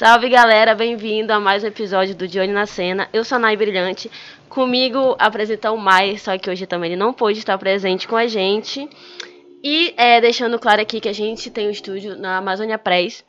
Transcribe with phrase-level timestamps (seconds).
[0.00, 3.06] Salve galera, bem-vindo a mais um episódio do Olho na Cena.
[3.12, 4.10] Eu sou a Nai Brilhante.
[4.48, 8.26] Comigo apresenta o Mai, só que hoje também ele não pôde estar presente com a
[8.26, 8.88] gente.
[9.62, 13.22] E é, deixando claro aqui que a gente tem um estúdio na Amazônia Press,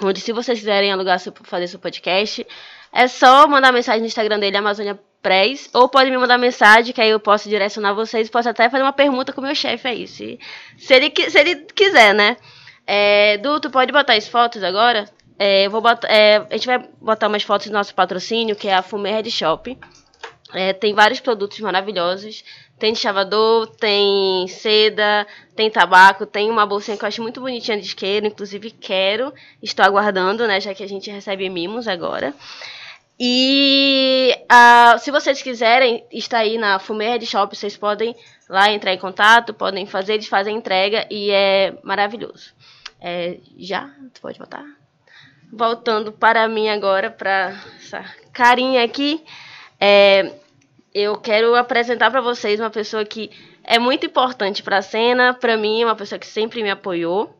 [0.00, 2.46] onde se vocês quiserem alugar, fazer seu podcast,
[2.90, 7.02] é só mandar mensagem no Instagram dele, Amazônia Press, ou pode me mandar mensagem, que
[7.02, 10.08] aí eu posso direcionar vocês, posso até fazer uma pergunta com o meu chefe aí,
[10.08, 10.40] se,
[10.78, 12.38] se, ele, se ele quiser, né?
[12.86, 15.04] É, Du, tu pode botar as fotos agora?
[15.38, 18.74] É, vou botar, é, a gente vai botar umas fotos do nosso patrocínio, que é
[18.74, 19.78] a Fumê Head Shop.
[20.52, 22.42] É, tem vários produtos maravilhosos.
[22.78, 27.84] Tem chavador, tem seda, tem tabaco, tem uma bolsinha que eu acho muito bonitinha de
[27.84, 32.32] isqueiro, inclusive quero, estou aguardando, né, já que a gente recebe mimos agora.
[33.18, 38.14] E uh, se vocês quiserem estar aí na Fumê Head Shop, vocês podem
[38.48, 42.54] lá entrar em contato, podem fazer, eles fazem entrega e é maravilhoso.
[43.00, 43.90] É, já?
[44.14, 44.64] Tu pode botar?
[45.52, 49.24] Voltando para mim agora, para essa carinha aqui.
[49.80, 50.32] É,
[50.94, 53.30] eu quero apresentar para vocês uma pessoa que
[53.62, 57.34] é muito importante para a cena, para mim, uma pessoa que sempre me apoiou.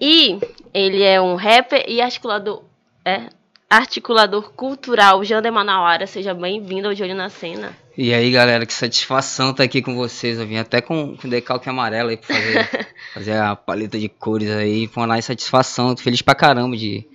[0.00, 0.38] E
[0.72, 2.64] ele é um rapper e articulador,
[3.04, 3.28] é,
[3.70, 6.04] articulador cultural, Jander Manauara.
[6.04, 7.72] Seja bem-vindo ao De Olho na Cena.
[7.96, 10.40] E aí, galera, que satisfação estar tá aqui com vocês.
[10.40, 14.50] Eu vim até com, com decalque amarelo aí pra fazer, fazer a paleta de cores
[14.50, 14.88] aí.
[14.88, 15.94] Foi uma satisfação.
[15.94, 17.06] Tô feliz pra caramba de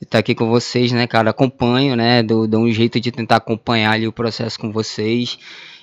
[0.00, 1.28] estar tá aqui com vocês, né, cara?
[1.28, 2.22] Acompanho, né?
[2.22, 5.38] Dou, dou um jeito de tentar acompanhar ali o processo com vocês.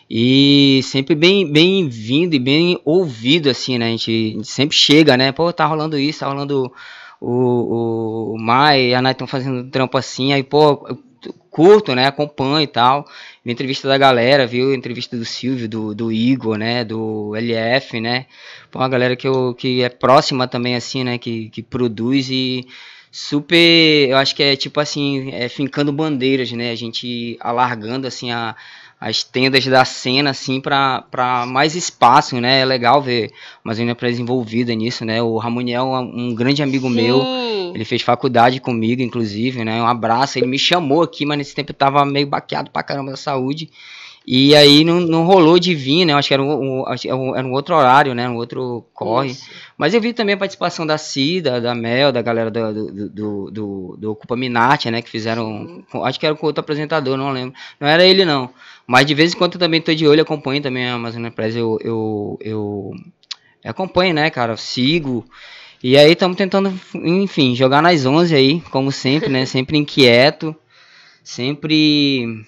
[0.10, 3.88] E sempre bem bem-vindo e bem ouvido, assim, né?
[3.88, 5.32] A gente, a gente, sempre chega, né?
[5.32, 6.72] Pô, tá rolando isso, tá rolando
[7.28, 10.34] o, o, Mai e a Nai estão fazendo trampo assim.
[10.34, 10.78] Aí, pô,
[11.50, 12.06] curto, né?
[12.06, 13.06] Acompanho e tal.
[13.44, 14.74] Vi entrevista da galera, viu?
[14.74, 16.84] Entrevista do Silvio, do, do Igor, né?
[16.84, 18.28] Do LF, né?
[18.70, 21.18] Pô, uma galera que, eu, que é próxima também, assim, né?
[21.18, 22.68] Que, que produz e
[23.16, 24.10] super.
[24.10, 26.72] Eu acho que é tipo assim, é fincando bandeiras, né?
[26.72, 28.56] A gente alargando, assim, a
[29.00, 32.62] as tendas da cena, assim, para mais espaço, né?
[32.62, 33.32] É legal ver
[33.64, 35.22] uma Zona Presa envolvida nisso, né?
[35.22, 36.96] O Ramuniel é um grande amigo Sim.
[36.96, 37.22] meu,
[37.76, 39.82] ele fez faculdade comigo, inclusive, né?
[39.82, 43.12] Um abraço, ele me chamou aqui, mas nesse tempo eu tava meio baqueado pra caramba
[43.12, 43.70] da saúde.
[44.28, 46.14] E aí não, não rolou de vir, né?
[46.14, 48.28] Eu acho que era um, um, era um outro horário, né?
[48.28, 49.30] Um outro corre.
[49.30, 49.48] Isso.
[49.78, 53.52] Mas eu vi também a participação da Cida, da Mel, da galera do, do, do,
[53.52, 55.04] do, do Ocupa Minarte, né?
[55.04, 55.84] Que fizeram.
[56.04, 57.54] Acho que era com outro apresentador, não lembro.
[57.80, 58.50] Não era ele, não.
[58.88, 61.56] Mas de vez em quando eu também tô de olho, acompanho também a Amazon Press.
[61.56, 62.92] Eu, eu, eu,
[63.64, 64.58] eu acompanho, né, cara?
[64.58, 65.24] Sigo.
[65.84, 69.46] E aí estamos tentando, enfim, jogar nas 11 aí, como sempre, né?
[69.46, 70.56] Sempre inquieto.
[71.24, 72.44] Sempre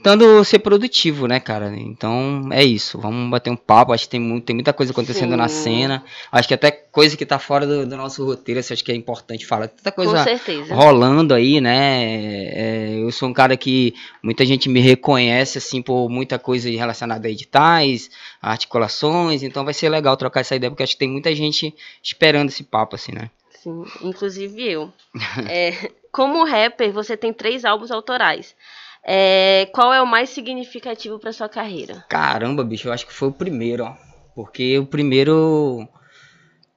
[0.00, 1.72] tentando ser produtivo, né, cara?
[1.76, 2.98] Então é isso.
[2.98, 3.92] Vamos bater um papo.
[3.92, 5.36] Acho que tem, muito, tem muita coisa acontecendo Sim.
[5.36, 6.04] na cena.
[6.32, 9.46] Acho que até coisa que tá fora do, do nosso roteiro, acho que é importante
[9.46, 9.68] falar.
[9.68, 10.24] Tanta coisa
[10.70, 12.02] rolando aí, né?
[12.02, 17.28] É, eu sou um cara que muita gente me reconhece, assim, por muita coisa relacionada
[17.28, 19.42] a editais, articulações.
[19.42, 22.64] Então vai ser legal trocar essa ideia, porque acho que tem muita gente esperando esse
[22.64, 23.30] papo, assim, né?
[23.62, 24.90] Sim, inclusive eu.
[25.46, 28.54] é, como rapper, você tem três álbuns autorais.
[29.04, 32.04] É, qual é o mais significativo para sua carreira?
[32.08, 33.96] Caramba, bicho, eu acho que foi o primeiro, ó.
[34.34, 35.88] Porque o primeiro.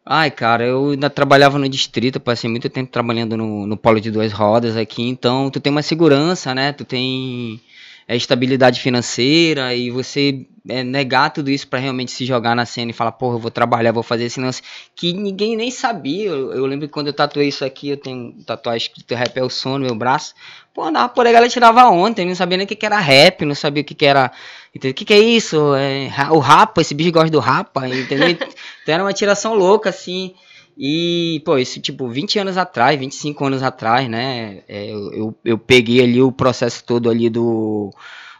[0.06, 4.11] Ai, cara, eu ainda trabalhava no distrito, passei muito tempo trabalhando no, no polo de
[4.11, 6.73] duas rodas aqui, então tu tem uma segurança, né?
[6.73, 7.61] Tu tem
[8.08, 12.91] é, estabilidade financeira e você é, negar tudo isso para realmente se jogar na cena
[12.91, 14.62] e falar, porra, eu vou trabalhar, vou fazer esse lance
[14.96, 16.30] que ninguém nem sabia.
[16.30, 19.44] Eu, eu lembro que quando eu tatuei isso aqui, eu tenho tatuagem escrito rap é
[19.44, 20.34] o som no meu braço.
[20.74, 23.46] Pô, andava por aí, galera tirava ontem, não sabia nem o que, que era rap,
[23.46, 24.31] não sabia o que, que era.
[24.74, 24.91] Entendeu?
[24.91, 25.75] O que, que é isso?
[25.75, 28.30] É, o rapa, esse bicho gosta do rapa, entendeu?
[28.81, 30.34] então era uma tiração louca, assim.
[30.78, 34.63] E, pô, isso tipo 20 anos atrás, 25 anos atrás, né?
[34.67, 37.91] É, eu, eu peguei ali o processo todo ali do,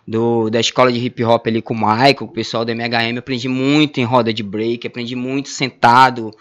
[0.08, 3.18] do da escola de hip hop ali com o Michael, o pessoal da MHM.
[3.20, 6.32] Aprendi muito em roda de break, aprendi muito sentado,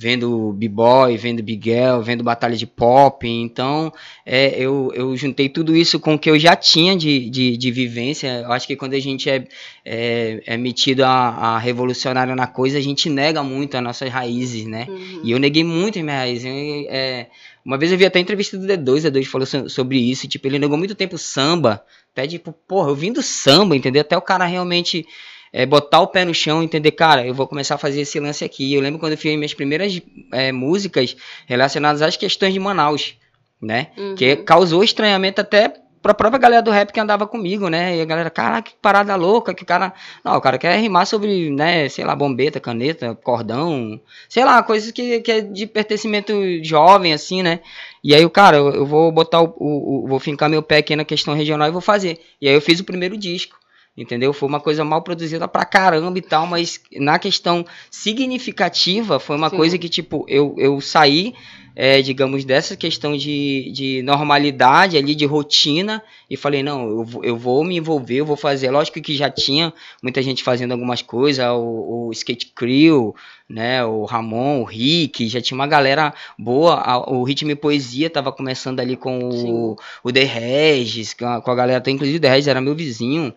[0.00, 3.28] vendo B-Boy, vendo Bigel, vendo batalha de pop.
[3.28, 3.92] Então,
[4.24, 7.70] é, eu, eu juntei tudo isso com o que eu já tinha de, de, de
[7.70, 8.40] vivência.
[8.44, 9.44] Eu acho que quando a gente é,
[9.84, 14.64] é, é metido a, a revolucionário na coisa, a gente nega muito as nossas raízes,
[14.64, 14.86] né?
[14.88, 15.20] Uhum.
[15.22, 16.46] E eu neguei muito as minhas raízes.
[16.88, 17.26] é,
[17.62, 20.46] uma vez eu vi até a entrevista do D2, o D2 falou sobre isso, tipo,
[20.48, 24.00] ele negou muito tempo samba, até tipo, porra, eu vim do samba, entendeu?
[24.00, 25.06] Até o cara realmente
[25.52, 28.44] é, botar o pé no chão entender, cara, eu vou começar a fazer esse lance
[28.44, 28.72] aqui.
[28.72, 30.00] Eu lembro quando eu fiz minhas primeiras
[30.32, 31.16] é, músicas
[31.46, 33.16] relacionadas às questões de Manaus,
[33.60, 33.88] né?
[33.96, 34.14] Uhum.
[34.14, 37.96] Que causou estranhamento até pra própria galera do rap que andava comigo, né?
[37.96, 39.92] E a galera, caraca, que parada louca, que cara.
[40.24, 44.90] Não, o cara quer rimar sobre, né, sei lá, bombeta, caneta, cordão, sei lá, coisas
[44.90, 46.32] que, que é de pertencimento
[46.64, 47.60] jovem, assim, né?
[48.02, 50.78] E aí, o cara, eu, eu vou botar o, o, o, Vou fincar meu pé
[50.78, 52.20] aqui na questão regional e vou fazer.
[52.40, 53.59] E aí eu fiz o primeiro disco.
[53.96, 54.32] Entendeu?
[54.32, 59.50] Foi uma coisa mal produzida pra caramba e tal, mas na questão significativa, foi uma
[59.50, 59.56] Sim.
[59.56, 61.34] coisa que, tipo, eu, eu saí
[61.74, 67.36] é, digamos, dessa questão de, de normalidade ali, de rotina, e falei, não, eu, eu
[67.36, 68.70] vou me envolver, eu vou fazer.
[68.70, 69.72] Lógico que já tinha
[70.02, 73.14] muita gente fazendo algumas coisas, o, o Skate Crew,
[73.48, 78.10] né, o Ramon, o Rick, já tinha uma galera boa, a, o Ritmo e Poesia
[78.10, 82.20] tava começando ali com o, o The Regis, com a, com a galera, inclusive o
[82.20, 83.32] The Regis era meu vizinho,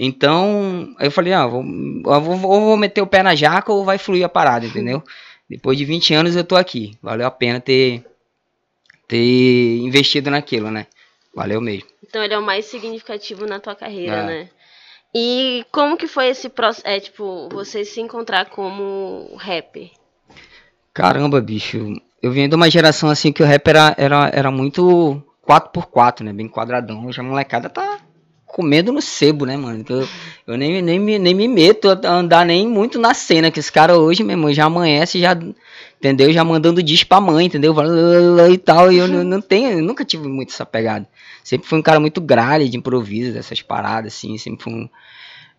[0.00, 1.64] então, eu falei, ah, vou,
[2.04, 5.02] vou, vou meter o pé na jaca ou vai fluir a parada, entendeu?
[5.50, 6.96] Depois de 20 anos eu tô aqui.
[7.02, 8.04] Valeu a pena ter,
[9.08, 10.86] ter investido naquilo, né?
[11.34, 11.88] Valeu mesmo.
[12.06, 14.26] Então ele é o mais significativo na tua carreira, é.
[14.26, 14.48] né?
[15.12, 19.90] E como que foi esse processo, é, tipo, você se encontrar como rapper?
[20.94, 22.00] Caramba, bicho.
[22.22, 26.32] Eu venho de uma geração assim que o rap era, era, era muito 4x4, né?
[26.32, 27.04] Bem quadradão.
[27.06, 28.00] Hoje a molecada tá
[28.48, 29.84] comendo no sebo, né, mano?
[29.88, 30.08] Eu,
[30.46, 33.70] eu nem, nem, me, nem me meto a andar nem muito na cena, que esse
[33.70, 35.38] cara hoje, meu irmão, já amanhece, já,
[35.98, 36.32] entendeu?
[36.32, 37.74] Já mandando disco pra mãe, entendeu?
[38.50, 41.06] E tal, e eu não, não tenho, eu nunca tive muito essa pegada.
[41.44, 44.88] Sempre fui um cara muito gralha de improviso, dessas paradas, assim, sempre fui um...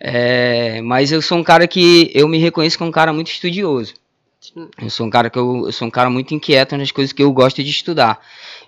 [0.02, 3.94] É, mas eu sou um cara que eu me reconheço como um cara muito estudioso.
[4.82, 7.22] Eu sou um cara que eu, eu, sou um cara muito inquieto nas coisas que
[7.22, 8.20] eu gosto de estudar.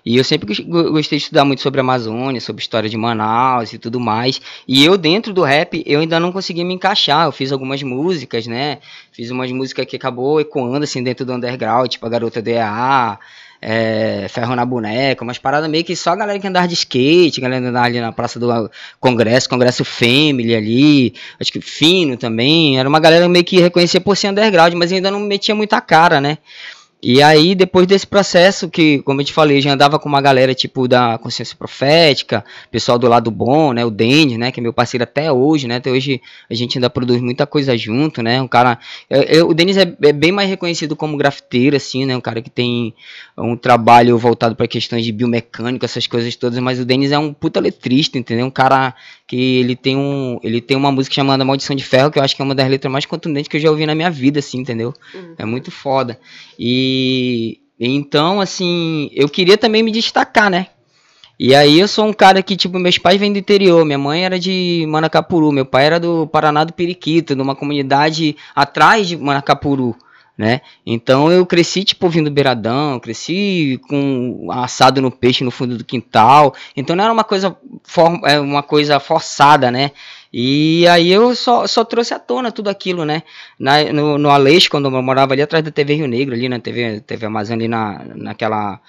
[0.04, 3.78] E eu sempre gostei de estudar muito sobre a Amazônia, sobre história de Manaus e
[3.78, 4.40] tudo mais.
[4.66, 7.26] E eu dentro do rap, eu ainda não consegui me encaixar.
[7.26, 8.78] Eu fiz algumas músicas, né?
[9.12, 13.18] Fiz umas músicas que acabou ecoando assim dentro do underground, tipo a Garota DA,
[13.64, 17.38] é, ferro na boneca, umas paradas meio que só a galera que andava de skate,
[17.38, 22.80] a galera andava ali na Praça do Congresso, Congresso Family ali, acho que Fino também,
[22.80, 26.20] era uma galera meio que reconhecia por ser underground, mas ainda não metia muita cara,
[26.20, 26.38] né?
[27.04, 30.54] E aí, depois desse processo, que, como eu te falei, já andava com uma galera
[30.54, 33.84] tipo da consciência profética, pessoal do lado bom, né?
[33.84, 34.52] O Denis, né?
[34.52, 35.76] Que é meu parceiro até hoje, né?
[35.76, 38.40] Até hoje a gente ainda produz muita coisa junto, né?
[38.40, 38.78] Um cara.
[39.10, 42.16] Eu, eu, o Denis é, é, bem mais reconhecido como grafiteiro, assim, né?
[42.16, 42.94] Um cara que tem
[43.36, 47.32] um trabalho voltado para questões de biomecânica, essas coisas todas, mas o Denis é um
[47.32, 48.46] puta letrista, entendeu?
[48.46, 48.94] Um cara
[49.32, 52.36] que ele tem um ele tem uma música chamada Maldição de Ferro que eu acho
[52.36, 54.58] que é uma das letras mais contundentes que eu já ouvi na minha vida assim
[54.58, 55.34] entendeu uhum.
[55.38, 56.20] é muito foda
[56.58, 56.91] e
[57.78, 60.68] então assim eu queria também me destacar né
[61.38, 64.24] e aí eu sou um cara que tipo meus pais vêm do interior minha mãe
[64.24, 69.96] era de Manacapuru meu pai era do Paraná do Periquito numa comunidade atrás de Manacapuru
[70.36, 70.62] né?
[70.84, 76.54] Então eu cresci tipo ouvindo beiradão, cresci com assado no peixe no fundo do quintal.
[76.76, 79.92] Então não era uma coisa for, é, uma coisa forçada, né?
[80.32, 83.22] E aí eu só, só trouxe à tona tudo aquilo, né?
[83.58, 86.58] Na, no, no Aleixo, quando eu morava ali atrás da TV Rio Negro, ali na
[86.58, 88.80] TV, TV Amazônia, ali na, naquela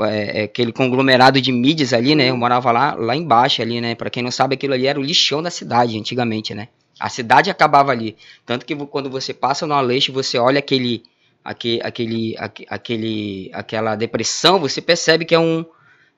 [0.00, 2.30] é, é, aquele conglomerado de mídias ali, né?
[2.30, 3.94] Eu morava lá, lá embaixo ali, né?
[3.94, 6.68] Para quem não sabe, aquilo ali era o lixão da cidade antigamente, né?
[6.98, 8.16] A cidade acabava ali.
[8.44, 11.04] Tanto que quando você passa no Aleixo, você olha aquele,
[11.44, 12.36] aquele, aquele,
[12.68, 15.64] aquele, aquela depressão, você percebe que é um,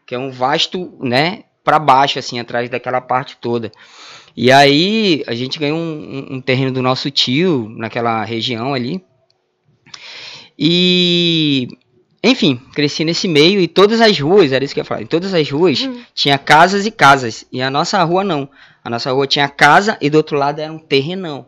[0.06, 3.70] que é um vasto, né, para baixo, assim, atrás daquela parte toda.
[4.37, 9.03] E aí a gente ganhou um, um, terreno do nosso tio naquela região ali.
[10.58, 11.69] E
[12.22, 15.06] enfim, cresci nesse meio e todas as ruas, era isso que eu ia falar, em
[15.06, 16.03] todas as ruas hum.
[16.15, 17.46] tinha casas e casas.
[17.51, 18.49] E a nossa rua não.
[18.84, 21.46] A nossa rua tinha casa e do outro lado era um terrenão.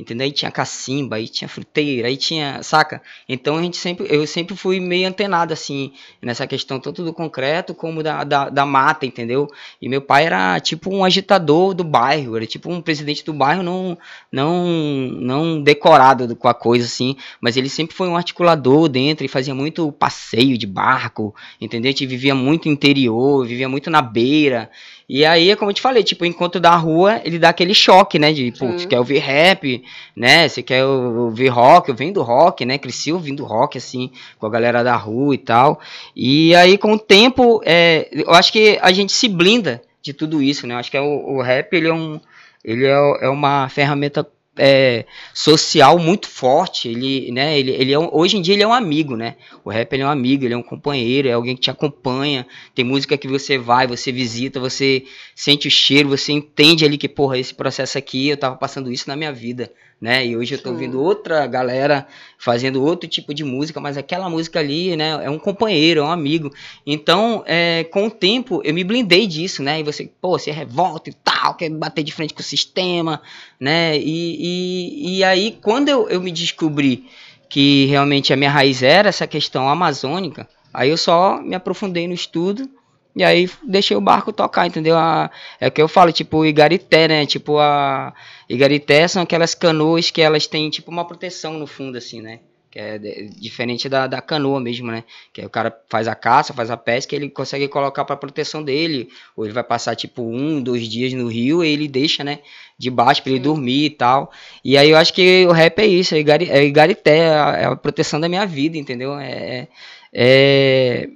[0.00, 0.24] Entendeu?
[0.24, 3.02] Aí tinha cacimba, aí tinha fruteira, aí tinha, saca?
[3.28, 5.92] Então a gente sempre, eu sempre fui meio antenado assim
[6.22, 9.46] nessa questão tanto do concreto como da, da, da, mata, entendeu?
[9.80, 13.62] E meu pai era tipo um agitador do bairro, era tipo um presidente do bairro
[13.62, 13.98] não
[14.32, 19.28] não não decorado com a coisa assim, mas ele sempre foi um articulador dentro e
[19.28, 21.90] fazia muito passeio de barco, entendeu?
[21.90, 24.70] A gente vivia muito interior, vivia muito na beira.
[25.12, 28.16] E aí, como eu te falei, tipo, o encontro da rua, ele dá aquele choque,
[28.16, 28.32] né?
[28.32, 29.82] De, pô, você quer ouvir rap,
[30.14, 30.46] né?
[30.46, 32.78] Você quer ouvir rock, eu venho do rock, né?
[32.78, 35.80] Cresci ouvindo rock, assim, com a galera da rua e tal.
[36.14, 40.40] E aí, com o tempo, é, eu acho que a gente se blinda de tudo
[40.40, 40.74] isso, né?
[40.74, 42.20] Eu acho que é o, o rap, ele é um...
[42.64, 44.24] Ele é, é uma ferramenta
[44.56, 46.88] é, social muito forte.
[46.88, 49.36] Ele, né, ele, ele é um, hoje em dia ele é um amigo, né?
[49.64, 52.46] O rap é um amigo, ele é um companheiro, é alguém que te acompanha.
[52.74, 55.04] Tem música que você vai, você visita, você
[55.34, 59.08] sente o cheiro, você entende ali que, porra, esse processo aqui, eu tava passando isso
[59.08, 60.26] na minha vida, né?
[60.26, 62.06] E hoje eu tô ouvindo outra galera
[62.38, 66.10] fazendo outro tipo de música, mas aquela música ali, né, é um companheiro, é um
[66.10, 66.50] amigo.
[66.86, 69.80] Então, é, com o tempo, eu me blindei disso, né?
[69.80, 73.20] E você, pô, você revolta e tal, quer bater de frente com o sistema,
[73.58, 73.98] né?
[73.98, 77.06] E, e, e aí, quando eu, eu me descobri
[77.48, 82.14] que realmente a minha raiz era essa questão amazônica, aí eu só me aprofundei no
[82.14, 82.70] estudo
[83.14, 84.96] e aí deixei o barco tocar, entendeu?
[84.96, 85.30] A,
[85.60, 87.26] é o que eu falo, tipo Igarité, né?
[87.26, 88.14] Tipo a
[88.50, 92.40] Igarité são aquelas canoas que elas têm tipo uma proteção no fundo, assim, né?
[92.68, 95.04] Que é diferente da, da canoa mesmo, né?
[95.32, 99.08] Que o cara faz a caça, faz a pesca, ele consegue colocar para proteção dele.
[99.36, 102.40] Ou ele vai passar tipo um, dois dias no rio e ele deixa, né?
[102.76, 104.32] De baixo para ele dormir e tal.
[104.64, 107.64] E aí eu acho que o rap é isso, é, é Igarité, é a, é
[107.66, 109.16] a proteção da minha vida, entendeu?
[109.16, 109.68] É,
[110.12, 111.08] é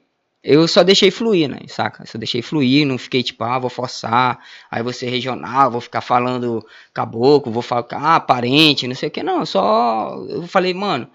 [0.45, 1.61] eu só deixei fluir, né?
[1.69, 2.05] Saca?
[2.07, 4.39] Só deixei fluir, não fiquei tipo, ah, vou forçar,
[4.71, 9.11] aí vou ser regional, vou ficar falando caboclo, vou falar, ah, parente, não sei o
[9.11, 9.47] que, não.
[9.47, 11.09] Só eu falei, mano,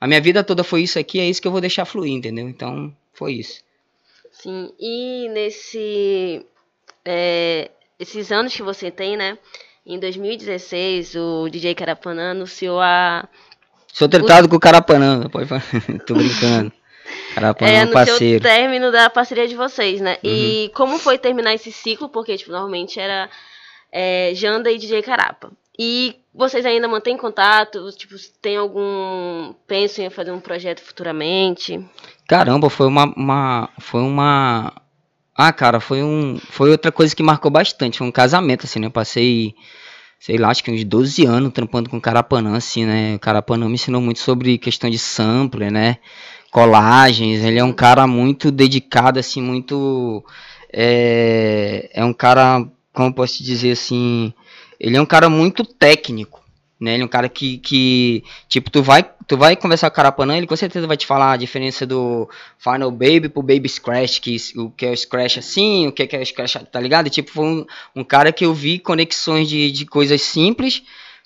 [0.00, 2.48] a minha vida toda foi isso aqui, é isso que eu vou deixar fluir, entendeu?
[2.48, 3.60] Então, foi isso.
[4.30, 6.46] Sim, e nesse.
[7.04, 9.36] É, esses anos que você tem, né?
[9.84, 13.28] Em 2016, o DJ Carapanã anunciou a.
[13.92, 14.50] Sou tratado o...
[14.50, 15.64] com o Carapanã, pode falar.
[16.06, 16.72] Tô brincando.
[17.34, 18.42] Carapanã é, no parceiro.
[18.42, 20.18] seu término da parceria de vocês, né?
[20.24, 20.30] Uhum.
[20.30, 22.08] E como foi terminar esse ciclo?
[22.08, 23.28] Porque, tipo, normalmente era
[23.92, 25.50] é, Janda e DJ Carapa.
[25.78, 27.90] E vocês ainda mantêm contato?
[27.92, 29.54] Tipo, tem algum.
[29.66, 31.84] Pensam em fazer um projeto futuramente?
[32.26, 33.04] Caramba, foi uma.
[33.16, 34.72] uma foi uma.
[35.34, 36.38] Ah, cara, foi um.
[36.50, 37.98] Foi outra coisa que marcou bastante.
[37.98, 38.86] Foi um casamento, assim, né?
[38.86, 39.54] Eu passei
[40.18, 43.14] sei lá, acho que uns 12 anos trampando com Carapanã, assim, né?
[43.14, 45.98] O Carapanã me ensinou muito sobre questão de sampler, né?
[46.56, 47.44] Colagens.
[47.44, 50.24] Ele é um cara muito dedicado, assim, muito.
[50.72, 54.32] É, é um cara, como posso dizer assim,
[54.80, 56.42] ele é um cara muito técnico.
[56.80, 56.94] Né?
[56.94, 60.34] Ele é um cara que, que tipo, tu vai, tu vai conversar com o Carapanã,
[60.36, 62.26] ele com certeza vai te falar a diferença do
[62.58, 66.20] Final Baby pro Baby Scratch, que o que é o Scratch assim, o que é
[66.20, 67.06] o Scratch, tá ligado?
[67.08, 70.82] E, tipo, foi um, um cara que eu vi conexões de, de coisas simples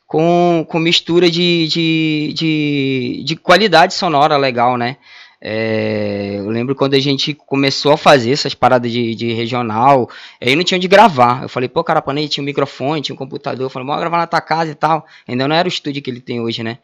[0.09, 4.97] com, com mistura de, de, de, de qualidade sonora legal, né?
[5.41, 10.55] É, eu lembro quando a gente começou a fazer essas paradas de, de regional, aí
[10.55, 11.43] não tinha onde gravar.
[11.43, 13.65] Eu falei, pô, Carapanã tinha um microfone, tinha um computador.
[13.65, 15.07] Eu falei, vamos gravar na tua casa e tal.
[15.27, 16.79] Ainda não era o estúdio que ele tem hoje, né?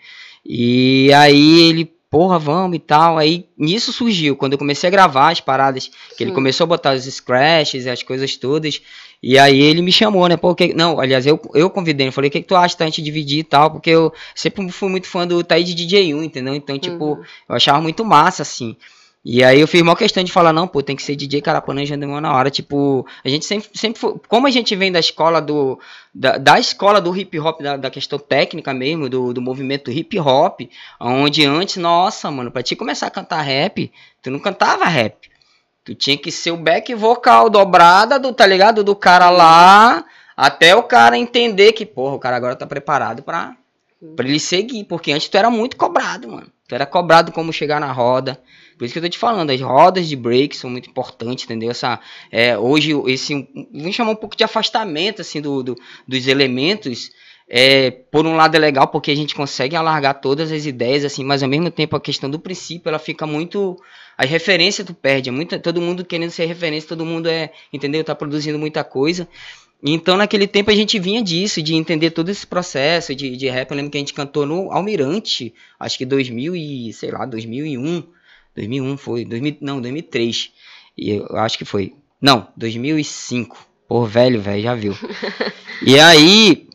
[0.44, 3.18] E aí ele, porra, vamos e tal.
[3.18, 6.25] Aí nisso surgiu, quando eu comecei a gravar as paradas, que Sim.
[6.25, 8.80] ele começou a botar os scratches e as coisas todas.
[9.23, 10.35] E aí ele me chamou, né?
[10.35, 10.73] Pô, que...
[10.73, 13.40] Não, aliás, eu, eu convidei, eu falei, o que, que tu acha da gente dividir
[13.40, 13.70] e tal?
[13.70, 16.54] Porque eu sempre fui muito fã do Taí de DJ1, entendeu?
[16.54, 17.23] Então, tipo, uhum.
[17.50, 18.75] eu achava muito massa, assim.
[19.28, 21.85] E aí eu fiz uma questão de falar, não, pô, tem que ser DJ Carapanã
[21.85, 22.49] Jandemão na hora.
[22.49, 25.80] Tipo, a gente sempre, sempre foi, como a gente vem da escola do,
[26.14, 30.16] da, da escola do hip hop, da, da questão técnica mesmo, do, do movimento hip
[30.21, 30.61] hop,
[31.00, 33.90] onde antes, nossa, mano, pra te começar a cantar rap,
[34.23, 35.28] tu não cantava rap.
[35.85, 38.85] Tu tinha que ser o back vocal dobrada do, tá ligado?
[38.85, 40.04] Do cara lá,
[40.37, 43.56] até o cara entender que, porra, o cara agora tá preparado pra,
[44.14, 44.85] pra ele seguir.
[44.85, 46.47] Porque antes tu era muito cobrado, mano.
[46.68, 48.40] Tu era cobrado como chegar na roda.
[48.76, 51.71] Por isso que eu tô te falando, as rodas de break são muito importantes, entendeu?
[51.71, 51.99] Essa,
[52.30, 57.11] é, hoje, esse, vamos chamar um pouco de afastamento, assim, do, do dos elementos.
[57.49, 61.25] É, por um lado é legal porque a gente consegue alargar todas as ideias, assim,
[61.25, 63.80] mas ao mesmo tempo a questão do princípio, ela fica muito
[64.16, 65.28] as referências tu perde.
[65.28, 68.02] É muito, todo mundo querendo ser referência, todo mundo é, entendeu?
[68.02, 69.28] Tá produzindo muita coisa.
[69.83, 73.71] Então, naquele tempo, a gente vinha disso, de entender todo esse processo de, de rap.
[73.71, 78.02] Eu lembro que a gente cantou no Almirante, acho que 2000 e, sei lá, 2001.
[78.56, 80.52] 2001 foi, 2000, não, 2003.
[80.96, 81.94] E eu acho que foi.
[82.20, 83.56] Não, 2005.
[83.88, 84.96] Pô, velho, velho, já viu.
[85.86, 86.66] e aí,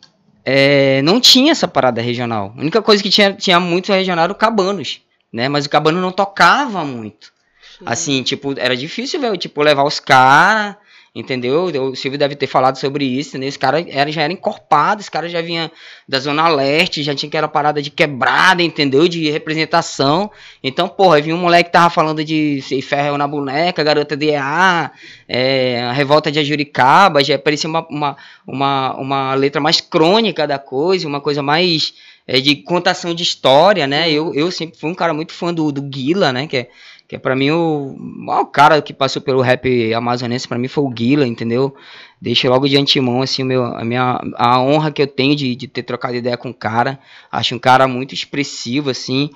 [0.45, 2.53] é, não tinha essa parada regional.
[2.55, 5.47] A única coisa que tinha, tinha muito regional era o Cabanos né?
[5.47, 7.31] Mas o Cabano não tocava muito.
[7.77, 7.85] Sim.
[7.85, 10.75] Assim, tipo, era difícil, velho, tipo, levar os caras,
[11.13, 11.65] entendeu?
[11.65, 13.45] O Silvio deve ter falado sobre isso, né?
[13.45, 15.69] Esse cara era, já era encorpado, esse cara já vinha
[16.07, 19.07] da Zona Leste, já tinha aquela parada de quebrada, entendeu?
[19.07, 20.31] De representação.
[20.63, 24.91] Então, porra, vinha um moleque que tava falando de ferro na boneca, garota de EA,
[25.27, 30.57] é, a revolta de Ajuricaba, já parecia uma, uma, uma, uma letra mais crônica da
[30.57, 31.93] coisa, uma coisa mais
[32.25, 34.09] é, de contação de história, né?
[34.09, 36.47] Eu, eu sempre fui um cara muito fã do, do Guila, né?
[36.47, 36.69] Que é,
[37.11, 37.93] que é pra mim o,
[38.25, 41.75] o cara que passou pelo rap amazonense, pra mim foi o Guila, entendeu?
[42.21, 45.67] Deixo logo de antemão, assim, meu, a, minha, a honra que eu tenho de, de
[45.67, 46.97] ter trocado ideia com o cara.
[47.29, 49.29] Acho um cara muito expressivo, assim.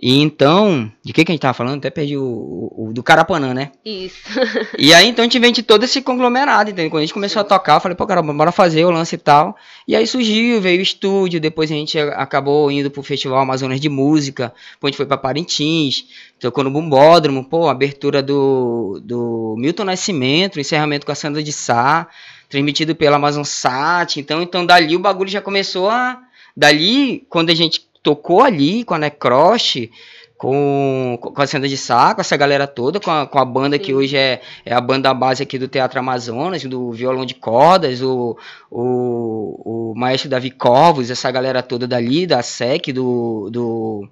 [0.00, 1.78] E então, de que, que a gente tava falando?
[1.78, 3.72] Até perdi o, o, o do Carapanã, né?
[3.84, 4.16] Isso.
[4.78, 6.90] E aí então a gente vende todo esse conglomerado, entendeu?
[6.90, 9.18] Quando a gente começou a tocar, eu falei, pô, cara, bora fazer o lance e
[9.18, 9.56] tal.
[9.88, 13.88] E aí surgiu, veio o estúdio, depois a gente acabou indo pro Festival Amazonas de
[13.88, 16.04] Música, depois a gente foi pra Parintins,
[16.38, 22.06] tocou no Bumbódromo, pô, abertura do, do Milton Nascimento, encerramento com a Sandra de Sá,
[22.48, 24.20] transmitido pela Amazon Sat.
[24.20, 26.22] Então, então dali o bagulho já começou a.
[26.56, 29.90] Dali, quando a gente tocou ali com a Necroche,
[30.38, 33.82] com, com a Senda de Saco, essa galera toda, com a, com a banda Sim.
[33.82, 38.00] que hoje é, é a banda base aqui do Teatro Amazonas, do violão de cordas,
[38.00, 38.38] o,
[38.70, 44.08] o, o maestro Davi Corvos, essa galera toda dali, da SEC, do, do...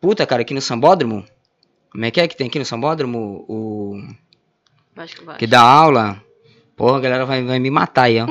[0.00, 1.24] Puta, cara, aqui no Sambódromo.
[1.92, 3.44] Como é que é que tem aqui no Sambódromo?
[3.48, 4.02] O...
[5.38, 6.20] Que dá aula.
[6.78, 8.28] Porra, a galera vai, vai me matar aí, ó.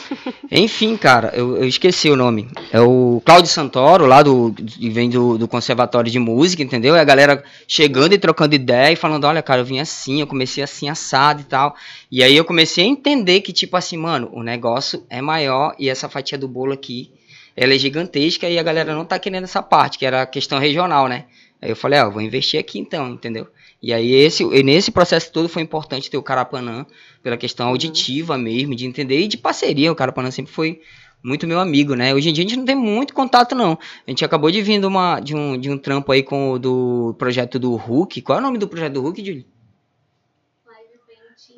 [0.50, 2.48] Enfim, cara, eu, eu, esqueci o nome.
[2.72, 4.54] É o Claudio Santoro, lá do.
[4.90, 6.96] vem do, do Conservatório de Música, entendeu?
[6.96, 10.26] É a galera chegando e trocando ideia e falando: olha, cara, eu vim assim, eu
[10.26, 11.76] comecei assim, assado e tal.
[12.10, 15.90] E aí eu comecei a entender que, tipo assim, mano, o negócio é maior e
[15.90, 17.12] essa fatia do bolo aqui
[17.54, 20.58] ela é gigantesca e a galera não tá querendo essa parte, que era a questão
[20.58, 21.26] regional, né?
[21.60, 23.46] Aí eu falei: ó, ah, vou investir aqui então, entendeu?
[23.82, 26.84] E aí esse, e nesse processo todo foi importante ter o Carapanã,
[27.22, 27.72] pela questão uhum.
[27.72, 30.80] auditiva mesmo, de entender, e de parceria, o Carapanã sempre foi
[31.22, 32.14] muito meu amigo, né?
[32.14, 33.78] Hoje em dia a gente não tem muito contato, não.
[34.06, 36.58] A gente acabou de vir de, uma, de, um, de um trampo aí com o
[36.58, 38.22] do projeto do Hulk.
[38.22, 39.46] Qual é o nome do projeto do Hulk, Julie?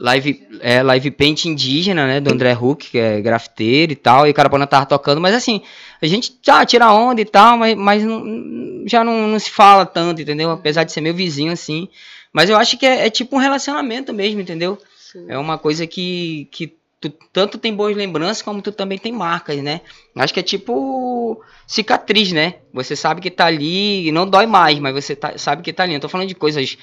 [0.03, 2.21] Live, é, live Paint indígena, né?
[2.21, 4.27] Do André Hulk, que é grafiteiro e tal.
[4.27, 5.63] E o Carapana tava tocando, mas assim,
[6.03, 9.87] a gente já tira onda e tal, mas, mas não, já não, não se fala
[9.87, 10.51] tanto, entendeu?
[10.51, 11.89] Apesar de ser meu vizinho, assim.
[12.33, 14.77] Mas eu acho que é, é tipo um relacionamento mesmo, entendeu?
[14.99, 15.27] Sim.
[15.29, 19.63] É uma coisa que, que tu tanto tem boas lembranças como tu também tem marcas,
[19.63, 19.83] né?
[20.17, 22.55] Acho que é tipo cicatriz, né?
[22.73, 25.95] Você sabe que tá ali não dói mais, mas você tá, sabe que tá ali.
[25.95, 26.77] Eu tô falando de coisas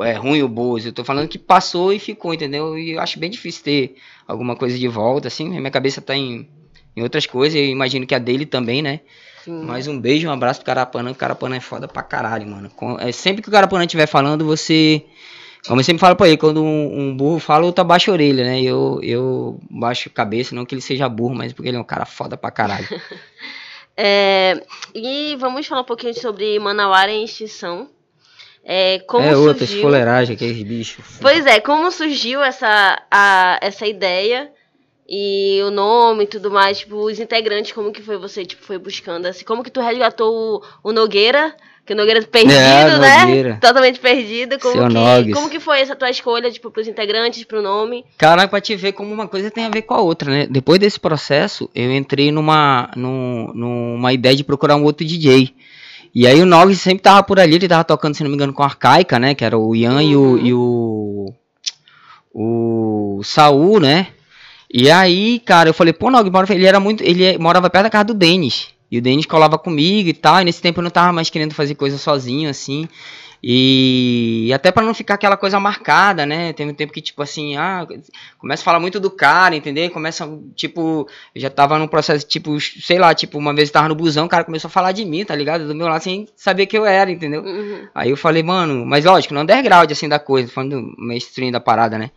[0.00, 2.78] é, ruins ou boas, eu tô falando que passou e ficou, entendeu?
[2.78, 3.96] E eu acho bem difícil ter
[4.26, 5.48] alguma coisa de volta, assim.
[5.48, 6.48] Minha cabeça tá em,
[6.96, 9.00] em outras coisas, eu imagino que a dele também, né?
[9.44, 9.64] Sim.
[9.64, 11.10] Mais um beijo, um abraço pro Carapanã.
[11.10, 12.70] O Carapanã é foda pra caralho, mano.
[12.98, 15.04] É, sempre que o Carapanã estiver falando, você.
[15.66, 18.44] Como eu sempre falo pra ele, quando um, um burro fala, outro abaixa a orelha,
[18.44, 18.62] né?
[18.62, 21.84] Eu, eu baixo a cabeça, não que ele seja burro, mas porque ele é um
[21.84, 22.88] cara foda pra caralho.
[23.96, 24.62] é,
[24.94, 27.90] e vamos falar um pouquinho sobre Manauara em extinção.
[28.64, 29.76] É, como é outra surgiu...
[29.76, 31.04] esfoleragem, aqueles bichos.
[31.20, 34.50] Pois é, como surgiu essa, a, essa ideia
[35.08, 38.78] e o nome e tudo mais, tipo, os integrantes, como que foi você, tipo, foi
[38.78, 41.52] buscando, assim, como que tu resgatou o, o Nogueira,
[41.84, 43.20] que o Nogueira perdido, é, né?
[43.24, 43.58] Nogueira.
[43.60, 45.34] Totalmente perdido, como Seu que, Nogues.
[45.34, 48.04] como que foi essa tua escolha, tipo, pros integrantes, pro nome?
[48.16, 50.46] Caraca, pra te ver como uma coisa tem a ver com a outra, né?
[50.48, 55.52] Depois desse processo, eu entrei numa, num, numa ideia de procurar um outro DJ,
[56.14, 58.52] e aí o Nogues sempre tava por ali, ele tava tocando, se não me engano,
[58.52, 59.34] com a Arcaica, né?
[59.34, 60.00] Que era o Ian uhum.
[60.00, 60.38] e o.
[60.38, 61.34] E o,
[62.32, 64.08] o Saul, né?
[64.72, 67.02] E aí, cara, eu falei, pô, Nog, ele era muito.
[67.02, 68.68] Ele morava perto da casa do Denis.
[68.90, 70.40] E o Denis colava comigo e tal.
[70.40, 72.88] E nesse tempo eu não tava mais querendo fazer coisa sozinho, assim.
[73.42, 76.52] E até para não ficar aquela coisa marcada, né?
[76.52, 77.86] Tem um tempo que, tipo assim, ah,
[78.38, 79.90] começa a falar muito do cara, entendeu?
[79.90, 83.88] Começa, tipo, eu já tava num processo, tipo, sei lá, tipo, uma vez eu tava
[83.88, 85.66] no busão, o cara começou a falar de mim, tá ligado?
[85.66, 87.42] Do meu lado, sem saber que eu era, entendeu?
[87.42, 87.88] Uhum.
[87.94, 91.60] Aí eu falei, mano, mas lógico, no underground, assim, da coisa, falando do mainstream da
[91.60, 92.10] parada, né?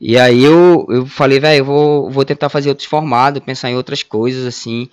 [0.00, 3.76] E aí eu, eu falei, velho, eu vou, vou tentar fazer outros formatos, pensar em
[3.76, 4.88] outras coisas, assim.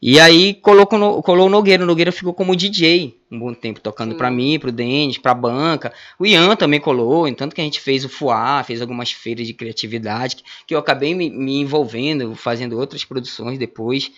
[0.00, 1.82] E aí colocou, no, colou o Nogueira.
[1.82, 5.92] O Nogueira ficou como DJ um bom tempo, tocando para mim, pro Denis, pra banca.
[6.18, 9.52] O Ian também colou, tanto que a gente fez o FUA, fez algumas feiras de
[9.52, 14.12] criatividade, que, que eu acabei me, me envolvendo, fazendo outras produções depois,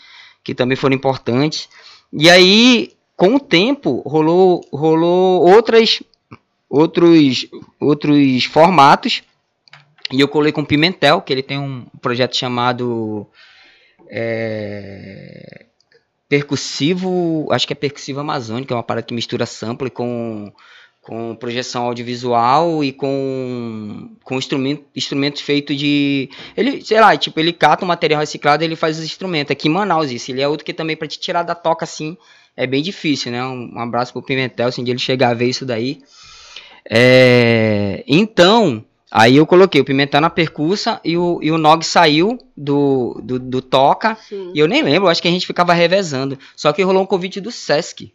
[0.45, 1.69] que também foram importantes.
[2.13, 6.03] E aí, com o tempo, rolou, rolou outras,
[6.69, 7.47] outros,
[7.81, 9.23] outros formatos
[10.11, 13.27] e eu colei com o Pimentel, que ele tem um projeto chamado
[14.11, 15.67] é,
[16.29, 20.53] Percussivo, acho que é Percussivo Amazônico, é uma parada que mistura sample com,
[21.03, 26.31] com projeção audiovisual e com, com instrumento, instrumentos feitos de.
[26.57, 29.51] Ele, sei lá, tipo, ele cata o material reciclado e ele faz os instrumentos.
[29.51, 30.31] Aqui em Manaus, isso.
[30.31, 32.17] Ele é outro que também, para te tirar da toca assim,
[32.57, 33.45] é bem difícil, né?
[33.45, 36.03] Um, um abraço pro Pimentel, se um dia ele chegar a ver isso daí.
[36.91, 42.39] É, então, Aí eu coloquei o Pimentão na percussa e o, e o Nog saiu
[42.57, 44.17] do, do, do toca.
[44.29, 44.53] Sim.
[44.55, 46.39] E eu nem lembro, acho que a gente ficava revezando.
[46.55, 48.13] Só que rolou um convite do Sesc.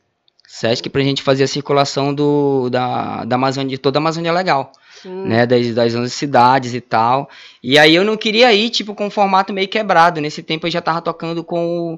[0.48, 4.72] Sesc pra gente fazer a circulação do, da, da Amazônia, de toda a Amazônia Legal.
[5.02, 5.24] Sim.
[5.26, 7.30] Né, das, das 11 cidades e tal.
[7.62, 10.22] E aí eu não queria ir, tipo, com um formato meio quebrado.
[10.22, 11.98] Nesse tempo eu já tava tocando com o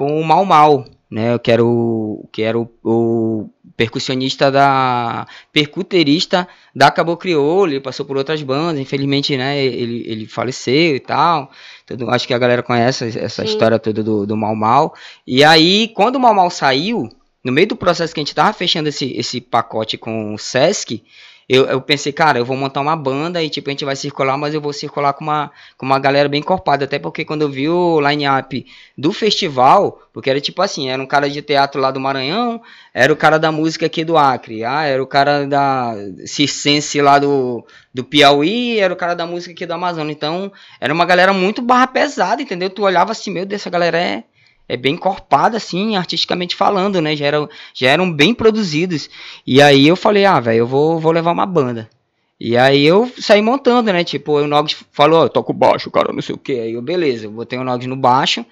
[0.00, 1.38] com o Mal Mal, né?
[1.38, 8.04] Que era o, que era o, o percussionista da percuterista da Cabo Crioulo, ele passou
[8.04, 11.50] por outras bandas, infelizmente, né, ele, ele faleceu e tal.
[11.86, 13.48] Tudo, acho que a galera conhece essa Sim.
[13.48, 14.94] história toda do, do Mal Mal.
[15.26, 17.08] E aí, quando o Mal Mal saiu,
[17.42, 21.02] no meio do processo que a gente tava fechando esse, esse pacote com o Sesc,
[21.52, 24.38] eu, eu pensei, cara, eu vou montar uma banda e tipo, a gente vai circular,
[24.38, 26.84] mas eu vou circular com uma, com uma galera bem encorpada.
[26.84, 28.64] Até porque quando eu vi o line-up
[28.96, 32.62] do festival, porque era tipo assim, era um cara de teatro lá do Maranhão,
[32.94, 37.18] era o cara da música aqui do Acre, ah, era o cara da circense lá
[37.18, 40.14] do, do Piauí, era o cara da música aqui do Amazonas.
[40.14, 42.70] Então, era uma galera muito barra pesada, entendeu?
[42.70, 44.22] Tu olhava assim, meu Deus, essa galera é
[44.70, 47.16] é bem encorpada, assim, artisticamente falando, né?
[47.16, 49.10] Já eram, já eram bem produzidos.
[49.44, 51.90] E aí eu falei, ah, velho, eu vou, vou levar uma banda.
[52.38, 54.04] E aí eu saí montando, né?
[54.04, 56.52] Tipo, o Nogs falou, oh, toco baixo, cara, não sei o que.
[56.52, 58.46] Aí eu, beleza, eu botei o Nogs no baixo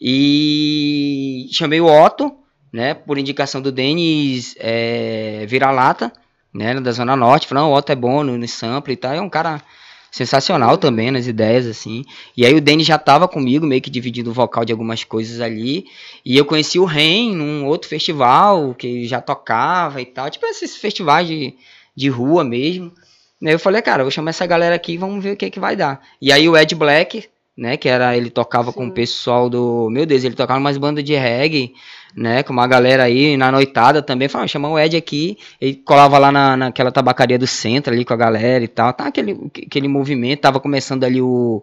[0.00, 2.32] e chamei o Otto,
[2.72, 2.94] né?
[2.94, 6.12] Por indicação do Denis é, Vira-Lata,
[6.54, 6.80] né?
[6.80, 7.48] Da Zona Norte.
[7.48, 9.14] Falou, não, o Otto é bom no, no sample e tal.
[9.14, 9.60] É um cara
[10.16, 12.02] sensacional também nas ideias, assim.
[12.34, 15.42] E aí o Danny já tava comigo, meio que dividindo o vocal de algumas coisas
[15.42, 15.86] ali.
[16.24, 20.30] E eu conheci o Ren num outro festival que já tocava e tal.
[20.30, 21.54] Tipo esses festivais de,
[21.94, 22.90] de rua mesmo.
[23.44, 25.50] Aí eu falei, cara, vou chamar essa galera aqui e vamos ver o que, é
[25.50, 26.02] que vai dar.
[26.20, 28.78] E aí o Ed Black, né, que era, ele tocava Sim.
[28.78, 29.88] com o pessoal do...
[29.90, 31.74] Meu Deus, ele tocava umas bandas de reggae
[32.16, 32.42] né?
[32.42, 34.28] Com uma galera aí na noitada também.
[34.28, 35.36] Falava, chamar o Ed aqui.
[35.60, 38.92] Ele colava lá na, naquela tabacaria do centro ali com a galera e tal.
[38.92, 40.40] Tá aquele, aquele movimento.
[40.40, 41.62] Tava começando ali o.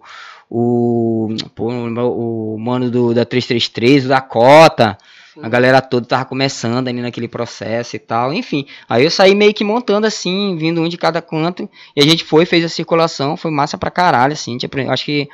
[0.56, 4.96] O, pô, o mano do, da 333, o da Cota.
[5.42, 8.32] A galera toda tava começando ali naquele processo e tal.
[8.32, 11.68] Enfim, aí eu saí meio que montando assim, vindo um de cada canto.
[11.96, 13.36] E a gente foi, fez a circulação.
[13.36, 14.56] Foi massa pra caralho, assim.
[14.90, 15.28] Acho que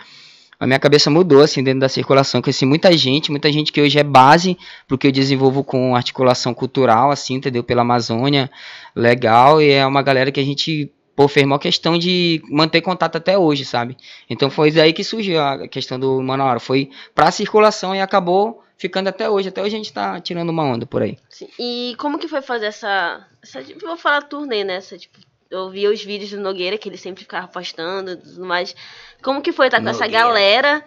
[0.60, 3.98] a minha cabeça mudou assim dentro da circulação, conheci muita gente, muita gente que hoje
[3.98, 7.64] é base porque eu desenvolvo com articulação cultural, assim, entendeu?
[7.64, 8.52] Pela Amazônia,
[8.96, 13.16] legal, e é uma galera que a gente pô, fez uma questão de manter contato
[13.16, 13.96] até hoje, sabe?
[14.30, 19.10] Então foi daí que surgiu a questão do Manaus, foi pra circulação e acabou ficando
[19.10, 19.50] até hoje.
[19.50, 21.18] Até hoje a gente tá tirando uma onda por aí.
[21.30, 21.48] Sim.
[21.60, 24.76] E como que foi fazer essa, essa vou falar turnê, né?
[24.76, 28.46] Essa, tipo, eu via os vídeos do Nogueira que ele sempre ficava postando e tudo
[28.46, 28.76] mais.
[29.22, 30.06] Como que foi estar com Nogueira.
[30.06, 30.86] essa galera?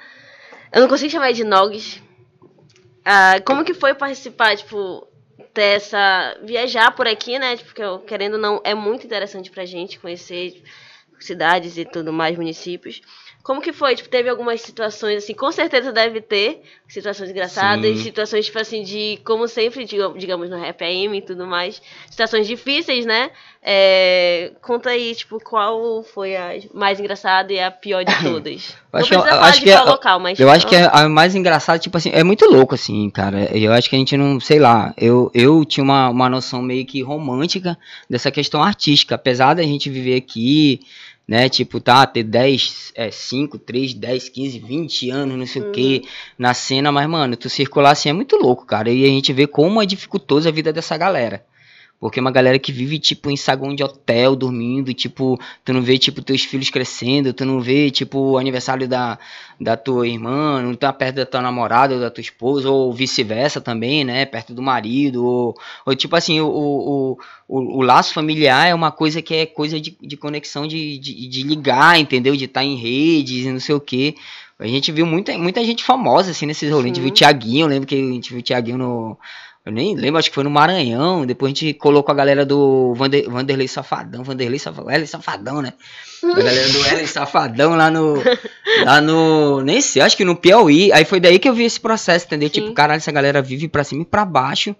[0.72, 2.00] Eu não consigo chamar de Nogs.
[3.04, 5.06] Ah, como que foi participar, tipo,
[5.52, 6.38] ter essa.
[6.42, 7.56] viajar por aqui, né?
[7.56, 10.62] Porque tipo, eu, querendo ou não, é muito interessante pra gente conhecer
[11.18, 13.00] cidades e tudo mais, municípios.
[13.42, 13.96] Como que foi?
[13.96, 18.02] Tipo, teve algumas situações, assim, com certeza deve ter situações engraçadas, Sim.
[18.04, 23.04] situações, tipo assim, de, como sempre, digamos, no Rap AM e tudo mais, situações difíceis,
[23.04, 23.30] né?
[23.60, 28.76] É, conta aí, tipo, qual foi a mais engraçada e a pior de todas.
[28.92, 30.38] Eu acho, Não precisa acho que é, local, mas...
[30.38, 33.48] Eu acho que é a mais engraçada, tipo assim, é muito louco, assim, cara.
[33.56, 36.86] Eu acho que a gente não, sei lá, eu, eu tinha uma, uma noção meio
[36.86, 37.76] que romântica
[38.08, 40.80] dessa questão artística, apesar da gente viver aqui
[41.32, 41.48] né?
[41.48, 45.68] Tipo, tá, ter 10, é, 5, 3, 10, 15, 20 anos, não sei uhum.
[45.70, 46.02] o que,
[46.38, 48.90] na cena, mas, mano, tu circular assim é muito louco, cara.
[48.90, 51.42] E a gente vê como é dificultoso a vida dessa galera.
[52.02, 55.80] Porque é uma galera que vive, tipo, em saguão de hotel, dormindo, tipo, tu não
[55.80, 59.16] vê, tipo, teus filhos crescendo, tu não vê, tipo, o aniversário da,
[59.60, 63.60] da tua irmã, não tá perto da tua namorada ou da tua esposa, ou vice-versa
[63.60, 68.66] também, né, perto do marido, ou, ou tipo assim, o, o, o, o, laço familiar
[68.66, 72.46] é uma coisa que é coisa de, de conexão, de, de, de ligar, entendeu, de
[72.46, 74.16] estar tá em redes e não sei o que.
[74.58, 77.64] A gente viu muita, muita gente famosa, assim, nesses rolês, a gente viu o Thiaguinho,
[77.66, 79.16] eu lembro que a gente viu o Thiaguinho no
[79.64, 81.24] eu nem lembro, acho que foi no Maranhão.
[81.24, 84.24] Depois a gente colocou a galera do Vander, Vanderlei Safadão.
[84.24, 85.72] Vanderlei Safadão, Ellen Safadão, né?
[86.24, 88.16] A galera do Ellen Safadão lá no.
[88.84, 89.60] Lá no.
[89.60, 90.92] Nem sei, acho que no Piauí.
[90.92, 92.48] Aí foi daí que eu vi esse processo, entendeu?
[92.48, 92.54] Sim.
[92.54, 94.74] Tipo, caralho, essa galera vive pra cima e pra baixo.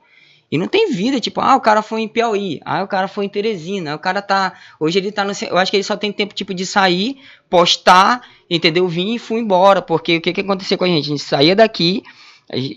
[0.50, 3.24] E não tem vida, tipo, ah, o cara foi em Piauí, ah, o cara foi
[3.24, 4.52] em Teresina, o cara tá.
[4.80, 5.32] Hoje ele tá no.
[5.48, 7.18] Eu acho que ele só tem tempo, tipo, de sair,
[7.48, 8.88] postar, entendeu?
[8.88, 9.80] Vim e fui embora.
[9.80, 11.04] Porque o que que aconteceu com a gente?
[11.04, 12.02] A gente saía daqui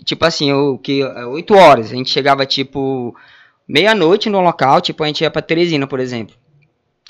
[0.04, 3.14] tipo assim, o que 8 é, horas, a gente chegava tipo
[3.68, 6.34] meia-noite no local, tipo a gente ia para Teresina, por exemplo.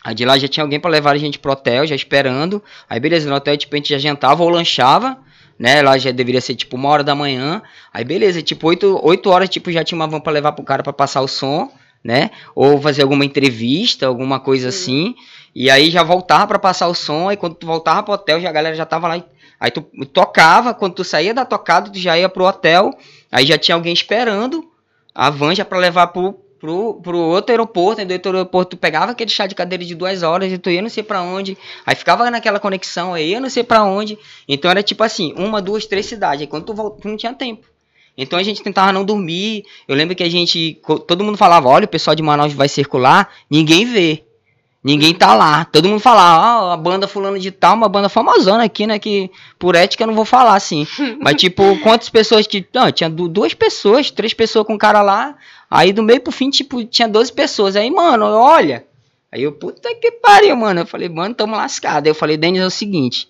[0.05, 2.63] Aí de lá já tinha alguém para levar a gente pro hotel, já esperando.
[2.89, 5.19] Aí beleza, no hotel tipo a gente já jantava ou lanchava,
[5.59, 5.83] né?
[5.83, 7.63] Lá já deveria ser tipo uma hora da manhã.
[7.93, 10.83] Aí beleza, tipo 8, 8 horas tipo já tinha uma van para levar pro cara
[10.83, 11.71] para passar o som,
[12.05, 12.31] né?
[12.55, 15.15] Ou fazer alguma entrevista, alguma coisa assim.
[15.55, 18.49] E aí já voltava para passar o som, aí quando tu voltava pro hotel, já
[18.49, 19.17] a galera já tava lá
[19.59, 22.91] Aí tu tocava, quando tu saía da tocada, tu já ia pro hotel,
[23.31, 24.71] aí já tinha alguém esperando
[25.15, 28.81] a van já pra levar pro, pro, pro outro aeroporto, e do outro aeroporto tu
[28.81, 31.57] pegava aquele chá de cadeira de duas horas e tu ia não sei pra onde,
[31.87, 35.63] aí ficava naquela conexão, aí ia não sei pra onde, então era tipo assim, uma,
[35.63, 37.67] duas, três cidades, aí quando tu tu não tinha tempo.
[38.17, 39.65] Então a gente tentava não dormir.
[39.87, 40.81] Eu lembro que a gente.
[41.07, 44.25] Todo mundo falava, olha, o pessoal de Manaus vai circular, ninguém vê.
[44.87, 45.65] Ninguém tá lá.
[45.65, 49.01] Todo mundo fala, ah, a banda fulano de tal, uma banda famosona aqui, né?
[49.01, 50.87] Que por ética eu não vou falar assim.
[51.21, 52.65] Mas, tipo, quantas pessoas que.
[52.73, 55.35] Não, tinha duas pessoas, três pessoas com o cara lá.
[55.69, 57.75] Aí do meio pro fim, tipo, tinha 12 pessoas.
[57.75, 58.87] Aí, mano, olha.
[59.33, 60.83] Aí eu, puta que pariu, mano.
[60.83, 62.07] Eu falei, mano, tamo lascado.
[62.07, 63.29] Aí eu falei, Denis, é o seguinte.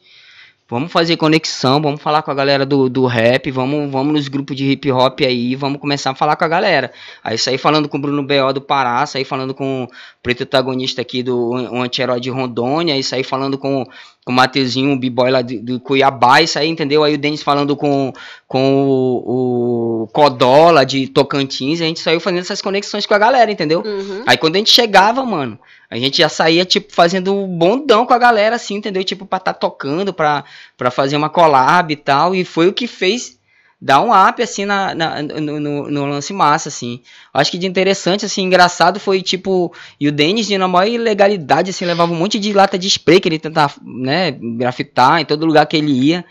[0.69, 4.57] Vamos fazer conexão, vamos falar com a galera do, do rap, vamos, vamos nos grupos
[4.57, 6.91] de hip hop aí, vamos começar a falar com a galera.
[7.23, 8.53] Aí saí falando com o Bruno B.O.
[8.53, 9.89] do Pará, saí falando com o
[10.21, 13.87] preto protagonista aqui do o anti-herói de Rondônia, aí saí falando com,
[14.25, 17.05] com o Mateuzinho, o b-boy lá do, do Cuiabá, isso aí, entendeu?
[17.05, 18.13] Aí o Denis falando com,
[18.49, 23.53] com o, o Codola de Tocantins, a gente saiu fazendo essas conexões com a galera,
[23.53, 23.85] entendeu?
[23.87, 24.25] Uhum.
[24.27, 25.57] Aí quando a gente chegava, mano,
[25.91, 29.05] a gente já saía, tipo, fazendo bondão com a galera, assim, entendeu?
[29.05, 30.45] Tipo, pra estar tá tocando, pra,
[30.77, 32.35] pra fazer uma collab e tal.
[32.35, 33.39] E foi o que fez
[33.81, 37.03] dar um up, assim, na, na no, no, no, lance massa, assim.
[37.33, 39.73] Acho que de interessante, assim, engraçado foi, tipo...
[40.01, 43.21] E o Denis, de na maior ilegalidade, assim, levava um monte de lata de spray
[43.21, 46.25] que ele tentava, né, grafitar em todo lugar que ele ia.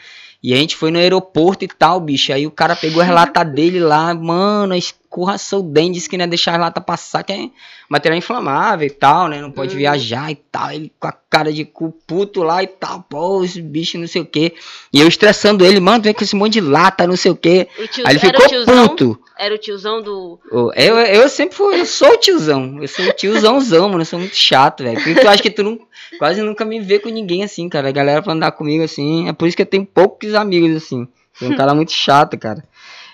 [0.45, 2.31] E a gente foi no aeroporto e tal, bicho.
[2.31, 6.25] Aí o cara pegou a lata dele lá, mano, escorraçou o dente, disse que não
[6.25, 7.49] ia deixar a lata passar, que é
[7.89, 9.41] material inflamável e tal, né?
[9.41, 9.79] Não pode uhum.
[9.79, 10.69] viajar e tal.
[10.69, 14.21] Ele com a cara de cu puto lá e tal, pô, esse bicho não sei
[14.21, 14.53] o que.
[14.93, 17.67] E eu estressando ele, mano, vem com esse monte de lata, não sei o que.
[18.05, 19.19] Aí ele ficou puto.
[19.37, 20.39] Era o tiozão do.
[20.75, 22.77] Eu, eu sempre fui, eu sou o tiozão.
[22.81, 24.01] Eu sou o tiozãozão, mano.
[24.01, 25.01] Eu sou muito chato, velho.
[25.01, 25.79] Por isso eu acho que tu não,
[26.17, 27.89] quase nunca me vê com ninguém assim, cara.
[27.89, 29.27] A galera pra andar comigo assim.
[29.27, 31.07] É por isso que eu tenho poucos amigos assim.
[31.33, 32.63] Sou um cara muito chato, cara.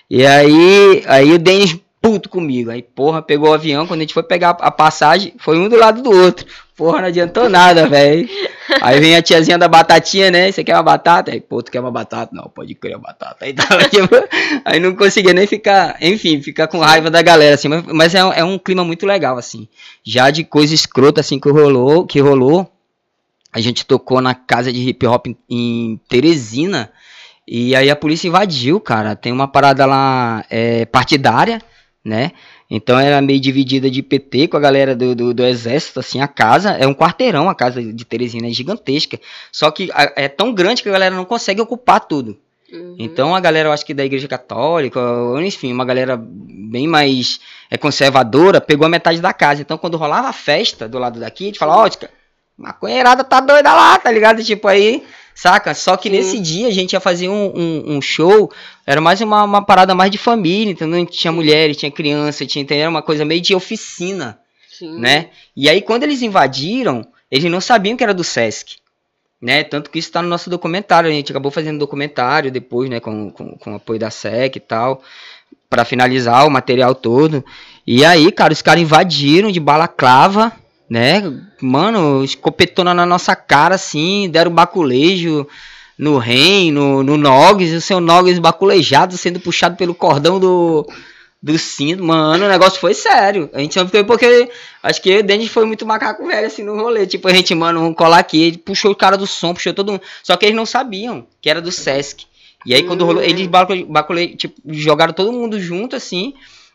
[0.10, 2.72] E aí, aí o Denis puto comigo.
[2.72, 3.86] Aí, porra, pegou o avião.
[3.86, 6.46] Quando a gente foi pegar a passagem, foi um do lado do outro.
[6.76, 8.28] Porra, não adiantou nada, velho.
[8.82, 10.52] Aí vem a tiazinha da batatinha, né?
[10.52, 11.32] Você quer uma batata?
[11.32, 12.36] Aí, pô, tu quer uma batata?
[12.36, 13.46] Não, pode crer uma batata.
[13.46, 14.16] Aí, tava, tipo,
[14.66, 17.68] aí não conseguia nem ficar, enfim, ficar com raiva da galera, assim.
[17.68, 19.68] Mas, mas é, é, um clima muito legal, assim.
[20.04, 22.68] Já de coisa escrota, assim, que rolou, que rolou.
[23.54, 26.90] A gente tocou na casa de hip hop em, em Teresina.
[27.46, 29.16] E aí a polícia invadiu, cara.
[29.16, 31.62] Tem uma parada lá é, partidária
[32.04, 32.32] né?
[32.70, 36.28] Então era meio dividida de PT com a galera do, do, do, exército, assim, a
[36.28, 39.20] casa é um quarteirão, a casa de Teresina é gigantesca,
[39.52, 42.38] só que é tão grande que a galera não consegue ocupar tudo.
[42.72, 42.96] Uhum.
[42.98, 45.00] Então a galera, eu acho que da igreja católica,
[45.44, 49.62] enfim, uma galera bem mais é, conservadora, pegou a metade da casa.
[49.62, 52.08] Então quando rolava a festa do lado daqui, a gente falava, ó,
[52.58, 54.44] maconheirada tá doida lá, tá ligado?
[54.44, 55.04] Tipo aí,
[55.42, 55.74] saca?
[55.74, 56.16] Só que Sim.
[56.16, 58.52] nesse dia a gente ia fazer um, um, um show,
[58.86, 61.04] era mais uma, uma, parada mais de família, entendeu?
[61.08, 62.84] Tinha mulheres, tinha criança, tinha, entendeu?
[62.84, 65.00] Era uma coisa meio de oficina, Sim.
[65.00, 65.30] né?
[65.56, 68.78] E aí quando eles invadiram, eles não sabiam que era do Sesc.
[69.42, 69.64] Né?
[69.64, 71.10] Tanto que isso está no nosso documentário.
[71.10, 73.00] A gente acabou fazendo documentário depois, né?
[73.00, 75.02] Com, com, com apoio da SEC e tal.
[75.68, 77.44] para finalizar o material todo.
[77.88, 80.56] E aí, cara, os caras invadiram de balaclava
[80.92, 81.24] né?
[81.62, 85.48] Mano, escopetona na nossa cara, assim, deram baculejo
[85.98, 90.86] no Ren, no, no Nogs, o seu Nogs baculejado sendo puxado pelo cordão do,
[91.42, 92.04] do cinto.
[92.04, 93.50] Mano, o negócio foi sério.
[93.54, 94.50] A gente foi porque
[94.84, 97.08] acho que o Denis foi muito macaco velho assim no rolê.
[97.08, 98.44] Tipo, a gente, mano, vamos colar aqui.
[98.44, 100.02] Ele puxou o cara do som, puxou todo mundo.
[100.22, 102.26] Só que eles não sabiam que era do Sesc.
[102.66, 106.34] E aí, quando rolou, eles bacule, tipo, jogaram todo mundo junto, assim.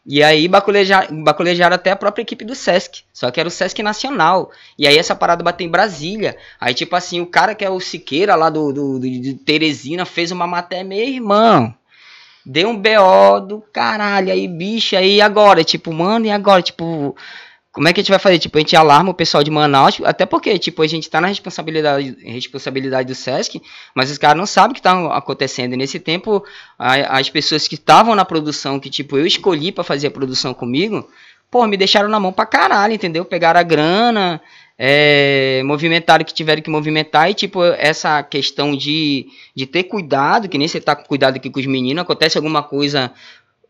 [0.09, 3.03] E aí baculejaram, baculejaram até a própria equipe do Sesc.
[3.13, 4.53] Só que era o Sesc Nacional.
[4.79, 6.37] E aí essa parada bateu em Brasília.
[6.61, 10.31] Aí, tipo assim, o cara que é o Siqueira lá do, do, do Teresina fez
[10.31, 11.75] uma matéria, meu irmão.
[12.45, 14.31] Deu um BO do caralho.
[14.31, 15.65] Aí, bicho, aí agora?
[15.65, 16.63] Tipo, mano, e agora?
[16.63, 17.17] Tipo,
[17.77, 18.39] como é que a gente vai fazer?
[18.39, 21.27] Tipo, a gente alarma o pessoal de Manaus, até porque, tipo, a gente tá na
[21.27, 23.61] responsabilidade, responsabilidade do SESC,
[23.95, 25.75] mas os caras não sabem o que tá acontecendo.
[25.75, 26.43] E nesse tempo,
[26.79, 30.55] a, as pessoas que estavam na produção, que, tipo, eu escolhi para fazer a produção
[30.55, 31.07] comigo,
[31.51, 33.27] pô, me deixaram na mão pra caralho, entendeu?
[33.27, 34.41] Pegaram a grana,
[34.79, 40.57] é, movimentaram que tiveram que movimentar, e, tipo, essa questão de, de ter cuidado, que
[40.57, 43.13] nem você tá com cuidado aqui com os meninos, acontece alguma coisa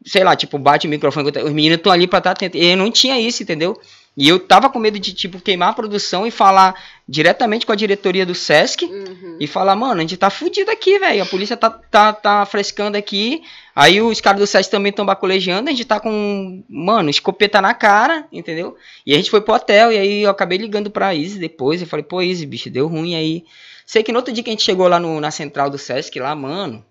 [0.06, 2.46] sei lá, tipo, bate o microfone, os meninos estão ali pra estar tá.
[2.54, 3.76] E eu não tinha isso, entendeu?
[4.16, 6.74] E eu tava com medo de, tipo, queimar a produção e falar
[7.06, 9.36] diretamente com a diretoria do Sesc uhum.
[9.38, 11.22] e falar, mano, a gente tá fudido aqui, velho.
[11.22, 13.42] A polícia tá, tá, tá frescando aqui.
[13.74, 17.74] Aí os caras do Sesc também estão baculejando, a gente tá com, mano, escopeta na
[17.74, 18.74] cara, entendeu?
[19.04, 21.82] E a gente foi pro hotel, e aí eu acabei ligando pra Izzy depois.
[21.82, 23.44] Eu falei, pô, Izzy, bicho, deu ruim aí.
[23.84, 26.18] Sei que no outro dia que a gente chegou lá no, na central do Sesc,
[26.18, 26.82] lá, mano,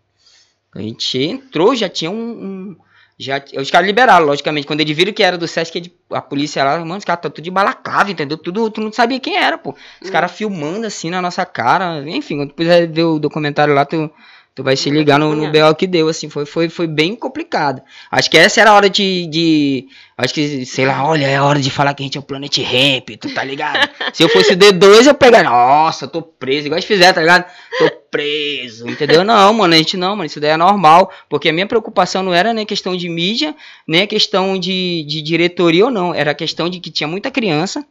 [0.76, 2.76] a gente entrou, já tinha um, um
[3.18, 4.68] já, os caras liberaram, logicamente.
[4.68, 7.44] Quando eles viram que era do Sesc, a polícia lá, mano, os caras tá tudo
[7.44, 8.38] de balaclava, entendeu?
[8.38, 9.74] Tudo, tu não sabia quem era, pô.
[10.02, 10.12] Os hum.
[10.12, 12.04] caras filmando assim na nossa cara.
[12.10, 14.12] Enfim, quando depois ver o documentário lá, tu,
[14.56, 17.82] Tu vai se ligar no, no BO que deu, assim, foi, foi, foi bem complicado.
[18.10, 19.88] Acho que essa era a hora de, de.
[20.18, 22.24] Acho que, sei lá, olha, é a hora de falar que a gente é o
[22.24, 23.90] Planet Ramp, tu tá ligado?
[24.14, 27.44] Se eu fosse D2, eu pegar, nossa, tô preso, igual eles fizeram, tá ligado?
[27.78, 29.26] Tô preso, entendeu?
[29.26, 32.34] Não, mano, a gente não, mano, isso daí é normal, porque a minha preocupação não
[32.34, 33.54] era nem questão de mídia,
[33.86, 37.86] nem questão de, de diretoria ou não, era a questão de que tinha muita criança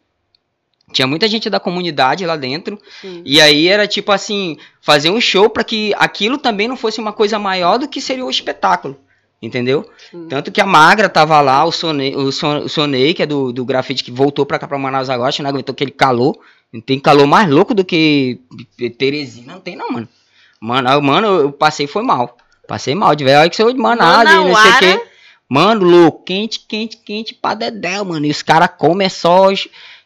[0.95, 2.79] tinha muita gente da comunidade lá dentro.
[3.01, 3.23] Sim.
[3.25, 7.13] E aí era tipo assim, fazer um show para que aquilo também não fosse uma
[7.13, 8.97] coisa maior do que seria o espetáculo.
[9.43, 9.85] Entendeu?
[10.11, 10.27] Sim.
[10.29, 13.53] Tanto que a Magra tava lá, o Sonei, o, Son, o Sonei que é do,
[13.53, 16.39] do grafite, que voltou pra cá pra Manaus agora, não aguentou aquele calor.
[16.73, 18.41] Não tem calor mais louco do que
[18.99, 20.09] Teresina, não tem não, mano.
[20.61, 22.37] Mano, mano, eu passei, foi mal.
[22.67, 25.07] Passei mal, de velho, que saiu de manada, não sei o quê.
[25.49, 28.25] Mano, louco, quente, quente, quente pra dedéu, mano.
[28.25, 29.51] E os caras comem é só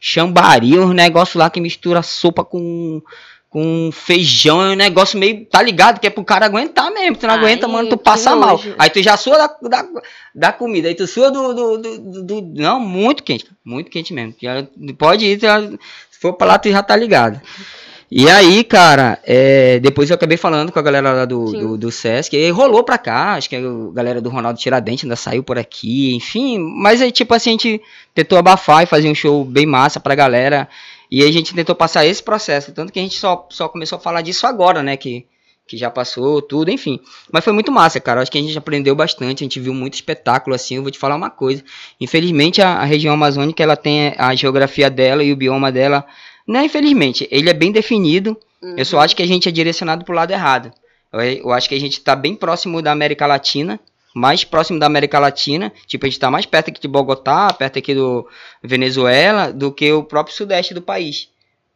[0.00, 3.02] chambari, uns negócios lá que mistura sopa com,
[3.48, 5.98] com feijão, é um negócio meio, tá ligado?
[5.98, 7.16] Que é pro cara aguentar mesmo.
[7.16, 8.60] Tu não Ai, aguenta, mano, tu passa mal.
[8.78, 9.88] Aí tu já sua da, da,
[10.34, 14.34] da, comida, aí tu sua do, do, do, do, Não, muito quente, muito quente mesmo.
[14.40, 17.40] Já, pode ir, já, se for pra lá, tu já tá ligado.
[18.10, 21.92] E aí, cara, é, depois eu acabei falando com a galera lá do, do, do,
[21.92, 23.60] Sesc, e rolou pra cá, acho que a
[23.92, 27.82] galera do Ronaldo Tiradentes ainda saiu por aqui, enfim, mas aí, tipo assim, a gente
[28.18, 30.68] tentou abafar e fazer um show bem massa pra galera,
[31.08, 34.00] e a gente tentou passar esse processo, tanto que a gente só, só começou a
[34.00, 35.24] falar disso agora, né, que,
[35.68, 36.98] que já passou, tudo, enfim.
[37.30, 39.94] Mas foi muito massa, cara, acho que a gente aprendeu bastante, a gente viu muito
[39.94, 41.62] espetáculo, assim, eu vou te falar uma coisa,
[42.00, 46.04] infelizmente a, a região amazônica, ela tem a geografia dela e o bioma dela
[46.44, 48.34] não, infelizmente, ele é bem definido.
[48.62, 48.74] Uhum.
[48.78, 49.02] Eu só uhum.
[49.02, 50.72] acho que a gente é direcionado para o lado errado.
[51.12, 53.78] Eu, eu, acho que a gente está bem próximo da América Latina,
[54.14, 55.72] mais próximo da América Latina.
[55.86, 58.28] Tipo, a gente está mais perto aqui de Bogotá, perto aqui do
[58.62, 61.28] Venezuela, do que o próprio sudeste do país.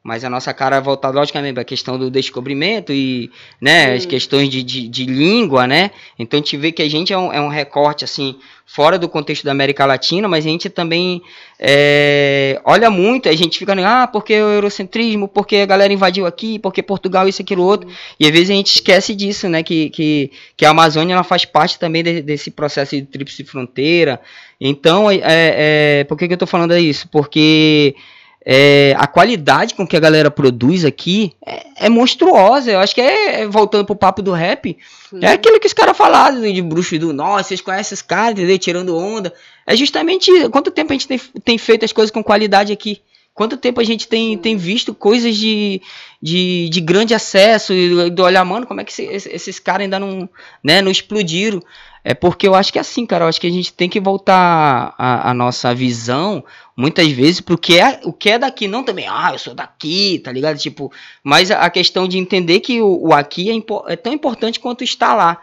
[0.03, 4.05] Mas a nossa cara é voltada, logicamente, para a questão do descobrimento e né, as
[4.05, 5.93] questões de, de, de, língua, né?
[6.19, 8.37] Então a gente vê que a gente é um, é um recorte, assim,
[8.67, 11.23] fora do contexto da América Latina, mas a gente também
[11.57, 16.59] é, olha muito, a gente fica, ah, porque o eurocentrismo, porque a galera invadiu aqui,
[16.59, 17.89] porque Portugal, isso, aquilo, outro.
[18.19, 19.63] E às vezes a gente esquece disso, né?
[19.63, 24.21] Que, que, que a Amazônia ela faz parte também de, desse processo de tríplice fronteira.
[24.61, 27.09] Então, é, é, por que, que eu estou falando isso?
[27.09, 27.95] Porque
[28.45, 32.71] é, a qualidade com que a galera produz aqui é, é monstruosa.
[32.71, 34.77] Eu acho que é, é voltando pro papo do rap,
[35.11, 35.19] Sim.
[35.23, 38.59] é aquilo que os caras falaram de bruxo do nossa, vocês conhecem esses caras, entendeu?
[38.59, 39.33] Tirando onda.
[39.67, 43.01] É justamente quanto tempo a gente tem, tem feito as coisas com qualidade aqui.
[43.35, 45.81] Quanto tempo a gente tem, tem visto coisas de,
[46.21, 49.99] de, de grande acesso e do olhar, mano, como é que esses, esses caras ainda
[49.99, 50.29] não,
[50.63, 51.63] né, não explodiram?
[52.05, 54.01] É porque eu acho que é assim, cara, eu acho que a gente tem que
[54.01, 56.45] voltar a, a nossa visão,
[56.77, 60.33] muitas vezes, porque é, o que é daqui, não também, ah, eu sou daqui, tá
[60.33, 60.59] ligado?
[60.59, 60.93] Tipo,
[61.23, 64.83] mas a, a questão de entender que o, o aqui é, é, tão importante quanto
[64.83, 65.43] está lá.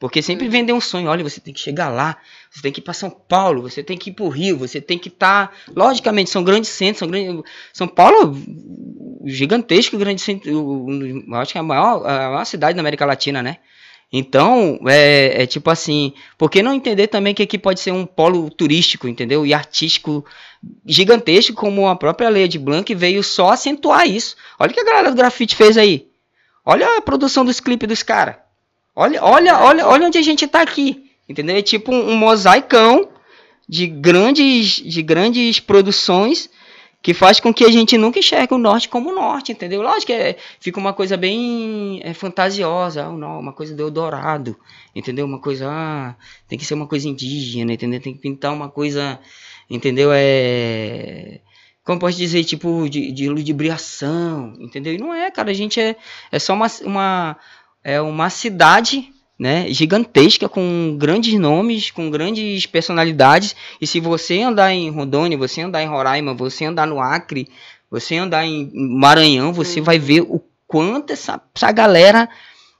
[0.00, 0.50] Porque sempre uhum.
[0.50, 2.16] vender um sonho, olha, você tem que chegar lá,
[2.50, 4.80] você tem que ir para São Paulo, você tem que ir para o Rio, você
[4.80, 5.48] tem que estar.
[5.48, 5.72] Tá...
[5.76, 7.42] Logicamente, são grandes centros, são grandes.
[7.70, 8.34] São Paulo,
[9.26, 10.50] gigantesco, grande centro.
[11.34, 13.58] Acho que é a maior, a maior cidade da América Latina, né?
[14.10, 18.06] Então, é, é, tipo assim, por que não entender também que aqui pode ser um
[18.06, 19.44] polo turístico, entendeu?
[19.44, 20.24] E artístico
[20.86, 24.34] gigantesco, como a própria Leia de Blanc veio só acentuar isso.
[24.58, 26.08] Olha o que a galera do grafite fez aí.
[26.64, 28.36] Olha a produção dos clipes dos caras.
[28.94, 31.10] Olha, olha, olha, olha onde a gente tá aqui.
[31.28, 31.56] Entendeu?
[31.56, 33.08] É tipo um, um mosaicão
[33.68, 36.50] de grandes, de grandes produções
[37.02, 39.80] que faz com que a gente nunca enxergue o norte como norte, entendeu?
[39.80, 44.56] Lógico que é, fica uma coisa bem é, fantasiosa, uma coisa do Eldorado,
[44.94, 45.24] entendeu?
[45.24, 46.14] Uma coisa, ah,
[46.46, 48.00] tem que ser uma coisa indígena, entendeu?
[48.00, 49.18] Tem que pintar uma coisa,
[49.70, 50.10] entendeu?
[50.12, 51.40] É,
[51.84, 54.92] como posso dizer, tipo, de, de ludibriação, entendeu?
[54.92, 55.96] E não é, cara, a gente é,
[56.30, 57.36] é só uma, uma,
[57.82, 63.56] é uma cidade né, gigantesca, com grandes nomes, com grandes personalidades.
[63.80, 67.48] E se você andar em Rondônia, você andar em Roraima, você andar no Acre,
[67.90, 72.28] você andar em Maranhão, você vai ver o quanto essa, essa galera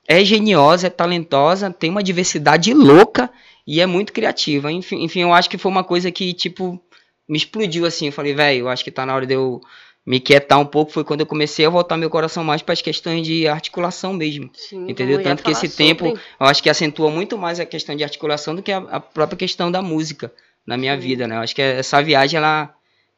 [0.07, 3.29] é geniosa, é talentosa, tem uma diversidade louca
[3.65, 4.71] e é muito criativa.
[4.71, 6.79] Enfim, enfim eu acho que foi uma coisa que, tipo,
[7.27, 8.07] me explodiu assim.
[8.07, 9.61] Eu falei, velho, eu acho que tá na hora de eu
[10.05, 12.81] me quietar um pouco foi quando eu comecei a voltar meu coração mais para as
[12.81, 14.49] questões de articulação mesmo.
[14.53, 15.21] Sim, entendeu?
[15.21, 15.85] Tanto que esse sobre...
[15.85, 18.99] tempo eu acho que acentua muito mais a questão de articulação do que a, a
[18.99, 20.31] própria questão da música
[20.65, 21.01] na minha Sim.
[21.01, 21.35] vida, né?
[21.35, 22.73] Eu acho que essa viagem ela,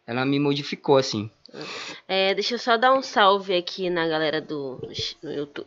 [0.05, 1.29] ela me modificou assim.
[2.07, 4.81] É, deixa eu só dar um salve aqui na galera do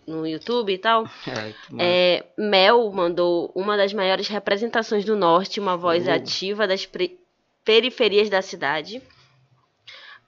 [0.06, 1.08] no YouTube, e tal.
[1.78, 6.10] É, é, Mel mandou uma das maiores representações do norte, uma voz uh.
[6.10, 6.88] ativa das
[7.64, 9.00] periferias da cidade.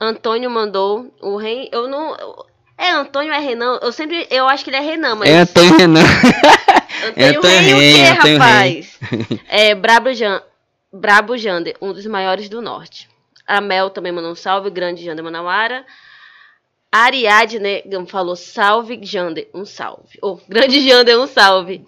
[0.00, 1.68] Antônio mandou o rei.
[1.72, 2.16] Eu não.
[2.76, 3.78] É Antônio é Renan?
[3.82, 4.26] Eu sempre.
[4.30, 5.28] Eu acho que ele é Renan, mas.
[5.28, 6.00] É Antônio Renan.
[7.08, 8.98] Antônio Antônio Rei, o Rei, quê, Antônio rapaz?
[9.48, 10.42] É Brabo, Jan...
[10.92, 13.08] Brabo Jander, um dos maiores do norte.
[13.46, 15.84] A Mel também mandou um salve, grande Jander Manauara.
[16.90, 20.18] Ariadne falou salve, Jander, um salve.
[20.22, 21.86] Oh, grande Jander, um salve.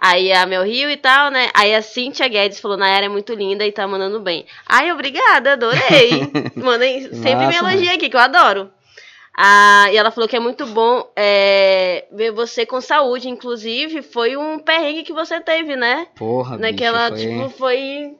[0.00, 1.50] Aí a Mel Rio e tal, né?
[1.54, 4.44] Aí a Cíntia Guedes falou, Nayara é muito linda e tá mandando bem.
[4.66, 6.30] Ai, obrigada, adorei.
[6.56, 8.70] Mandem, sempre me Massa, elogia aqui, que eu adoro.
[9.36, 13.28] Ah, e ela falou que é muito bom é, ver você com saúde.
[13.28, 16.06] Inclusive, foi um perrengue que você teve, né?
[16.14, 18.14] Porra, Naquela, bicho, foi, tipo, foi.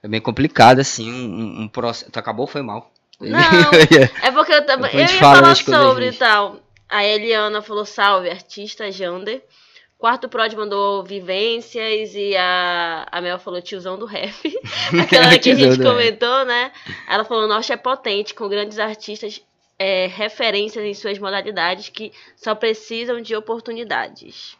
[0.00, 2.10] foi bem complicado, assim, um, um processo...
[2.10, 2.90] Tu acabou ou foi mal?
[3.20, 3.38] Não,
[4.22, 4.90] é porque eu também.
[4.92, 6.56] Eu ia fala falar sobre e tal.
[6.88, 9.42] A Eliana falou salve, artista Jander.
[10.00, 14.32] Quarto Prod mandou vivências e a, a Mel falou tiozão do rap.
[14.98, 16.72] Aquela que a gente comentou, né?
[17.06, 19.42] Ela falou: Norte é potente, com grandes artistas,
[19.78, 24.56] é, referências em suas modalidades que só precisam de oportunidades.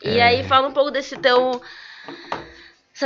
[0.00, 0.22] E É.
[0.22, 1.60] aí, fala um pouco desse teu.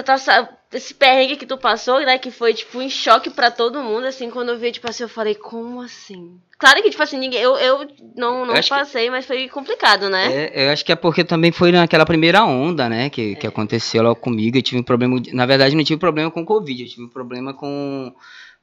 [0.04, 2.18] Tua, sa- esse perrengue que tu passou, né?
[2.18, 5.08] Que foi, tipo, em choque pra todo mundo, assim, quando eu vi, tipo assim, eu
[5.08, 6.38] falei, como assim?
[6.58, 7.40] Claro que, tipo assim, ninguém.
[7.40, 7.78] Eu, eu
[8.14, 10.50] não, não Eu acho que- passei, mas foi complicado, né?
[10.52, 13.34] É, eu acho que é porque também foi naquela primeira onda, né, que, É.
[13.36, 14.58] que aconteceu lá comigo.
[14.58, 17.54] Eu tive um problema, na verdade, não tive problema com Covid, eu tive um problema
[17.54, 18.14] com,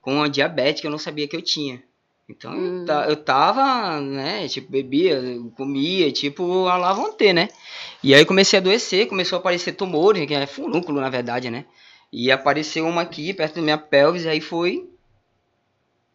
[0.02, 1.82] com a diabetes que eu não sabia que eu tinha.
[2.28, 2.86] Então, Hum.
[2.88, 5.22] eu, eu tava, né, tipo, bebia,
[5.56, 7.50] comia, tipo, a ter, né.
[8.04, 11.66] E aí comecei a adoecer, começou a aparecer tumores, que é furúnculo, na verdade, né.
[12.12, 14.88] E apareceu uma aqui, perto da minha pelvis, aí foi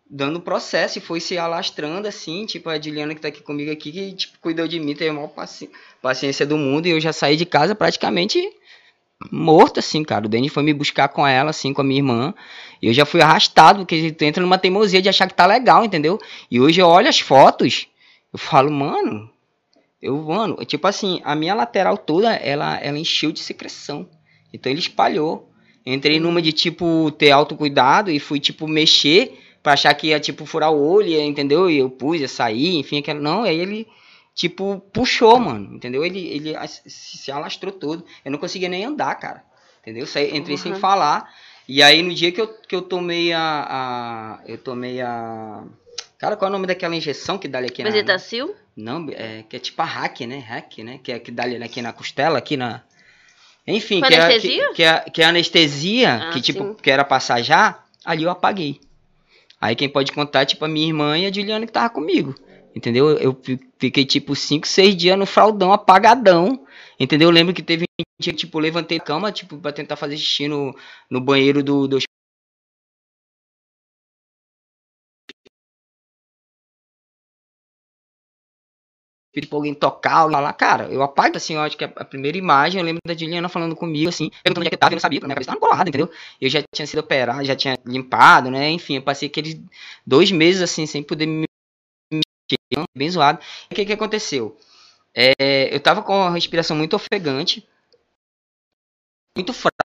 [0.09, 3.93] dando processo e foi se alastrando assim, tipo a Juliana que tá aqui comigo aqui,
[3.93, 5.71] que tipo, cuidou de mim, teve a maior paci-
[6.03, 8.41] paciência do mundo e eu já saí de casa praticamente
[9.31, 10.27] morto assim, cara.
[10.27, 12.35] O Denis foi me buscar com ela, assim, com a minha irmã,
[12.83, 15.85] e eu já fui arrastado, porque tu entra numa teimosia de achar que tá legal,
[15.85, 16.19] entendeu?
[16.51, 17.87] E hoje eu olho as fotos,
[18.33, 19.31] eu falo, mano,
[20.01, 24.09] eu, mano, tipo assim, a minha lateral toda, ela, ela encheu de secreção.
[24.53, 25.51] Então ele espalhou.
[25.85, 30.47] Entrei numa de, tipo, ter autocuidado e fui, tipo, mexer pra achar que ia, tipo,
[30.47, 31.71] furar o olho, entendeu?
[31.71, 33.21] E eu pus, ia sair, enfim, aquela...
[33.21, 33.87] Não, aí ele,
[34.35, 36.05] tipo, puxou, mano, entendeu?
[36.05, 38.05] Ele, ele se alastrou todo.
[38.25, 39.43] Eu não conseguia nem andar, cara,
[39.83, 40.07] entendeu?
[40.33, 40.79] Entrei sem Uhum.
[40.79, 41.29] falar.
[41.73, 43.41] E aí, no dia que eu, que eu tomei a,
[43.71, 44.41] a...
[44.45, 45.63] Eu tomei a...
[46.19, 47.91] Cara, qual é o nome daquela injeção que dá ali aqui na...
[47.91, 48.57] Bezetacil?
[48.77, 50.39] Não, é que é tipo a hack, né?
[50.39, 50.99] Hack, né?
[51.01, 52.83] Que é que dá ali aqui na costela, aqui na.
[53.65, 54.69] Enfim, que é, anestesia?
[54.71, 56.75] que, que é, que é anestesia, Ah, que tipo, sim.
[56.83, 58.81] que era passar já, ali eu apaguei.
[59.61, 62.35] Aí quem pode contar, tipo, a minha irmã e a Juliana que tava comigo.
[62.75, 63.11] Entendeu?
[63.11, 66.67] Eu fi- fiquei, tipo, 5, 6 dias no fraldão, apagadão.
[67.01, 67.29] Entendeu?
[67.29, 70.17] Eu lembro que teve um dia que, tipo, levantei da cama, tipo, pra tentar fazer
[70.17, 70.75] xixi no,
[71.11, 71.99] no banheiro do, do
[79.33, 82.05] pedir pra alguém tocar, alguém falar, cara, eu apago assim, eu acho que a, a
[82.05, 84.93] primeira imagem, eu lembro da Juliana falando comigo, assim, perguntando onde é que eu tava,
[84.93, 86.11] eu não sabia, porque minha cabeça tava colada, entendeu?
[86.41, 89.61] Eu já tinha sido operado, já tinha limpado, né, enfim, eu passei aqueles
[90.05, 91.45] dois meses, assim, sem poder me
[92.13, 93.39] mexer, bem zoado.
[93.71, 94.57] E o que que aconteceu?
[95.15, 97.67] É, eu tava com a respiração muito ofegante,
[99.37, 99.81] muito fraca,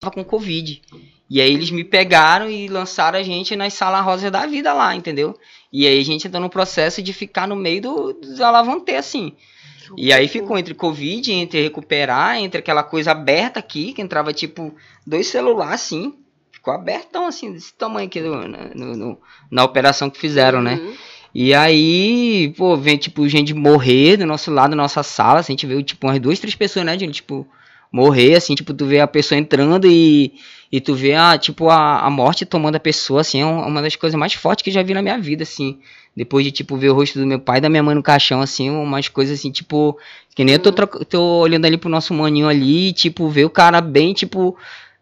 [0.00, 0.82] tava com Covid.
[1.28, 4.96] E aí eles me pegaram e lançaram a gente nas salas rosas da vida lá,
[4.96, 5.38] entendeu?
[5.72, 9.36] E aí a gente entrou no processo de ficar no meio do, dos alavantê, assim.
[9.96, 14.74] E aí ficou entre Covid, entre recuperar, entre aquela coisa aberta aqui, que entrava tipo
[15.06, 16.14] dois celulares assim.
[16.60, 19.18] Ficou abertão assim, desse tamanho aqui no, no- no-
[19.50, 20.74] na operação que fizeram, né?
[20.74, 20.92] Uhum.
[21.34, 25.54] E aí, pô, vem tipo gente morrer do nosso lado, da nossa sala, assim, a
[25.54, 27.46] gente viu tipo umas duas, três pessoas, né, gente, tipo,
[27.90, 30.34] morrer, assim, tipo, tu vê a pessoa entrando e,
[30.70, 33.80] e tu vê a, tipo, a, a morte tomando a pessoa, assim, é um- uma
[33.80, 35.78] das coisas mais fortes que eu já vi na minha vida, assim.
[36.16, 38.40] Depois de, tipo, ver o rosto do meu pai e da minha mãe no caixão,
[38.42, 39.96] assim, umas coisas assim, tipo,
[40.34, 43.50] que nem eu tô, troca- tô olhando ali pro nosso maninho ali, tipo, ver o
[43.50, 44.56] cara bem, tipo,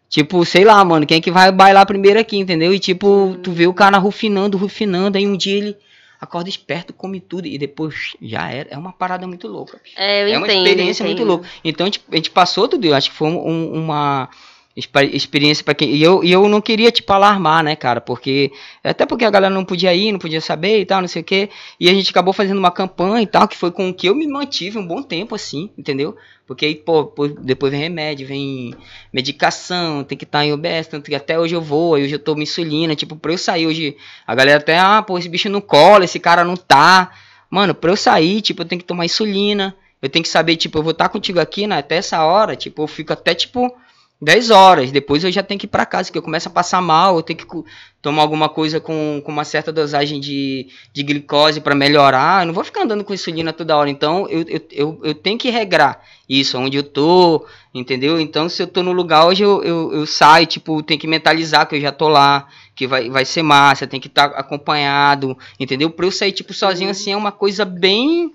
[0.09, 2.73] Tipo, sei lá, mano, quem é que vai bailar primeiro aqui, entendeu?
[2.73, 5.77] E tipo, tu vê o cara rufinando, rufinando, aí um dia ele
[6.19, 8.69] acorda esperto, come tudo e depois já era.
[8.71, 9.79] É uma parada muito louca.
[9.95, 11.15] É, eu é uma entendo, experiência entendo.
[11.17, 11.47] muito louca.
[11.63, 14.27] Então tipo, a gente passou tudo, eu acho que foi um- uma
[14.75, 15.91] experiência pra quem.
[15.91, 17.99] E eu, e eu não queria, tipo, alarmar, né, cara?
[17.99, 18.51] Porque.
[18.83, 21.25] Até porque a galera não podia ir, não podia saber e tal, não sei o
[21.25, 21.49] quê.
[21.79, 24.27] E a gente acabou fazendo uma campanha e tal, que foi com que eu me
[24.27, 26.15] mantive um bom tempo, assim, entendeu?
[26.49, 28.73] Porque aí, pô, depois vem remédio, vem
[29.13, 32.41] medicação, tem que estar em OBS, tanto que até hoje eu vou, hoje eu tomo
[32.41, 33.95] insulina, tipo, pra eu sair hoje,
[34.25, 37.11] a galera até, ah, pô, esse bicho não cola, esse cara não tá.
[37.51, 40.77] Mano, pra eu sair, tipo, eu tenho que tomar insulina, eu tenho que saber, tipo,
[40.79, 43.71] eu vou estar contigo aqui, né, até essa hora, tipo, eu fico até, tipo,
[44.21, 44.91] 10 horas.
[44.91, 47.23] Depois eu já tenho que ir pra casa, que eu começo a passar mal, eu
[47.23, 47.45] tenho que
[48.01, 52.41] tomar alguma coisa com, com uma certa dosagem de, de glicose para melhorar.
[52.41, 53.89] Eu não vou ficar andando com insulina toda hora.
[53.89, 58.19] Então eu, eu, eu, eu, tenho que regrar isso, onde eu tô, entendeu?
[58.19, 61.67] Então se eu tô no lugar hoje, eu, eu, eu saio, tipo, tenho que mentalizar
[61.67, 65.37] que eu já tô lá, que vai, vai ser massa, tem que estar tá acompanhado,
[65.59, 65.89] entendeu?
[65.89, 68.33] Pra eu sair, tipo, sozinho assim é uma coisa bem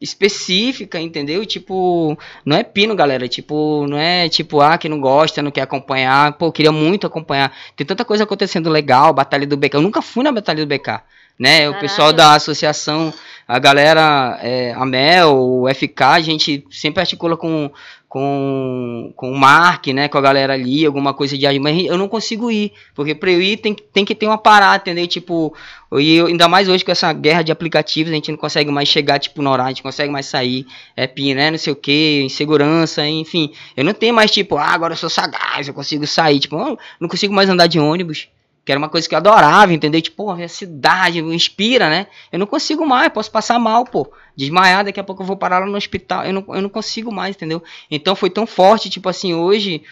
[0.00, 1.44] específica, entendeu?
[1.44, 3.28] Tipo, não é pino, galera.
[3.28, 6.32] Tipo, não é tipo, ah, que não gosta, não quer acompanhar.
[6.38, 7.54] Pô, queria muito acompanhar.
[7.76, 9.74] Tem tanta coisa acontecendo legal, Batalha do BK.
[9.74, 11.02] Eu nunca fui na Batalha do BK.
[11.38, 11.58] Né?
[11.58, 11.76] Caralho.
[11.76, 13.12] O pessoal da associação,
[13.46, 17.70] a galera, é, a Mel, o FK, a gente sempre articula com,
[18.10, 22.08] com, com o Mark, né, com a galera ali, alguma coisa de mas eu não
[22.08, 25.06] consigo ir, porque para eu ir tem, tem que ter uma parada, entendeu?
[25.06, 25.54] Tipo,
[25.92, 29.20] eu, ainda mais hoje com essa guerra de aplicativos, a gente não consegue mais chegar,
[29.20, 33.06] tipo, no horário, a gente consegue mais sair, é né, não sei o que, insegurança,
[33.06, 33.52] enfim.
[33.76, 36.76] Eu não tenho mais, tipo, ah, agora eu sou sagaz, eu consigo sair, tipo, eu
[36.98, 38.26] não consigo mais andar de ônibus,
[38.64, 40.00] que era uma coisa que eu adorava, entendeu?
[40.00, 42.06] Tipo, pô, a cidade me inspira, né?
[42.30, 44.10] Eu não consigo mais, posso passar mal, pô.
[44.36, 46.24] Desmaiar, daqui a pouco eu vou parar lá no hospital.
[46.24, 47.62] Eu não, eu não consigo mais, entendeu?
[47.90, 49.82] Então foi tão forte, tipo assim, hoje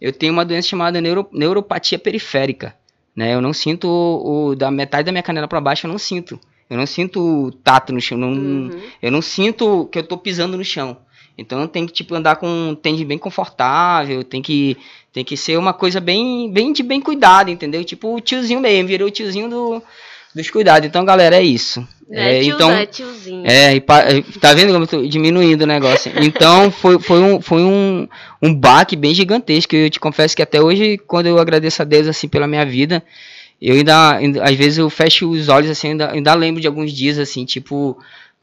[0.00, 2.76] eu tenho uma doença chamada neuro, neuropatia periférica,
[3.16, 3.34] né?
[3.34, 6.38] Eu não sinto o, o da metade da minha canela para baixo, eu não sinto.
[6.70, 8.80] Eu não sinto tato no chão, não, uhum.
[9.00, 10.98] eu não sinto que eu tô pisando no chão.
[11.36, 14.76] Então tem que tipo andar com um tênis bem confortável, tem que
[15.18, 17.82] tem que ser uma coisa bem bem de bem cuidado, entendeu?
[17.82, 19.82] Tipo o tiozinho mesmo, virou o tiozinho do,
[20.32, 20.88] dos cuidados.
[20.88, 21.84] Então, galera, é isso.
[22.08, 23.44] É, é então, é tiozinho.
[23.44, 26.12] É, e, tá vendo como eu tô diminuindo o negócio?
[26.22, 28.06] Então, foi, foi, um, foi um,
[28.40, 29.74] um baque bem gigantesco.
[29.74, 33.02] Eu te confesso que até hoje, quando eu agradeço a Deus assim pela minha vida,
[33.60, 36.92] eu ainda, ainda às vezes eu fecho os olhos assim, ainda, ainda lembro de alguns
[36.92, 37.98] dias assim, tipo,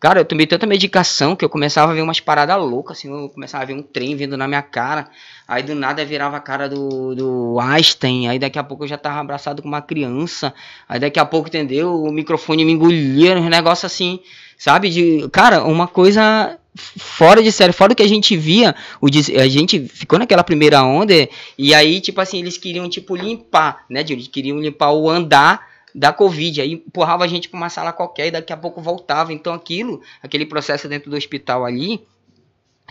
[0.06, 3.28] Cara, eu tomei tanta medicação que eu começava a ver umas paradas loucas, assim, eu
[3.28, 5.10] começava a ver um trem vindo na minha cara.
[5.48, 9.00] Aí do nada virava a cara do, do Einstein, aí daqui a pouco eu já
[9.00, 10.54] tava abraçado com uma criança.
[10.88, 12.04] Aí daqui a pouco, entendeu?
[12.04, 14.20] O microfone me engolia, um negócio assim,
[14.60, 14.92] sabe?
[14.92, 19.48] De, cara, uma coisa fora de série, fora do que a gente via, o, a
[19.48, 21.28] gente ficou naquela primeira onda,
[21.58, 24.06] e aí, tipo assim, eles queriam, tipo, limpar, né?
[24.08, 26.62] Eles queriam limpar o andar da Covid.
[26.62, 29.32] Aí empurrava a gente para uma sala qualquer e daqui a pouco voltava.
[29.32, 32.06] Então aquilo, aquele processo dentro do hospital ali,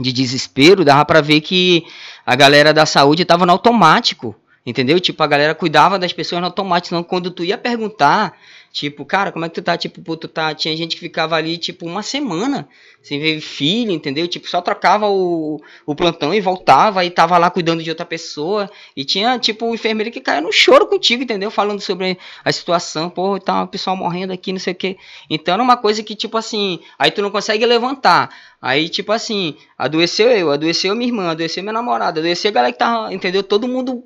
[0.01, 1.85] de desespero, dava para ver que
[2.25, 4.35] a galera da saúde estava no automático.
[4.67, 4.99] Entendeu?
[4.99, 6.89] Tipo, a galera cuidava das pessoas no automático.
[6.89, 8.37] Senão, quando tu ia perguntar,
[8.75, 9.79] Tipo, cara, como é que tu tá?
[9.79, 10.53] Tipo, pô, tu tá.
[10.53, 12.69] Tinha gente que ficava ali, tipo, uma semana
[13.01, 14.27] sem ver filho, entendeu?
[14.27, 18.69] Tipo, só trocava o, o plantão e voltava e tava lá cuidando de outra pessoa.
[18.97, 21.53] E tinha, tipo, um enfermeiro que caía no choro contigo, entendeu?
[21.53, 24.97] Falando sobre a situação, pô, tá o pessoal morrendo aqui, não sei o quê.
[25.31, 28.35] Então era uma coisa que, tipo assim, aí tu não consegue levantar.
[28.61, 32.79] Aí, tipo assim, adoeceu eu, adoeceu minha irmã, adoeceu minha namorada, adoeceu a galera que
[32.81, 33.45] tava, entendeu?
[33.45, 34.03] Todo mundo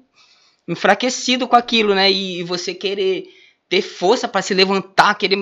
[0.69, 2.11] enfraquecido com aquilo, né?
[2.11, 3.25] E, e você querer
[3.69, 5.39] ter força para se levantar, querer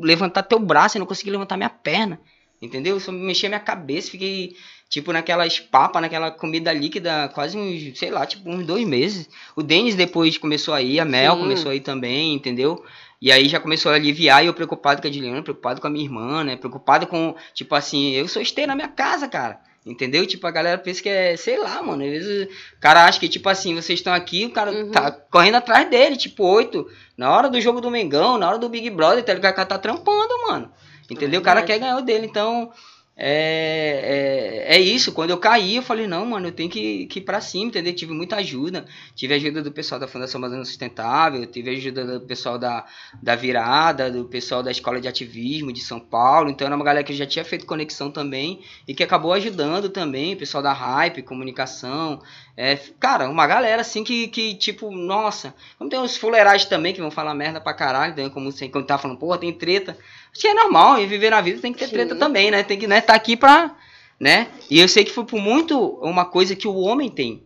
[0.00, 2.18] levantar teu braço e não conseguir levantar minha perna.
[2.60, 2.96] Entendeu?
[2.96, 4.54] Eu só mexi a minha cabeça, fiquei
[4.88, 9.28] tipo naquelas papas, naquela comida líquida, quase uns, sei lá, tipo uns dois meses.
[9.56, 11.40] O Denis depois começou a ir, a Mel Sim.
[11.40, 12.84] começou a ir também, entendeu?
[13.20, 15.90] E aí já começou a aliviar e eu preocupado com a Juliana, preocupado com a
[15.90, 16.56] minha irmã, né?
[16.56, 19.60] Preocupado com, tipo assim, eu sou esteira na minha casa, cara.
[19.84, 20.24] Entendeu?
[20.24, 22.04] Tipo, a galera pensa que é, sei lá, mano.
[22.04, 24.90] Às vezes o cara acha que, tipo assim, vocês estão aqui, o cara uhum.
[24.92, 26.88] tá correndo atrás dele, tipo, oito.
[27.16, 29.52] Na hora do jogo do Mengão, na hora do Big Brother, tá ligado?
[29.52, 30.72] O cara tá trampando, mano.
[31.10, 31.40] Entendeu?
[31.40, 32.26] o cara quer ganhar o dele.
[32.26, 32.72] Então,
[33.14, 37.18] é, é, é, isso, quando eu caí, eu falei, não, mano, eu tenho que, que
[37.18, 37.94] ir pra cima, entendeu?
[37.94, 38.86] Tive muita ajuda.
[39.14, 42.86] Tive ajuda do pessoal da Fundação Amazônia Sustentável, tive ajuda do pessoal da,
[43.22, 46.48] da Virada, do pessoal da Escola de Ativismo de São Paulo.
[46.48, 50.34] Então era uma galera que já tinha feito conexão também e que acabou ajudando também,
[50.34, 52.20] pessoal da Hype, comunicação.
[52.56, 57.00] É, cara, uma galera assim que, que tipo, nossa, como tem uns fuleiragens também que
[57.00, 59.96] vão falar merda pra caralho, então, como você quando tá falando, porra, tem treta.
[60.32, 61.92] Acho que é normal, e viver na vida tem que ter Sim.
[61.92, 62.62] treta também, né?
[62.62, 63.76] Tem que né, tá aqui pra.
[64.18, 64.48] Né?
[64.70, 67.42] E eu sei que foi por muito uma coisa que o homem tem.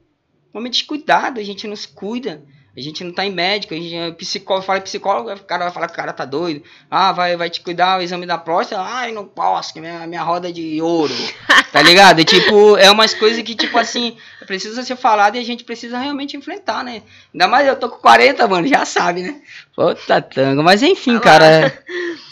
[0.53, 2.45] O homem descuidado, a gente não se cuida.
[2.77, 5.73] A gente não tá em médico, a gente é psicólogo, fala psicólogo, o cara vai
[5.73, 6.63] falar que o cara tá doido.
[6.91, 8.83] Ah, vai, vai te cuidar o exame da próstata.
[8.83, 11.15] Ai, não posso, que minha, minha roda é de ouro.
[11.73, 12.25] Tá ligado?
[12.25, 14.17] tipo, é umas coisas que, tipo assim,
[14.47, 17.03] precisa ser falado e a gente precisa realmente enfrentar, né?
[17.35, 19.43] Ainda mais eu tô com 40, mano, já sabe, né?
[19.75, 20.63] Puta tango.
[20.63, 21.71] Mas enfim, cara,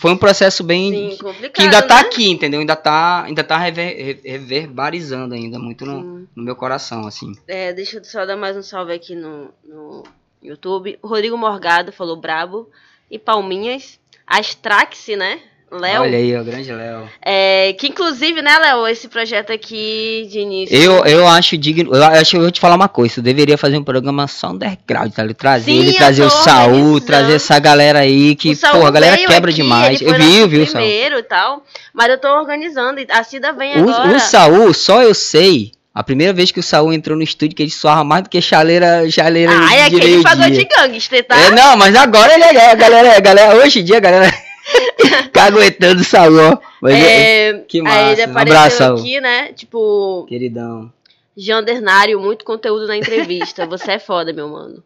[0.01, 1.11] foi um processo bem.
[1.11, 1.19] Sim,
[1.53, 2.01] que ainda tá né?
[2.03, 2.61] aqui, entendeu?
[2.61, 7.33] Ainda tá, ainda tá rever, reverberizando ainda muito no, no, meu coração, assim.
[7.47, 10.05] É, deixa eu só dar mais um salve aqui no, no
[10.45, 10.99] YouTube.
[11.03, 12.71] Rodrigo Morgado falou brabo.
[13.11, 13.99] E Palminhas.
[14.27, 15.41] Astraxe, né?
[15.71, 16.03] Léo.
[16.03, 17.09] Olha aí, o grande Léo.
[17.21, 20.77] É, que inclusive, né, Léo, esse projeto aqui de início.
[20.77, 21.95] Eu, eu acho digno.
[21.95, 23.17] Eu acho que eu vou te falar uma coisa.
[23.17, 25.25] Tu deveria fazer um programa só underground, tá?
[25.25, 28.91] Ele trazer, Sim, ele eu trazer o Saul, trazer essa galera aí que, porra, a
[28.91, 30.01] galera quebra aqui, demais.
[30.01, 30.85] Eu vi, eu vi o Saul.
[30.85, 33.01] primeiro e tal, mas eu tô organizando.
[33.11, 34.13] A Cida vem agora.
[34.13, 35.73] O, o Saul, só eu sei.
[35.95, 38.41] A primeira vez que o Saul entrou no estúdio, que ele suava mais do que
[38.43, 40.23] chaleira, chaleira Ah, é de aquele meio-dia.
[40.25, 41.39] pagode gangster, tá?
[41.41, 44.35] É, não, mas agora ele é, a galera, a galera, hoje em dia a galera
[45.33, 46.59] caguetando o Saul.
[46.83, 48.39] Mas é, É, que aí ele massa.
[48.39, 49.53] Um abraço, aqui, né?
[49.53, 50.93] Tipo, queridão.
[51.37, 53.67] Jandernário, muito conteúdo na entrevista.
[53.67, 54.83] Você é foda, meu mano.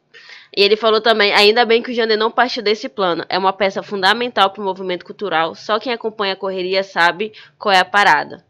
[0.56, 3.24] E ele falou também, ainda bem que o Jander não partiu desse plano.
[3.28, 5.54] É uma peça fundamental pro movimento cultural.
[5.54, 8.44] Só quem acompanha a correria sabe qual é a parada.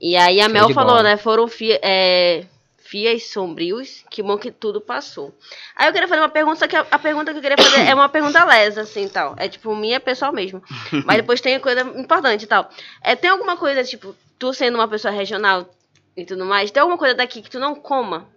[0.00, 1.02] E aí a Show Mel falou, bola.
[1.02, 1.16] né?
[1.16, 2.44] Foram fia, é,
[2.78, 5.34] fias sombrios, que bom que tudo passou.
[5.74, 7.80] Aí eu queria fazer uma pergunta, só que a, a pergunta que eu queria fazer
[7.88, 9.34] é uma pergunta lesa, assim, tal.
[9.38, 10.62] É tipo, minha pessoal mesmo.
[11.04, 12.68] Mas depois tem coisa importante e tal.
[13.02, 15.68] É, tem alguma coisa, tipo, tu sendo uma pessoa regional
[16.16, 18.28] e tudo mais, tem alguma coisa daqui que tu não coma?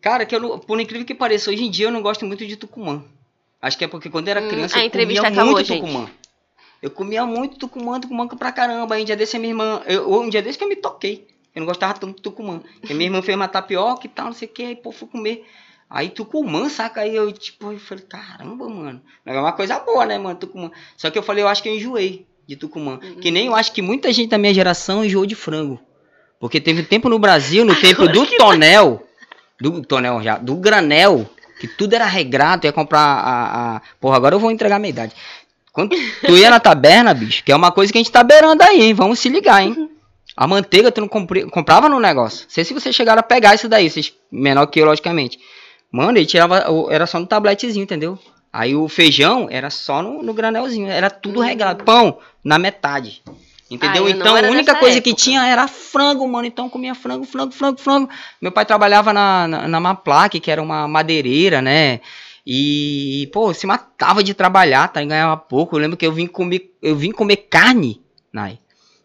[0.00, 2.56] Cara, que eu por incrível que pareça, hoje em dia eu não gosto muito de
[2.56, 3.04] Tucumã.
[3.60, 5.66] Acho que é porque quando eu era Hum, criança a eu entrevista comia acabou, muito
[5.66, 5.80] gente.
[5.80, 6.10] Tucumã.
[6.82, 8.96] Eu comia muito Tucumã, Tucumã pra caramba.
[8.96, 9.80] Aí um dia desse a minha irmã.
[9.86, 11.28] Eu, um dia desse que eu me toquei.
[11.54, 12.60] Eu não gostava tanto de Tucumã.
[12.80, 14.64] Porque minha irmã fez uma tapioca e tal, não sei o que.
[14.64, 15.46] Aí, pô, fui comer.
[15.88, 17.02] Aí Tucumã, saca?
[17.02, 19.00] Aí eu, tipo, eu falei, caramba, mano.
[19.24, 20.70] É uma coisa boa, né, mano, Tucumã.
[20.96, 22.98] Só que eu falei, eu acho que eu enjoei de Tucumã.
[23.02, 23.14] Uhum.
[23.16, 25.78] Que nem eu acho que muita gente da minha geração enjoou de frango.
[26.40, 29.06] Porque teve um tempo no Brasil, no tempo do tonel,
[29.60, 31.28] do tonel já, do granel,
[31.60, 34.90] que tudo era regrado, ia comprar a, a- Porra, agora eu vou entregar a minha
[34.90, 35.14] idade.
[35.72, 35.96] Quando
[36.26, 38.82] tu ia na taberna, bicho, que é uma coisa que a gente tá beirando aí,
[38.82, 38.94] hein?
[38.94, 39.88] Vamos se ligar, hein?
[40.36, 42.44] A manteiga tu não compri- comprava no negócio.
[42.44, 45.38] Não sei se vocês chegaram a pegar isso daí, vocês menor que eu, logicamente.
[45.90, 46.64] Mano, ele tirava.
[46.90, 48.18] Era só no tabletezinho, entendeu?
[48.52, 50.88] Aí o feijão era só no, no granelzinho.
[50.90, 51.42] Era tudo Hum.
[51.42, 51.84] regrado.
[51.84, 53.22] Pão na metade.
[53.70, 54.04] Entendeu?
[54.06, 55.22] Ah, então a única coisa que época.
[55.24, 56.46] tinha era frango, mano.
[56.46, 58.08] Então eu comia frango, frango, frango, frango.
[58.40, 62.00] Meu pai trabalhava na, na, na Maplaque, que era uma madeireira, né?
[62.46, 65.02] E, pô, se matava de trabalhar, tá?
[65.02, 65.76] E ganhava pouco.
[65.76, 68.00] Eu lembro que eu vim comer, eu vim comer carne,
[68.32, 68.58] Nai.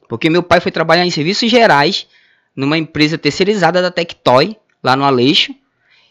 [0.07, 2.07] Porque meu pai foi trabalhar em serviços gerais,
[2.55, 5.53] numa empresa terceirizada da Tectoy, lá no Aleixo.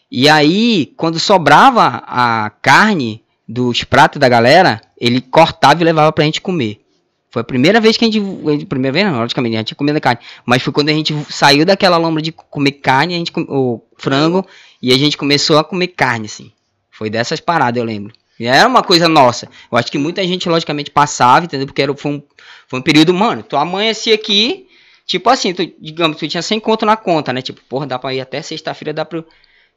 [0.09, 6.23] E aí, quando sobrava a carne dos pratos da galera, ele cortava e levava pra
[6.23, 6.81] gente comer.
[7.29, 8.65] Foi a primeira vez que a gente.
[8.65, 10.21] Primeira vez, não, logicamente, a gente tinha comido carne.
[10.45, 14.45] Mas foi quando a gente saiu daquela lombra de comer carne, a gente o frango,
[14.81, 16.51] e a gente começou a comer carne, assim.
[16.97, 18.11] Foi dessas paradas, eu lembro.
[18.39, 19.47] E era uma coisa nossa.
[19.71, 21.67] Eu acho que muita gente, logicamente, passava, entendeu?
[21.67, 22.23] Porque era, foi, um,
[22.67, 24.67] foi um período, mano, tu amanhecia aqui,
[25.05, 27.39] tipo assim, tu, digamos, tu tinha 100 conto na conta, né?
[27.43, 29.23] Tipo, porra, dá pra ir até sexta-feira, dá pra.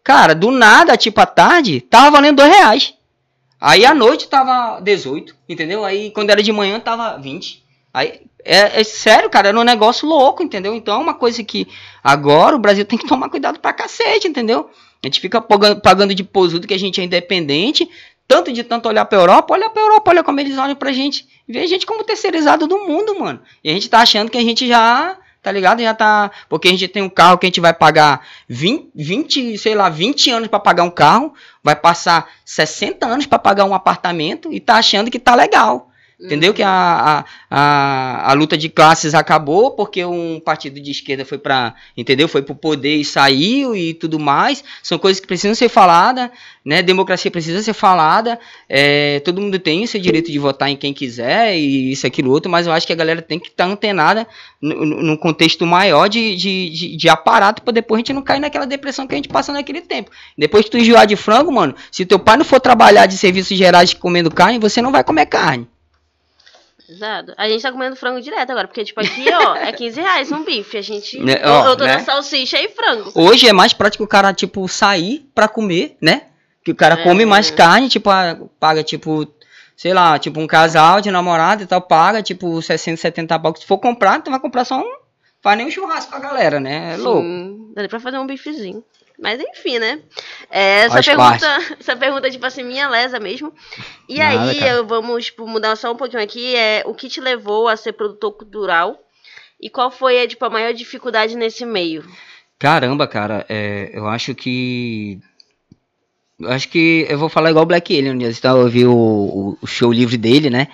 [0.03, 2.95] Cara, do nada, tipo, à tarde, tava valendo dois reais.
[3.61, 5.85] Aí à noite tava 18, entendeu?
[5.85, 7.63] Aí quando era de manhã tava 20.
[7.93, 10.75] Aí, é, é sério, cara, era um negócio louco, entendeu?
[10.75, 11.69] Então é uma coisa que
[12.03, 14.71] agora o Brasil tem que tomar cuidado pra cacete, entendeu?
[15.03, 17.89] A gente fica pagando, de posudo que a gente é independente,
[18.29, 21.27] tanto de tanto olhar pra Europa, olha pra Europa, olha como eles olham pra gente.
[21.49, 23.41] Vê a gente como terceirizado do mundo, mano.
[23.65, 25.83] E a gente tá achando que a gente já, tá ligado?
[25.83, 26.31] Já tá.
[26.49, 29.89] Porque a gente tem um carro que a gente vai pagar 20, 20 sei lá,
[29.89, 31.35] 20 anos pra pagar um carro,
[31.65, 35.90] vai passar 60 anos pra pagar um apartamento e tá achando que tá legal.
[36.23, 36.53] Entendeu?
[36.53, 41.75] Que a, a, a, luta de classes acabou porque um partido de esquerda foi para,
[41.97, 42.29] entendeu?
[42.29, 44.63] Foi pro poder e saiu e tudo mais.
[44.83, 46.29] São coisas que precisam ser faladas,
[46.63, 46.83] né?
[46.83, 48.39] Democracia precisa ser falada.
[48.69, 52.31] É, todo mundo tem o seu direito de votar em quem quiser e isso, aquilo,
[52.31, 54.27] outro, mas eu acho que a galera tem que estar antenada
[54.61, 58.21] no- no- num contexto maior de, de, de, de aparato para depois a gente não
[58.23, 60.11] cair naquela depressão que a gente passa naquele tempo.
[60.37, 63.57] Depois que tu enjoar de frango, mano, se teu pai não for trabalhar de serviços
[63.57, 65.67] gerais comendo carne, você não vai comer carne.
[66.91, 67.33] Exato.
[67.37, 70.45] A gente tá comendo frango direto agora, porque, tipo, aqui, ó, é 15 reais um
[70.45, 70.77] bife.
[70.77, 71.19] A gente.
[71.21, 71.95] Né, ó, eu tô né?
[71.97, 73.13] na salsicha e frango.
[73.15, 76.23] Hoje é mais prático o cara, tipo, sair pra comer, né?
[76.65, 77.03] Que o cara É.
[77.05, 78.11] come mais carne, tipo,
[78.59, 79.27] paga, tipo,
[79.77, 83.55] sei lá, tipo, um casal de namorado e tal, paga, tipo, 60, 70 pau.
[83.57, 85.01] Se for comprar, tu vai comprar só um.
[85.43, 86.95] Faz nem um churrasco pra galera, né?
[86.95, 87.23] É louco.
[87.23, 88.85] Sim, Daria pra fazer um bifezinho.
[89.21, 90.01] Mas enfim, né?
[90.51, 91.47] É, essa, Faz pergunta,
[91.79, 93.53] essa pergunta, tipo assim, minha lesa mesmo.
[94.09, 94.83] E Nada, aí, cara.
[94.83, 96.57] vamos tipo, mudar só um pouquinho aqui.
[96.57, 98.99] É, o que te levou a ser produtor cultural?
[99.61, 102.03] E qual foi tipo, a maior dificuldade nesse meio?
[102.59, 105.19] Caramba, cara, é, eu acho que.
[106.39, 108.19] Eu acho que eu vou falar igual o Black Alien.
[108.31, 110.69] Então, eu vi o, o- o show livre dele, né?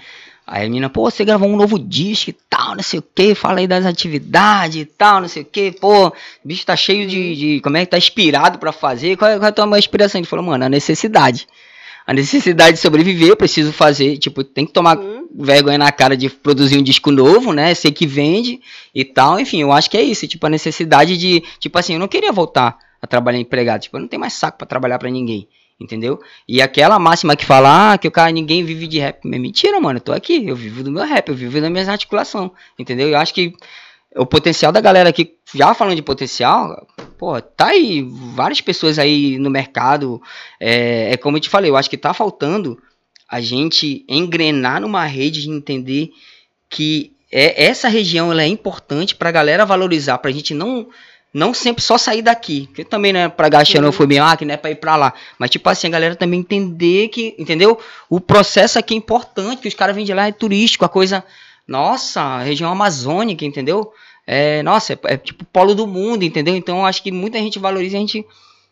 [0.47, 3.35] Aí a menina, pô, você gravou um novo disco e tal, não sei o que,
[3.35, 6.13] fala aí das atividades e tal, não sei o que, pô, o
[6.45, 9.17] bicho tá cheio de, de- Como é que tá inspirado pra fazer?
[9.17, 10.21] Qual é, qual é a tua maior inspiração?
[10.21, 11.49] Ele falou, mano, a necessidade.
[12.07, 15.29] a necessidade de sobreviver, eu preciso fazer, tipo, tem que tomar uhum.
[15.35, 17.75] vergonha na cara de produzir um disco novo, né?
[17.75, 18.61] Sei que vende
[18.95, 21.99] e tal, enfim, eu acho que é isso, tipo, a necessidade de, tipo assim, eu
[21.99, 25.11] não queria voltar a trabalhar empregado, tipo, eu não tenho mais saco para trabalhar para
[25.11, 25.49] ninguém.
[25.79, 26.19] Entendeu?
[26.49, 29.21] E aquela máxima que fala ah, que o cara ninguém vive de rap.
[29.25, 29.99] É mentira, mano.
[29.99, 32.51] Eu tô aqui, eu vivo do meu rap, eu vivo da minha articulação.
[32.79, 33.09] Entendeu?
[33.09, 33.55] Eu acho que
[34.17, 36.87] o potencial da galera aqui, já falando de potencial,
[37.19, 38.03] pô, tá aí
[38.35, 40.21] várias pessoas aí no mercado.
[40.59, 42.81] É, é como eu te falei, eu acho que tá faltando
[43.29, 46.11] a gente engrenar numa rede de entender
[46.71, 50.89] que é, essa região ela é importante pra galera valorizar, pra gente não
[51.33, 52.69] não sempre só sair daqui.
[52.75, 53.49] Que também não é pra
[54.07, 55.13] bem, ah, que não é pra ir pra lá.
[55.39, 57.79] Mas, tipo assim, a galera também entender que, entendeu?
[58.09, 61.25] O processo aqui é importante, que os caras vêm de lá, é turístico, a coisa.
[61.67, 63.93] Nossa, região amazônica, entendeu?
[64.27, 66.57] É, nossa, é, é tipo polo do mundo, entendeu?
[66.57, 68.25] Então acho que muita gente valoriza a gente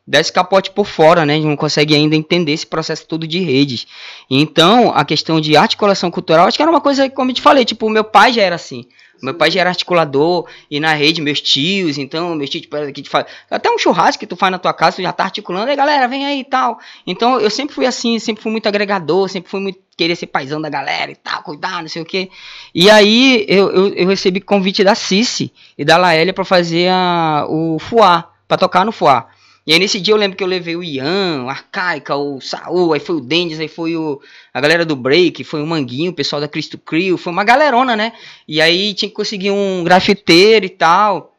[0.07, 1.39] desse capote por fora, né?
[1.39, 3.87] Não consegue ainda entender esse processo todo de redes.
[4.31, 7.65] Então, a questão de articulação cultural, acho que era uma coisa, como eu te falei,
[7.65, 8.87] tipo, meu pai já era assim.
[9.23, 13.01] Meu pai já era articulador, e na rede, meus tios, então, meus tios, tipo, aqui
[13.01, 13.25] te faz.
[13.51, 16.07] Até um churrasco que tu faz na tua casa, tu já tá articulando, aí galera,
[16.07, 16.79] vem aí e tal.
[17.07, 20.61] Então, eu sempre fui assim, sempre fui muito agregador, sempre fui muito querer ser paizão
[20.61, 22.29] da galera e tal, cuidar, não sei o quê.
[22.75, 27.47] E aí, eu, eu, eu recebi convite da Cici e da Laélia para fazer a,
[27.49, 29.29] o Fuá, para tocar no Fuá.
[29.67, 32.93] E aí nesse dia eu lembro que eu levei o Ian, o Arcaica, o Saul,
[32.93, 34.21] aí foi o Dendes, aí foi o,
[34.53, 37.97] a galera do Break, foi o Manguinho, o pessoal da Cristo Crio, foi uma galerona,
[37.97, 38.13] né?
[38.47, 41.35] E aí tinha que conseguir um grafiteiro e tal.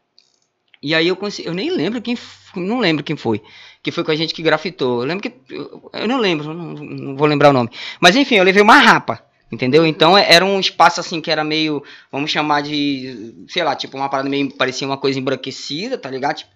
[0.81, 2.17] E aí eu consegui, eu nem lembro quem,
[2.55, 3.41] não lembro quem foi,
[3.83, 5.01] que foi com a gente que grafitou.
[5.01, 5.33] Eu lembro que,
[5.93, 7.69] eu não lembro, não, não vou lembrar o nome.
[7.99, 9.23] Mas enfim, eu levei uma rapa.
[9.51, 9.85] Entendeu?
[9.85, 13.95] Então é, era um espaço assim que era meio, vamos chamar de, sei lá, tipo
[13.95, 16.37] uma parada meio parecia uma coisa embranquecida, tá ligado?
[16.37, 16.51] Tipo,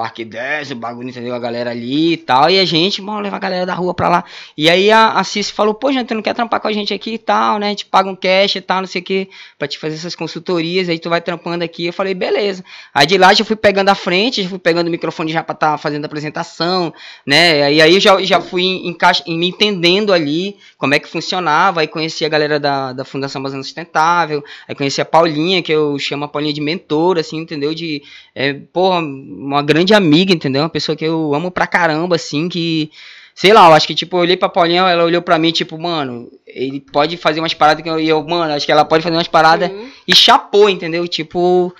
[0.00, 1.34] Parque 10, o bagulho, entendeu?
[1.34, 2.48] A galera ali e tal.
[2.48, 4.24] E a gente, bom, levar a galera da rua pra lá.
[4.56, 6.94] E aí a, a Cici falou, pô, gente, tu não quer trampar com a gente
[6.94, 7.66] aqui e tal, né?
[7.66, 9.28] A gente paga um cash e tal, não sei o que,
[9.58, 10.88] pra te fazer essas consultorias.
[10.88, 11.84] Aí tu vai trampando aqui.
[11.84, 12.64] Eu falei, beleza.
[12.94, 15.52] Aí de lá já fui pegando a frente, já fui pegando o microfone já pra
[15.52, 16.94] estar tá fazendo a apresentação,
[17.26, 17.70] né?
[17.70, 18.96] E aí já, já fui em,
[19.26, 21.82] em, me entendendo ali como é que funcionava.
[21.82, 24.42] Aí conheci a galera da, da Fundação Amazônia Sustentável.
[24.66, 27.74] Aí conheci a Paulinha, que eu chamo a Paulinha de mentora, assim, entendeu?
[27.74, 28.02] De,
[28.34, 30.62] é, porra, uma grande grande amiga, entendeu?
[30.62, 32.90] Uma pessoa que eu amo pra caramba, assim, que.
[33.34, 35.78] Sei lá, eu acho que, tipo, eu olhei pra Paulinha, ela olhou pra mim, tipo,
[35.78, 39.16] mano, ele pode fazer umas paradas que eu, eu mano, acho que ela pode fazer
[39.16, 39.88] umas paradas uhum.
[40.06, 41.08] e chapou, entendeu?
[41.08, 41.74] Tipo,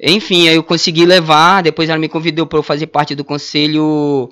[0.00, 4.30] enfim, aí eu consegui levar, depois ela me convidou para eu fazer parte do conselho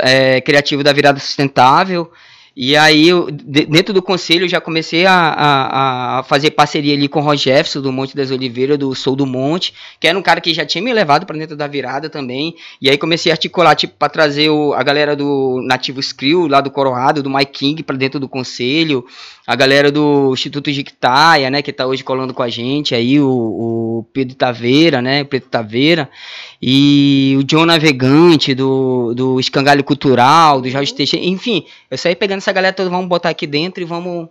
[0.00, 2.10] é, criativo da virada sustentável.
[2.54, 7.08] E aí, eu, dentro do conselho, eu já comecei a, a, a, fazer parceria ali
[7.08, 10.22] com o Ron Jefferson, do Monte das Oliveiras, do Sou do Monte, que era um
[10.22, 12.54] cara que já tinha me levado para dentro da virada também.
[12.78, 16.60] E aí comecei a articular, tipo, para trazer o, a galera do Nativo Skrill, lá
[16.60, 19.02] do Coroado, do Mike King, para dentro do conselho.
[19.46, 23.28] A galera do Instituto Jictaia, né, que tá hoje colando com a gente, aí o,
[23.28, 26.08] o Pedro Taveira, né, o Pedro Taveira.
[26.62, 31.26] E o John Navegante, do, do Escangalho Cultural, do Jorge Teixeira.
[31.26, 34.28] Enfim, eu saí pegando essa galera toda, vamos botar aqui dentro e vamos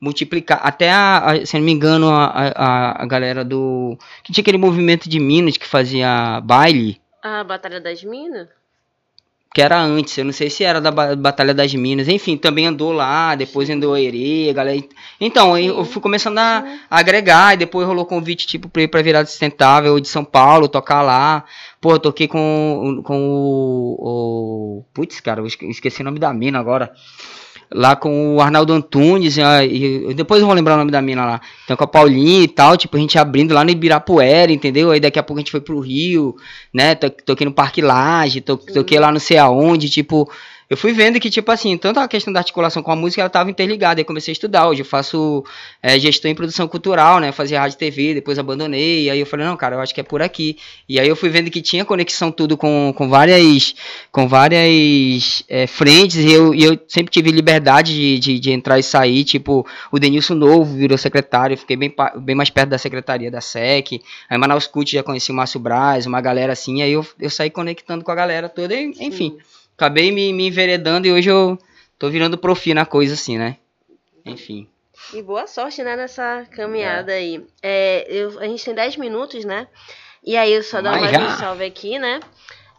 [0.00, 0.60] multiplicar.
[0.62, 3.98] Até, a, a, se não me engano, a, a, a, galera do.
[4.22, 7.00] Que tinha aquele movimento de Minas que fazia baile.
[7.22, 8.48] A Batalha das Minas?
[9.54, 12.08] Que era antes, eu não sei se era da Batalha das Minas.
[12.08, 14.82] Enfim, também andou lá, depois andou a Herê, galera.
[15.20, 15.68] Então, Sim.
[15.68, 19.26] eu fui começando a, a, agregar, e depois rolou convite, tipo, pra ir pra Virada
[19.26, 21.44] Sustentável de São Paulo, tocar lá.
[21.84, 24.78] Pô, eu toquei com, com o.
[24.80, 26.90] o putz, cara, eu esqueci o nome da mina agora
[27.70, 31.42] lá com o Arnaldo Antunes, e, depois eu vou lembrar o nome da mina lá.
[31.62, 34.92] Então com a Paulinha e tal, tipo, a gente abrindo lá no Ibirapuera, entendeu?
[34.92, 36.34] Aí daqui a pouco a gente foi pro Rio,
[36.72, 36.94] né?
[36.94, 40.26] Toquei no Parque Laje, toquei lá não sei aonde, tipo,
[40.68, 43.26] eu fui vendo que, tipo assim, tanto a questão da articulação com a música, ela
[43.26, 44.00] estava interligada.
[44.00, 44.68] Aí comecei a estudar.
[44.68, 45.44] Hoje eu faço
[45.82, 47.32] é, gestão em produção cultural, né?
[47.32, 49.10] Fazia rádio e TV, depois abandonei.
[49.10, 50.56] Aí eu falei, não, cara, eu acho que é por aqui.
[50.88, 53.74] E aí eu fui vendo que tinha conexão tudo com, com várias,
[54.10, 56.16] com várias é, frentes.
[56.16, 59.24] E eu, e eu sempre tive liberdade de, de, de, entrar e sair.
[59.24, 61.58] Tipo, o Denilson Novo virou secretário.
[61.58, 64.00] Fiquei bem, bem mais perto da secretaria da SEC.
[64.30, 66.80] Aí Manaus Cult já conheci o Márcio Braz, uma galera assim.
[66.80, 68.74] Aí eu, eu saí conectando com a galera toda.
[68.74, 69.36] E, enfim.
[69.38, 71.58] Sim acabei me, me enveredando e hoje eu
[71.98, 73.56] tô virando profi na coisa, assim, né?
[74.24, 74.68] Enfim.
[75.12, 77.16] E boa sorte, né, nessa caminhada é.
[77.16, 77.46] aí.
[77.62, 79.68] É, eu, a gente tem 10 minutos, né?
[80.22, 82.20] E aí eu só dar mais um salve aqui, né?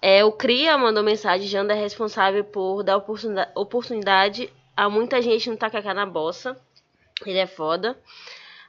[0.02, 2.98] É, o Cria mandou mensagem, Janda é responsável por dar
[3.56, 6.58] oportunidade, a muita gente no Tacacá na Bossa.
[7.26, 7.98] Ele é foda.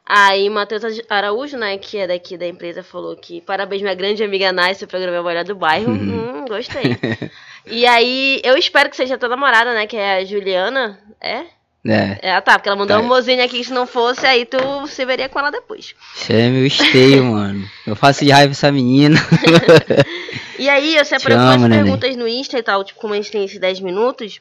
[0.04, 4.52] Aí Matheus Araújo, né, que é daqui da empresa, falou que parabéns, minha grande amiga
[4.52, 5.90] Nice, o programa é Mulher do Bairro.
[5.92, 6.96] hum, gostei.
[7.66, 9.86] E aí, eu espero que seja tua namorada, né?
[9.86, 10.98] Que é a Juliana.
[11.20, 11.44] É?
[11.88, 12.18] É.
[12.20, 13.02] É, tá, porque ela mandou Tá.
[13.02, 15.94] um mozinho aqui que se não fosse, aí tu se veria com ela depois.
[16.16, 17.64] Isso é meu esteio, mano.
[17.86, 19.16] Eu faço de raiva essa menina.
[20.58, 21.82] E aí, eu separei algumas neném.
[21.84, 24.40] perguntas no Insta e tal, tipo, como a gente tem esses 10 minutos.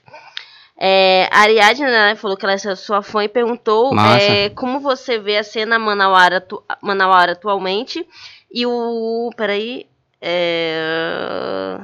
[0.79, 5.19] É, a Ariadne, né, falou que ela é sua fã e perguntou é, como você
[5.19, 8.07] vê a cena Manauara, atu Manauara atualmente.
[8.49, 9.29] E o.
[9.35, 9.85] Peraí.
[10.21, 11.79] É...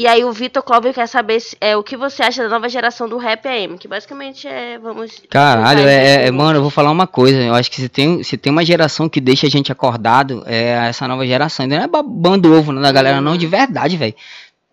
[0.00, 2.70] E aí o Vitor Clóvis quer saber se- é, o que você acha da nova
[2.70, 4.78] geração do rap AM, que basicamente é.
[4.78, 5.20] Vamos.
[5.28, 7.38] Caralho, é, é- mano, eu vou falar uma coisa.
[7.38, 10.88] Eu acho que se tem, se tem uma geração que deixa a gente acordado, é
[10.88, 11.64] essa nova geração.
[11.64, 14.14] Ainda não é babando ovo né, da galera, não, de verdade, velho.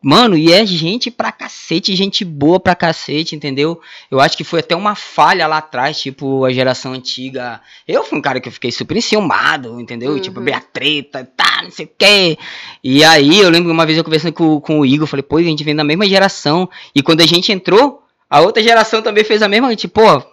[0.01, 3.81] Mano, e é gente pra cacete, gente boa pra cacete, entendeu?
[4.11, 7.59] Eu acho que foi até uma falha lá atrás, tipo, a geração antiga.
[7.87, 10.11] Eu fui um cara que eu fiquei super enciumado, entendeu?
[10.11, 10.19] Uhum.
[10.19, 12.37] Tipo, a treta, tá, não sei o quê.
[12.83, 15.43] E aí eu lembro uma vez eu conversando com, com o Igor, falei, pô, a
[15.43, 16.69] gente vem da mesma geração.
[16.93, 20.23] E quando a gente entrou, a outra geração também fez a mesma, tipo, pô,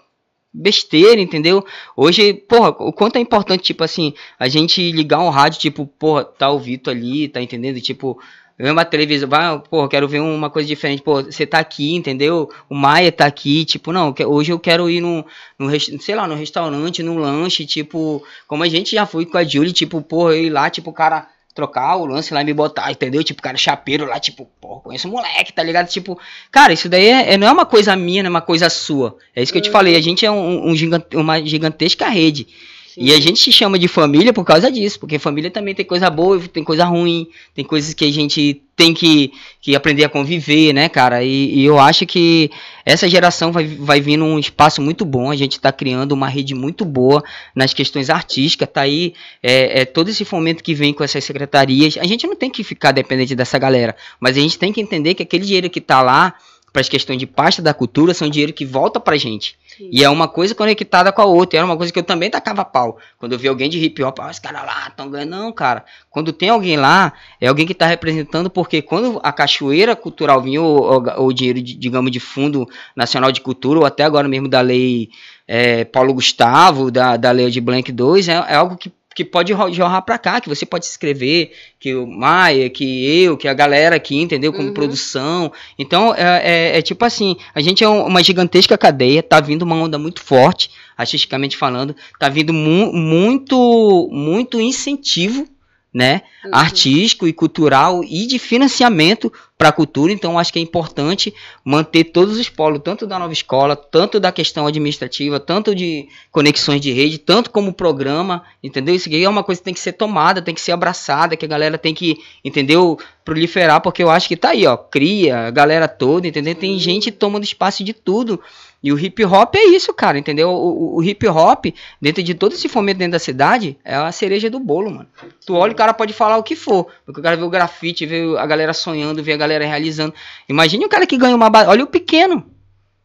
[0.52, 1.64] besteira, entendeu?
[1.96, 6.24] Hoje, porra, o quanto é importante, tipo assim, a gente ligar um rádio, tipo, porra,
[6.24, 7.80] tá o Vitor ali, tá entendendo?
[7.80, 8.20] Tipo,
[8.59, 12.48] uma televisão, vai, porra, quero ver uma coisa diferente, pô, você tá aqui, entendeu?
[12.70, 15.24] O Maia tá aqui, tipo, não, que- hoje eu quero ir num,
[15.59, 15.68] num
[16.00, 19.72] sei lá, num restaurante, num lanche, tipo, como a gente já foi com a Julie,
[19.72, 22.90] tipo, porra, eu ir lá, tipo, o cara trocar o lance lá e me botar,
[22.90, 23.22] entendeu?
[23.22, 25.88] Tipo, cara chapeiro lá, tipo, porra, conheço o moleque, tá ligado?
[25.88, 26.18] Tipo,
[26.50, 29.16] cara, isso daí é, é- não é uma coisa minha, não é uma coisa sua.
[29.34, 29.72] É isso que eu te Uhum.
[29.72, 32.46] falei, a gente é um, um gigante- uma gigantesca rede.
[32.95, 33.07] Sim.
[33.07, 36.09] E a gente se chama de família por causa disso, porque família também tem coisa
[36.09, 40.72] boa, tem coisa ruim, tem coisas que a gente tem que, que aprender a conviver,
[40.72, 41.24] né, cara?
[41.24, 42.53] E, e eu acho que
[42.86, 46.55] essa geração vai, vai vir num espaço muito bom, a gente tá criando uma rede
[46.55, 47.20] muito boa
[47.53, 51.99] nas questões artísticas, tá aí é, é, todo esse fomento que vem com essas secretarias.
[51.99, 55.14] A gente não tem que ficar dependente dessa galera, mas a gente tem que entender
[55.14, 56.34] que aquele dinheiro que tá lá
[56.75, 59.57] para as questões de pasta da cultura são dinheiro que volta pra gente.
[59.79, 59.91] Sim.
[59.93, 61.61] E é uma coisa conectada com a outra.
[61.61, 62.99] Era uma coisa que eu também tacava pau.
[63.16, 65.31] Quando eu vi alguém de hip hop, ah, os caras lá estão ganhando.
[65.31, 65.85] Não, cara.
[66.11, 70.61] Quando tem alguém lá, é alguém que está representando, porque quando a cachoeira cultural vinha,
[70.61, 74.61] ou o, dinheiro, de, digamos, de Fundo Nacional de Cultura, ou até agora mesmo da
[74.61, 75.11] lei
[75.47, 79.52] é, Paulo Gustavo, da, da lei de Blank 2, é, é algo que que pode
[79.72, 83.54] jorrar pra cá, que você pode se inscrever, que o Maia, que eu, que a
[83.54, 84.52] galera aqui, entendeu?
[84.52, 84.74] Como Uhum.
[84.74, 85.52] produção.
[85.78, 89.62] Então, é, é- é tipo assim, a gente é um- uma gigantesca cadeia, tá vindo
[89.62, 95.46] uma onda muito forte, artisticamente falando, tá vindo mu- muito, muito incentivo,
[95.95, 96.22] né?
[96.45, 96.51] Uhum.
[96.53, 100.12] artístico e cultural e de financiamento para a cultura.
[100.12, 101.32] Então, acho que é importante
[101.64, 106.80] manter todos os polos, tanto da nova escola, tanto da questão administrativa, tanto de conexões
[106.80, 108.97] de rede, tanto como programa, entendeu?
[108.97, 111.45] Isso aqui é uma coisa que tem que ser tomada, tem que ser abraçada, que
[111.45, 112.99] a galera tem que, entendeu?
[113.24, 116.57] Proliferar, porque eu acho que tá aí, ó, cria, a galera toda, entendeu?
[116.57, 116.78] Tem Sim.
[116.80, 118.40] gente tomando espaço de tudo.
[118.85, 120.51] E o hip hop é isso, cara, entendeu?
[120.51, 121.64] O, o- o hip hop,
[122.01, 125.09] dentro de todo esse fomento dentro da cidade, é a cereja do bolo, mano.
[125.47, 126.87] Tu olha, o cara pode falar o que for.
[127.07, 130.12] Porque o cara vê o grafite, vê a galera sonhando, vê a galera realizando.
[130.47, 131.51] Imagine o cara que ganha uma.
[131.66, 132.45] Olha o pequeno.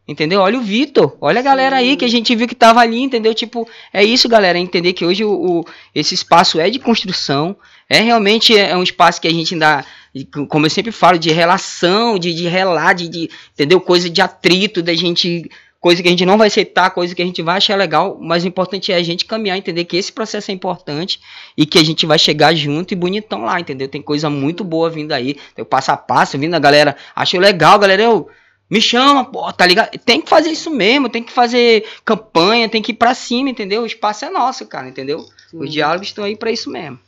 [0.06, 0.40] Entendeu?
[0.40, 1.16] Olha o Vitor.
[1.20, 1.96] Olha a galera aí Sim.
[1.96, 3.32] que a gente viu que tava ali, entendeu?
[3.32, 4.58] Tipo, é isso, galera.
[4.58, 5.64] é Entender que hoje o, o-
[5.94, 7.56] esse espaço é de construção.
[7.88, 9.84] É realmente é um espaço que a gente ainda.
[10.48, 13.80] Como eu sempre falo, de relação, de, de relar, de, de- entendeu?
[13.80, 15.48] Coisa de atrito, da gente.
[15.80, 18.44] Coisa que a gente não vai aceitar, coisa que a gente vai achar legal, mas
[18.44, 21.18] o importante é a gente caminhar, entender que esse processo é importante
[21.56, 23.88] e que a gente vai chegar junto e bonitão lá, entendeu?
[23.88, 27.40] Tem coisa muito boa vindo aí, tem o passo a passo vindo, a galera achou
[27.40, 28.28] legal, galera, eu
[28.70, 29.90] me chama, pô, tá ligado?
[30.04, 33.82] Tem que fazer isso mesmo, tem que fazer campanha, tem que ir pra cima, entendeu?
[33.82, 35.24] O espaço é nosso, cara, entendeu?
[35.52, 37.00] Os diálogos estão aí pra isso mesmo.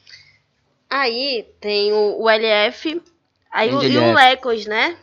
[0.91, 3.01] Aí tem o, o LF,
[3.51, 4.15] aí o, e o.
[4.15, 4.97] Lecos, né?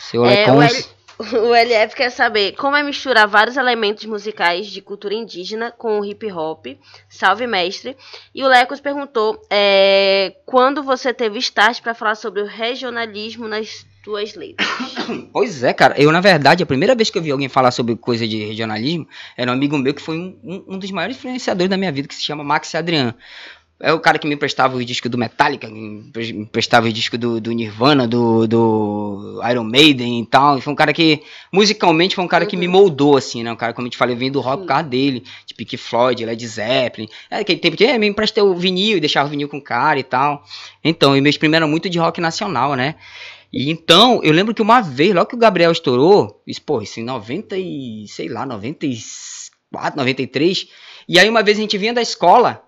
[0.00, 5.14] Seu É, Lecons, o LF quer saber como é misturar vários elementos musicais de cultura
[5.14, 6.66] indígena com o hip hop.
[7.08, 7.96] Salve, mestre.
[8.34, 13.86] E o Lecos perguntou é, quando você teve start para falar sobre o regionalismo nas
[14.02, 14.66] tuas letras.
[15.32, 16.00] Pois é, cara.
[16.00, 19.06] Eu, na verdade, a primeira vez que eu vi alguém falar sobre coisa de regionalismo
[19.36, 22.14] era um amigo meu que foi um- um dos maiores influenciadores da minha vida, que
[22.14, 23.14] se chama Max Adrian.
[23.84, 26.92] É o cara que me emprestava os discos do Metallica, me empre- me emprestava os
[26.94, 30.60] discos do, do Nirvana, do, do Iron Maiden e tal.
[30.60, 31.22] Foi um cara que,
[31.52, 32.60] musicalmente, foi um cara que Uhum.
[32.60, 33.52] me moldou, assim, né?
[33.52, 35.76] Um cara, como eu te falei, eu vim do rock por causa dele, de Pink
[35.76, 37.08] Floyd, Led Zeppelin.
[37.30, 39.62] É, aquele tempo que é, me emprestei o vinil e deixava o vinil com o
[39.62, 40.42] cara e tal.
[40.82, 42.94] Então, e meus primeiros eram muito de rock nacional, né?
[43.52, 46.98] E então, eu lembro que uma vez, logo que o Gabriel estourou, isso, pô, isso
[46.98, 50.68] em 90 e, sei lá, 94, 93,
[51.08, 52.63] e aí uma vez a gente vinha da escola,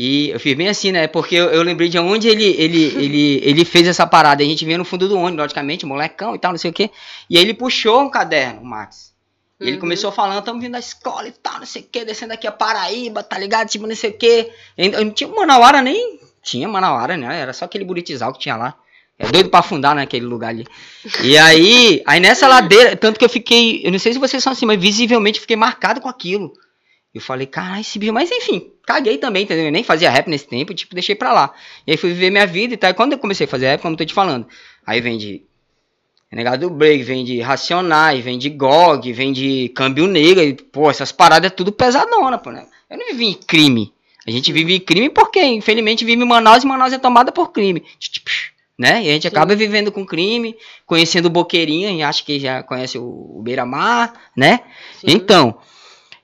[0.00, 1.08] E eu fiz bem assim, né?
[1.08, 4.44] Porque eu, eu lembrei de onde ele, ele, ele, ele fez essa parada.
[4.44, 6.88] A gente vinha no fundo do ônibus, logicamente, molecão e tal, não sei o quê.
[7.28, 9.12] E aí ele puxou um caderno, o Max.
[9.60, 9.80] E ele Uhum.
[9.80, 12.52] começou falando, estamos vindo da escola e tal, não sei o quê, descendo aqui a
[12.52, 13.66] Paraíba, tá ligado?
[13.68, 14.52] Tipo, não sei o quê.
[14.76, 16.20] Eu não tinha Manauara nem.
[16.44, 17.40] Tinha Manauara, né?
[17.40, 18.76] Era só aquele buritizal que tinha lá.
[19.18, 20.64] É doido pra afundar naquele lugar ali.
[21.24, 24.52] E aí, aí nessa ladeira, tanto que eu fiquei, eu não sei se vocês são
[24.52, 26.52] assim, mas visivelmente fiquei marcado com aquilo.
[27.14, 29.64] Eu falei, caralho, esse bicho, mas enfim, caguei também, entendeu?
[29.64, 31.54] Eu nem fazia rap nesse tempo, tipo, deixei pra lá.
[31.86, 32.90] E aí fui viver minha vida e tal.
[32.90, 34.46] E quando eu comecei a fazer rap, como eu tô te falando,
[34.86, 35.42] aí vem de
[36.30, 40.90] Renegado do Break, vem de Racionais, vem de GOG, vem de Câmbio Negro, e, pô,
[40.90, 42.66] essas paradas é tudo pesadona, pô, né?
[42.90, 43.92] Eu não vivi em crime.
[44.26, 47.50] A gente vive em crime porque, infelizmente, vive em Manaus e Manaus é tomada por
[47.50, 47.82] crime.
[48.78, 49.04] Né?
[49.04, 50.54] E a gente acaba vivendo com crime,
[50.86, 54.60] conhecendo o Boqueirinha, e acho que já conhece o, o Beira-Mar, né?
[55.00, 55.06] Sim.
[55.08, 55.58] Então,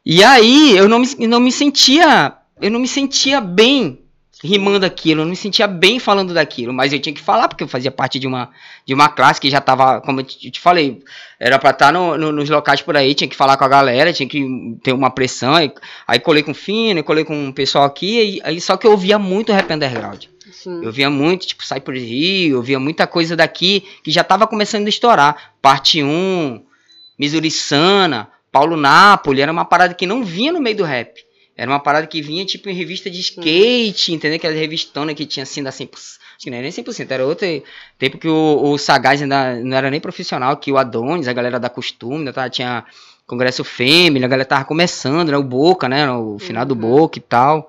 [0.05, 4.01] e aí eu não me, não me sentia, eu não me sentia bem
[4.43, 7.65] rimando aquilo, eu não me sentia bem falando daquilo, mas eu tinha que falar porque
[7.65, 8.51] eu fazia parte de uma,
[8.85, 11.03] de uma classe que já tava, como eu te, falei,
[11.41, 14.13] era pra estar no, no- nos locais por aí, tinha que falar com a galera,
[14.13, 15.73] tinha que ter uma pressão, aí,
[16.07, 18.91] aí colei com o Fino, colei com o pessoal aqui, aí, aí só que eu
[18.91, 20.25] ouvia muito rap underground.
[20.53, 20.81] Sim.
[20.85, 24.47] Eu via muito, tipo, Sai por Rio, eu via muita coisa daqui que já tava
[24.47, 25.53] começando a estourar.
[25.63, 26.63] Parte 1,
[27.19, 31.21] Missouri Sana, Paulo Napoli, era uma parada que não vinha no meio do rap.
[31.57, 34.37] Era uma parada que vinha, tipo, em revista de skate, entendeu?
[34.37, 36.21] Aquela revistona que tinha, assim, da 100%.
[36.37, 37.47] Acho que não era nem 100%, era outro
[37.99, 41.59] tempo que o, o Sagaz ainda não era nem profissional, que o Adonis, a galera
[41.59, 42.85] da Costume, ainda tava, tinha
[43.27, 45.37] Congresso Fêmea, a galera tava começando, né?
[45.37, 46.09] O Boca, né?
[46.13, 46.81] O final do Uhum.
[46.81, 47.69] Boca e tal.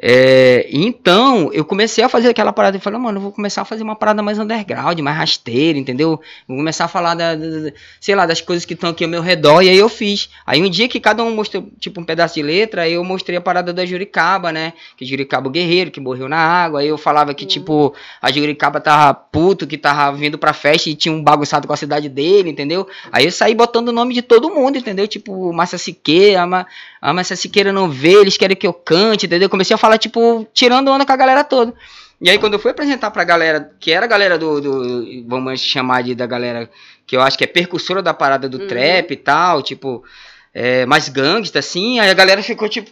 [0.00, 3.64] É, então, eu comecei a fazer aquela parada e falei, mano, eu vou começar a
[3.64, 6.20] fazer uma parada mais underground, mais rasteira, entendeu?
[6.46, 9.20] Vou começar a falar da, da- sei lá, das coisas que estão aqui ao meu
[9.20, 10.30] redor, e aí eu fiz.
[10.46, 13.36] Aí um dia que cada um mostrou, tipo, um pedaço de letra, aí eu mostrei
[13.36, 14.72] a parada da Juricaba, né?
[14.96, 17.48] Que Juricaba guerreiro, que morreu na água, aí eu falava que, Uhum.
[17.48, 21.72] tipo, a Juricaba tava puto, que tava vindo pra festa e tinha um bagunçado com
[21.72, 22.86] a cidade dele, entendeu?
[23.10, 25.08] Aí eu saí botando o nome de todo mundo, entendeu?
[25.08, 26.66] Tipo, Márcia Siqueira, a,
[27.00, 29.48] a Márcia Siqueira não vê, eles querem que eu cante, entendeu?
[29.48, 31.72] Comecei a falar, tipo, tirando onda com a galera toda.
[32.20, 35.60] E aí quando eu fui apresentar pra galera, que era a galera do, do vamos
[35.60, 36.68] chamar de da galera,
[37.06, 38.66] que eu acho que é percussora da parada do Uhum.
[38.66, 40.02] trap e tal, tipo,
[40.52, 42.90] é, mais gangsta, assim, aí a galera ficou, tipo,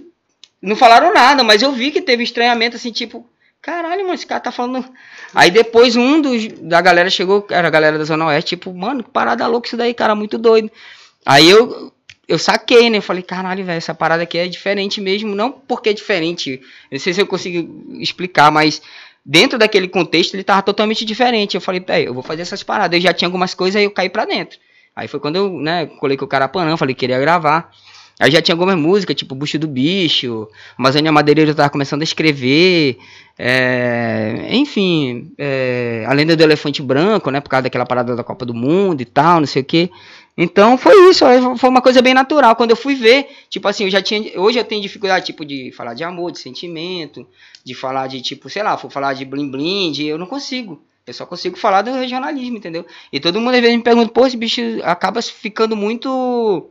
[0.63, 3.29] não falaram nada, mas eu vi que teve estranhamento, assim, tipo,
[3.61, 4.85] caralho, mano, esse cara tá falando...
[5.35, 9.03] Aí depois um dos, da galera chegou, era a galera da Zona Oeste, tipo, mano,
[9.03, 10.71] que parada louca isso daí, cara, muito doido.
[11.27, 11.93] Aí eu,
[12.29, 12.99] eu saquei, né?
[12.99, 15.35] Eu falei, caralho, velho, essa parada aqui é diferente mesmo.
[15.35, 16.61] Não porque é diferente,
[16.91, 18.83] não sei se eu consigo explicar, mas
[19.25, 21.55] dentro daquele contexto ele tava totalmente diferente.
[21.55, 22.97] Eu falei, peraí, eu vou fazer essas paradas.
[22.97, 24.59] Eu já tinha algumas coisas, aí eu caí pra dentro.
[24.95, 27.71] Aí foi quando eu, né, colei com o Carapanã, falei que queria gravar.
[28.19, 30.49] Aí já tinha algumas músicas, tipo Bucho do Bicho,
[30.79, 32.97] Amazônia Madeireira eu tava começando a escrever,
[33.39, 38.47] é, enfim, é, a lenda do elefante branco, né, por causa daquela parada da Copa
[38.47, 39.91] do Mundo e tal, não sei o que.
[40.37, 41.25] Então foi isso,
[41.57, 42.55] foi uma coisa bem natural.
[42.55, 44.39] Quando eu fui ver, tipo assim, eu já tinha.
[44.39, 47.27] Hoje eu tenho dificuldade, tipo, de falar de amor, de sentimento,
[47.65, 50.83] de falar de, tipo, sei lá, for falar de blim blim, de, eu não consigo.
[51.07, 52.85] Eu só consigo falar do regionalismo, entendeu?
[53.13, 56.69] E todo mundo às vezes me pergunta, pô, esse bicho acaba ficando muito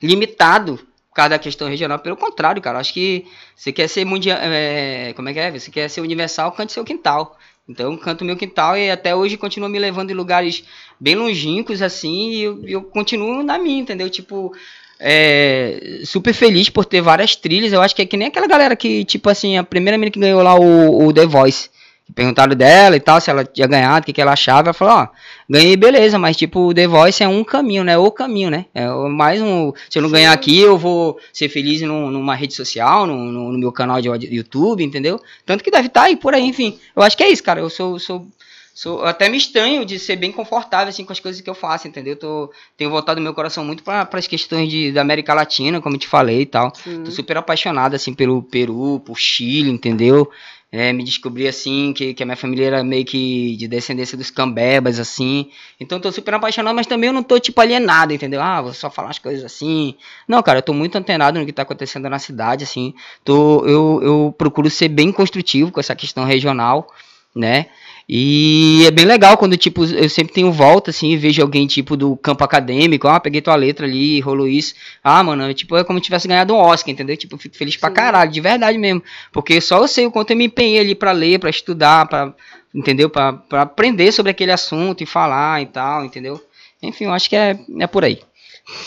[0.00, 1.98] limitado por causa da questão regional.
[1.98, 4.38] Pelo contrário, cara, acho que você quer ser mundial.
[4.40, 5.50] É, como é que é?
[5.50, 7.36] Você quer ser universal, cante seu quintal.
[7.68, 10.64] Então eu canto meu quintal e até hoje continua me levando em lugares
[10.98, 14.10] bem longínquos, assim, e eu, eu continuo na minha, entendeu?
[14.10, 14.52] Tipo,
[14.98, 17.72] é, super feliz por ter várias trilhas.
[17.72, 20.20] Eu acho que é que nem aquela galera que, tipo assim, a primeira menina que
[20.20, 21.70] ganhou lá o, o The Voice.
[22.14, 24.68] Perguntaram dela e tal, se ela tinha ganhado, o que, que ela achava.
[24.68, 25.08] Ela falou, ó,
[25.48, 27.96] ganhei, beleza, mas tipo, o The Voice é um caminho, né?
[27.96, 28.66] O caminho, né?
[28.74, 29.72] É mais um.
[29.88, 33.52] Se eu não ganhar aqui, eu vou ser feliz num- numa rede social, no, no-
[33.52, 35.18] no meu canal de YouTube, entendeu?
[35.46, 36.78] Tanto que deve estar aí por aí, enfim.
[36.94, 37.60] Eu acho que é isso, cara.
[37.60, 37.98] Eu sou.
[37.98, 38.26] sou
[38.74, 41.54] Sou, eu até me estranho de ser bem confortável assim com as coisas que eu
[41.54, 42.16] faço, entendeu?
[42.16, 46.00] Tô, tenho voltado meu coração muito para as questões de, da América Latina, como eu
[46.00, 46.72] te falei e tal.
[46.74, 47.02] Sim.
[47.04, 50.30] Tô super apaixonado, assim, pelo Peru, por Chile, entendeu?
[50.74, 54.30] É, me descobri, assim, que, que a minha família era meio que de descendência dos
[54.30, 55.50] cambebas, assim.
[55.78, 58.40] Então tô super apaixonado, mas também eu não tô, tipo, alienado, entendeu?
[58.40, 59.94] Ah, vou só falar as coisas assim.
[60.26, 62.94] Não, cara, eu tô muito antenado no que tá acontecendo na cidade, assim.
[63.22, 66.88] Tô, eu, eu procuro ser bem construtivo com essa questão regional,
[67.36, 67.66] né?
[68.08, 71.96] E é bem legal quando, tipo, eu sempre tenho volta, assim, e vejo alguém, tipo,
[71.96, 74.74] do campo acadêmico, ah, peguei tua letra ali, rolou isso.
[75.02, 77.16] Ah, mano, é, tipo, é como se tivesse ganhado um Oscar, entendeu?
[77.16, 77.94] Tipo, eu fico feliz pra Sim.
[77.94, 79.02] caralho, de verdade mesmo.
[79.32, 82.34] Porque só eu sei o quanto eu me empenhei ali pra ler, pra estudar, pra,
[82.74, 83.08] entendeu?
[83.08, 86.40] Pra, pra aprender sobre aquele assunto e falar e tal, entendeu?
[86.82, 88.20] Enfim, eu acho que é, é por aí.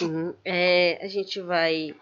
[0.01, 0.33] Uhum.
[0.43, 1.93] É, a gente vai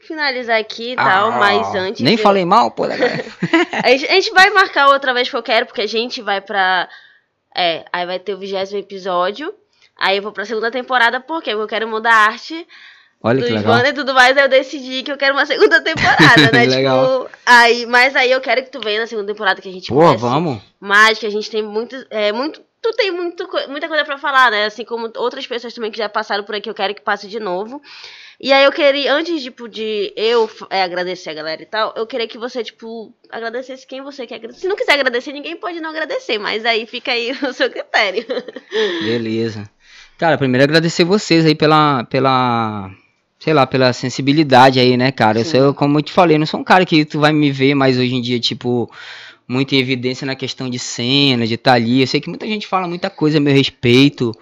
[0.00, 2.00] finalizar aqui e tal, Ah, mas antes.
[2.02, 2.84] Nem eu- falei mal, pô.
[3.84, 6.40] A gente, a gente vai marcar outra vez que eu quero, porque a gente vai
[6.40, 6.88] pra.
[7.56, 9.54] É, aí vai ter o vigésimo episódio.
[9.96, 11.50] Aí eu vou pra segunda temporada, por quê?
[11.50, 12.66] Porque eu quero mudar a arte
[13.22, 13.86] Olha que dos legal.
[13.86, 14.36] e tudo mais.
[14.36, 16.64] Aí eu decidi que eu quero uma segunda temporada, né?
[16.66, 17.24] Legal.
[17.24, 19.88] Tipo, aí, mas aí eu quero que tu venha na segunda temporada que a gente
[19.88, 20.60] Pô, vamos.
[20.80, 21.94] mais, que a gente tem muito.
[22.10, 24.66] É, muito tu tem muito, muita coisa pra falar, né?
[24.66, 27.38] Assim como outras pessoas também que já passaram por aqui, eu quero que passe de
[27.40, 27.80] novo.
[28.40, 32.06] E aí eu queria, antes tipo, de eu é, agradecer a galera e tal, eu
[32.06, 34.62] queria que você, tipo, agradecesse quem você quer agradecer.
[34.62, 38.24] Se não quiser agradecer, ninguém pode não agradecer, mas aí fica aí o seu critério.
[39.04, 39.70] Beleza.
[40.18, 42.90] Cara, primeiro agradecer vocês aí pela, pela,
[43.38, 45.40] sei lá, pela sensibilidade aí, né, cara?
[45.40, 47.74] Eu, sou, como eu te falei, não sou um cara que tu vai me ver
[47.74, 48.90] mais hoje em dia, tipo,
[49.46, 52.00] muito em evidência na questão de cena, de estar ali.
[52.00, 54.32] Eu sei que muita gente fala muita coisa a meu respeito.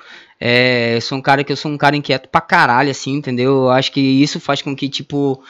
[0.45, 3.53] É, eu sou um cara que eu sou um cara inquieto pra caralho, assim, entendeu?
[3.53, 5.41] Eu acho que isso faz com que, tipo,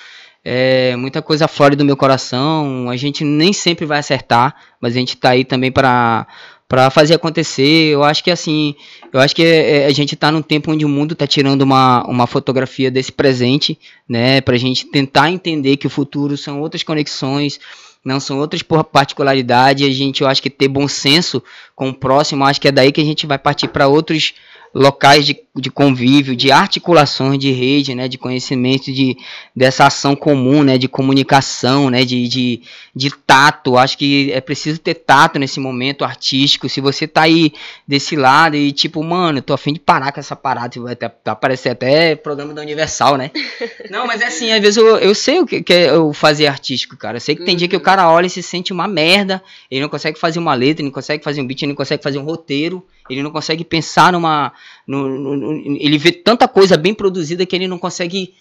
[0.44, 2.90] é, muita coisa fora do meu coração.
[2.90, 6.26] A gente nem sempre vai acertar, mas a gente tá aí também para
[6.68, 7.92] para fazer acontecer.
[7.92, 8.74] Eu acho que assim,
[9.12, 12.02] eu acho que é, a gente tá num tempo onde o mundo tá tirando uma,
[12.04, 13.78] uma fotografia desse presente,
[14.08, 17.60] né, pra gente tentar entender que o futuro são outras conexões,
[18.04, 19.86] não são outras particularidades.
[19.86, 21.42] A gente, eu acho que ter bom senso
[21.74, 24.34] com o próximo, acho que é daí que a gente vai partir para outros
[24.74, 29.16] locais de, de convívio, de articulações de rede, né, de conhecimento de,
[29.54, 32.62] dessa ação comum, né, de comunicação, né, de, de,
[32.94, 33.76] de tato.
[33.76, 36.68] Acho que é preciso ter tato nesse momento artístico.
[36.68, 37.52] Se você tá aí
[37.86, 41.08] desse lado e tipo, mano, eu tô afim de parar com essa parada, vai até
[41.08, 43.30] tá parecer até programa da Universal, né?
[43.90, 46.46] Não, mas é assim, às vezes eu, eu sei o que, que é eu fazer
[46.46, 47.18] artístico, cara.
[47.18, 49.82] Eu sei que tem dia que o cara olha e se sente uma merda, ele
[49.82, 52.18] não consegue fazer uma letra, ele não consegue fazer um beat, ele não consegue fazer
[52.18, 52.82] um roteiro,
[53.12, 54.52] ele não consegue pensar numa.
[54.86, 58.34] no- no- ele vê tanta coisa bem produzida que ele não consegue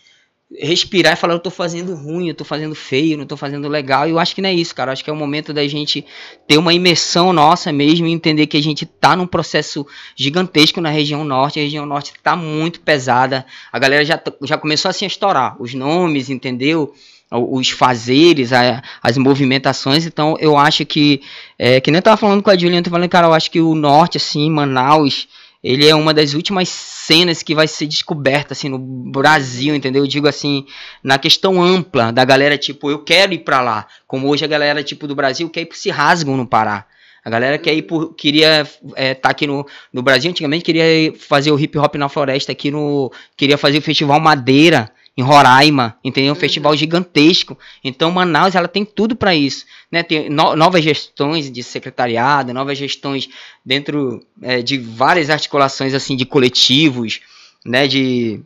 [0.59, 4.05] respirar e falar, eu tô fazendo ruim, eu tô fazendo feio, não tô fazendo legal.
[4.05, 4.89] E eu acho que não é isso, cara.
[4.89, 6.05] Eu acho que é o momento da gente
[6.45, 10.89] ter uma imersão nossa mesmo e entender que a gente tá num processo gigantesco na
[10.89, 11.57] região norte.
[11.57, 13.45] A região norte tá muito pesada.
[13.71, 16.93] A galera já, já começou assim a estourar os nomes, entendeu?
[17.31, 20.05] Os fazeres, a- as movimentações.
[20.05, 21.21] Então eu acho que.
[21.57, 23.49] É, que nem eu tava falando com a Juliana, eu tô falando, cara, eu acho
[23.49, 25.27] que o norte, assim, Manaus
[25.63, 30.03] ele é uma das últimas cenas que vai ser descoberta assim no Brasil, entendeu?
[30.03, 30.65] Eu digo assim,
[31.03, 33.85] na questão ampla da galera, tipo, eu quero ir pra lá.
[34.07, 36.85] Como hoje a galera tipo do Brasil quer ir pro Se Rasgam no Pará.
[37.23, 38.67] A galera quer ir por, queria
[38.97, 39.63] estar aqui no,
[39.93, 43.81] no Brasil, antigamente queria fazer o hip hop na floresta aqui no, queria fazer o
[43.83, 44.91] festival Madeira
[45.21, 46.33] em Roraima, entendeu?
[46.33, 47.57] Um festival gigantesco.
[47.83, 50.03] Então Manaus ela tem tudo para isso, né?
[50.03, 53.29] Tem no- novas gestões de secretariado, novas gestões
[53.65, 57.19] dentro é, de várias articulações assim de coletivos,
[57.65, 57.87] né?
[57.87, 58.41] De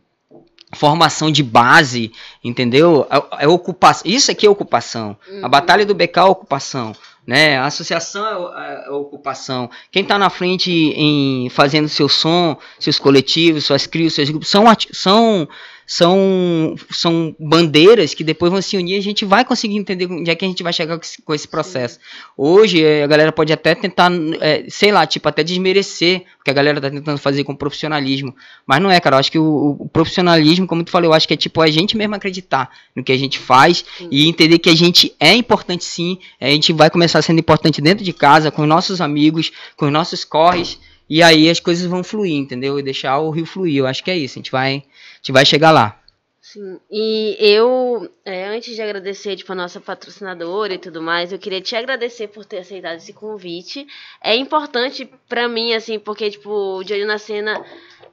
[0.74, 2.12] formação de base,
[2.42, 3.06] entendeu?
[3.10, 4.02] É, é ocupação.
[4.10, 5.16] Isso aqui é ocupação.
[5.42, 6.92] A batalha do BK é ocupação,
[7.26, 7.56] né?
[7.56, 9.70] A associação é, é- é ocupação.
[9.92, 14.64] Quem está na frente em fazendo seu som, seus coletivos, suas crios, seus grupos são
[14.92, 15.48] são
[15.86, 20.28] são são bandeiras que depois vão se unir e a gente vai conseguir entender onde
[20.28, 22.00] é que a gente vai chegar com esse, processo.
[22.36, 24.10] Hoje eh, a galera pode até tentar,
[24.40, 28.34] eh, sei lá, tipo, até desmerecer o que a galera tá tentando fazer com profissionalismo.
[28.66, 29.14] Mas não é, cara.
[29.14, 31.68] Eu acho que o, o profissionalismo, como tu falou, eu acho que é tipo a
[31.68, 34.08] gente mesmo acreditar no que a gente faz Sim.
[34.10, 36.18] e entender que a gente é importante sim.
[36.40, 39.92] A gente vai começar sendo importante dentro de casa, com os nossos amigos, com os
[39.92, 40.78] nossos corres.
[41.08, 42.78] E aí as coisas vão fluir, entendeu?
[42.78, 43.76] E deixar o rio fluir.
[43.76, 44.38] Eu acho que é isso.
[44.38, 44.82] A gente vai,
[45.16, 46.00] a gente vai chegar lá.
[46.40, 51.40] Sim, e eu, é, antes de agradecer, tipo, a nossa patrocinadora e tudo mais, eu
[51.40, 53.84] queria te agradecer por ter aceitado esse convite.
[54.22, 57.64] É importante pra mim, assim, porque, tipo, o De Olho na Cena,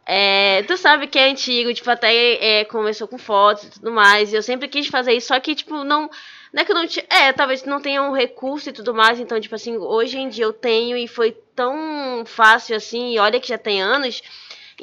[0.04, 4.34] é, tu sabe que é antigo, tipo, até é, começou com fotos e tudo mais,
[4.34, 6.10] e eu sempre quis fazer isso, só que, tipo, não...
[6.52, 7.04] Não é que eu não tinha.
[7.10, 9.20] É, talvez não tenha um recurso e tudo mais.
[9.20, 13.16] Então, tipo assim, hoje em dia eu tenho e foi tão fácil assim.
[13.16, 14.22] E olha que já tem anos.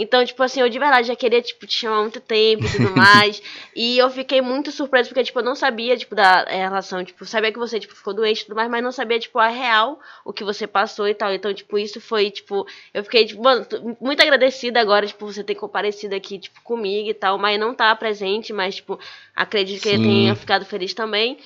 [0.03, 2.71] Então, tipo assim, eu de verdade já queria, tipo, te chamar há muito tempo e
[2.71, 3.43] tudo mais.
[3.75, 7.25] e eu fiquei muito surpresa, porque, tipo, eu não sabia, tipo, da é, relação, tipo,
[7.27, 10.01] sabia que você, tipo, ficou doente e tudo mais, mas não sabia, tipo, a real,
[10.25, 11.33] o que você passou e tal.
[11.33, 13.67] Então, tipo, isso foi, tipo, eu fiquei, tipo, mano,
[14.01, 17.95] muito agradecida agora, tipo, você ter comparecido aqui, tipo, comigo e tal, mas não tá
[17.95, 18.99] presente, mas, tipo,
[19.35, 20.05] acredito que ele Sim.
[20.05, 21.39] tenha ficado feliz também.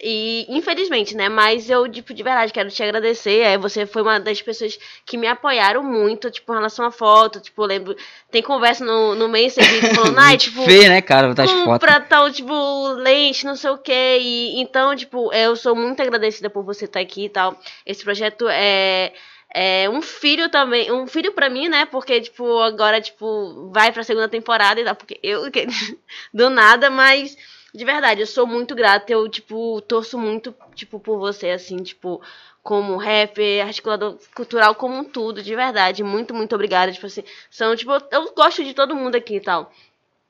[0.00, 1.28] E infelizmente, né?
[1.28, 3.40] Mas eu, tipo, de verdade, quero te agradecer.
[3.40, 7.40] É, você foi uma das pessoas que me apoiaram muito, tipo, em relação à foto.
[7.40, 7.94] Tipo, lembro.
[8.30, 10.64] Tem conversa no, no Messenger falando, ai, tipo.
[10.64, 11.34] Fê, né, cara?
[11.34, 11.52] Fotos.
[11.64, 13.92] Compra tal, tipo, lente, não sei o que.
[13.92, 17.58] E, então, tipo, eu sou muito agradecida por você estar aqui e tal.
[17.84, 19.12] Esse projeto é.
[19.54, 21.84] É um filho também, um filho pra mim, né?
[21.84, 25.42] Porque, tipo, agora, tipo, vai pra segunda temporada e tal, porque eu,
[26.32, 27.36] do nada, mas
[27.74, 29.12] de verdade, eu sou muito grata.
[29.12, 32.20] Eu, tipo, torço muito, tipo, por você, assim, tipo,
[32.62, 36.02] como rapper, articulador cultural, como um tudo, de verdade.
[36.02, 36.92] Muito, muito obrigada.
[36.92, 39.72] Tipo assim, são, tipo, eu gosto de todo mundo aqui e tal.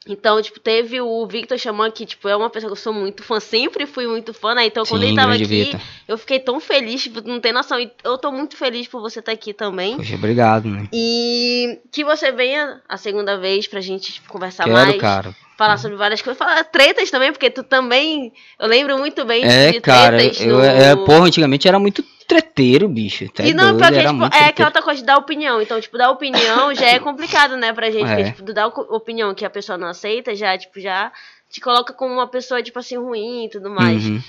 [0.07, 3.23] Então, tipo, teve o Victor Xamã, que, tipo, é uma pessoa que eu sou muito
[3.23, 4.67] fã, sempre fui muito fã, né?
[4.67, 5.71] Então, quando Sim, ele tava aqui,
[6.09, 7.79] eu fiquei tão feliz, tipo, não tem noção.
[7.79, 9.97] E eu tô muito feliz por você estar aqui também.
[9.97, 10.89] Poxa, obrigado, né?
[10.93, 15.01] E que você venha a segunda vez pra gente tipo, conversar Quero, mais.
[15.01, 15.37] cara.
[15.57, 16.39] Falar sobre várias coisas.
[16.39, 18.33] Falar tretas também, porque tu também.
[18.59, 20.41] Eu lembro muito bem É, de cara, tretas.
[20.41, 20.65] eu, no...
[20.65, 23.29] é, porra, antigamente era muito treteiro, bicho.
[23.31, 25.61] Tá E não, doido, pior que, era tipo, é aquela outra coisa de dar opinião.
[25.61, 28.11] Então, tipo, dar opinião já é complicado, né, pra gente.
[28.11, 28.17] É.
[28.17, 31.13] Porque, tipo, dar opinião que a pessoa não aceita, já, tipo, já
[31.51, 34.05] te coloca como uma pessoa, tipo assim, ruim e tudo mais.
[34.07, 34.23] Uhum.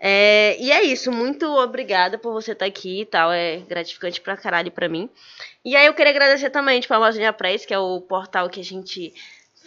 [0.00, 4.36] É, e é isso, muito obrigada por você estar aqui e tal, é gratificante pra
[4.36, 5.10] caralho pra mim.
[5.64, 8.60] E aí eu queria agradecer também, tipo, a Amazônia Press, que é o portal que
[8.60, 9.12] a gente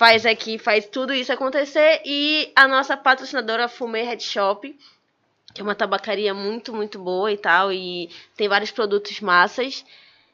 [0.02, 4.76] faz aqui, faz tudo isso acontecer, e a nossa patrocinadora Fumê Head Shop,
[5.54, 9.86] que é uma tabacaria muito, muito boa e tal, e tem vários produtos massas.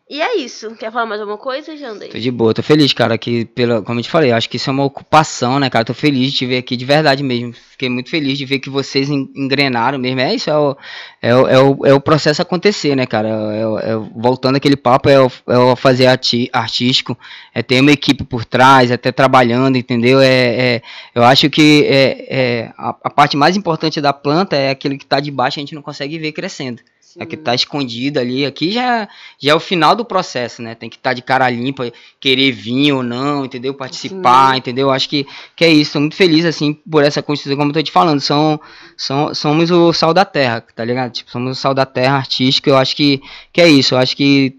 [0.09, 0.73] E é isso.
[0.77, 2.07] Quer falar mais alguma coisa, Jandei?
[2.07, 4.69] Tô de boa, tô feliz, cara, que pela, como eu te falei, acho que isso
[4.69, 5.83] é uma ocupação, né, cara?
[5.83, 7.51] Tô feliz de te ver aqui de verdade mesmo.
[7.51, 10.21] Fiquei muito feliz de ver que vocês en- engrenaram mesmo.
[10.21, 10.77] É isso, é o,
[11.21, 13.27] é o, é o, é o processo acontecer, né, cara?
[13.27, 17.17] É, é voltando aquele papo, é o, é o fazer arti, artístico,
[17.53, 20.21] é ter uma equipe por trás, é ter trabalhando, entendeu?
[20.21, 20.81] É, é,
[21.13, 25.05] eu acho que é, é, a, a parte mais importante da planta é aquele que
[25.05, 26.81] tá de baixo, a gente não consegue ver crescendo.
[27.19, 28.45] É que tá escondido ali.
[28.45, 29.07] Aqui já,
[29.39, 30.75] já é o final do processo, né?
[30.75, 33.73] Tem que estar de cara limpa, querer vir ou não, entendeu?
[33.73, 34.57] Participar, Sim.
[34.59, 34.91] entendeu?
[34.91, 35.25] Acho que,
[35.55, 35.93] que é isso.
[35.93, 38.19] Tô muito feliz, assim, por essa construção, como eu tô te falando.
[38.19, 38.59] São,
[38.95, 41.11] são, somos o sal da terra, tá ligado?
[41.11, 42.69] Tipo, somos o sal da terra artístico.
[42.69, 43.21] Eu acho que,
[43.51, 43.95] que é isso.
[43.95, 44.55] Eu acho que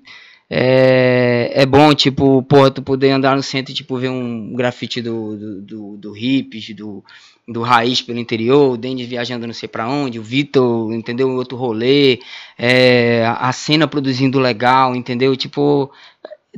[0.50, 5.02] é, é bom, tipo, porra, tu poder andar no centro e, tipo, ver um grafite
[5.02, 7.04] do, do, do, do Hips, do,
[7.48, 11.30] do Raiz pelo interior, o Denis viajando não sei pra onde, o Vitor, entendeu?
[11.30, 12.20] Outro rolê,
[12.58, 15.34] é, a cena produzindo legal, entendeu?
[15.34, 15.90] Tipo,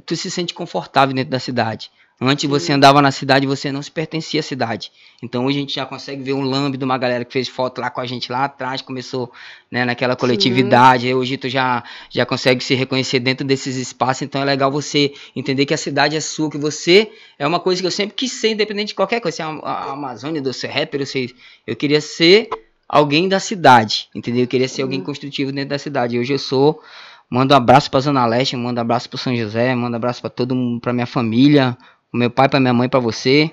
[0.04, 1.90] tu se sente confortável dentro da cidade.
[2.22, 4.92] Antes você andava na cidade e você não se pertencia à cidade.
[5.22, 7.80] Então hoje a gente já consegue ver um lambe de uma galera que fez foto
[7.80, 9.32] lá com a gente lá atrás, começou
[9.70, 11.12] né, naquela coletividade.
[11.14, 14.20] Hoje tu já, já consegue se reconhecer dentro desses espaços.
[14.20, 17.80] Então é legal você entender que a cidade é sua, que você é uma coisa
[17.80, 19.36] que eu sempre quis ser, independente de qualquer coisa.
[19.36, 21.34] Se é a, a Amazônia, do ser rapper, eu sei.
[21.66, 22.50] Eu queria ser
[22.86, 24.42] alguém da cidade, entendeu?
[24.42, 26.18] Eu queria ser alguém construtivo dentro da cidade.
[26.18, 26.82] Hoje eu sou.
[27.30, 30.20] Mando um abraço pra Zona Leste, mando um abraço pro São José, mando um abraço
[30.20, 31.78] pra todo mundo, pra minha família,
[32.10, 33.50] pro meu pai, pra minha mãe, pra você,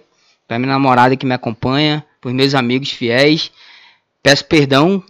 [0.47, 3.51] pra minha namorada que me acompanha, pros meus amigos fiéis.
[4.21, 5.03] Peço perdão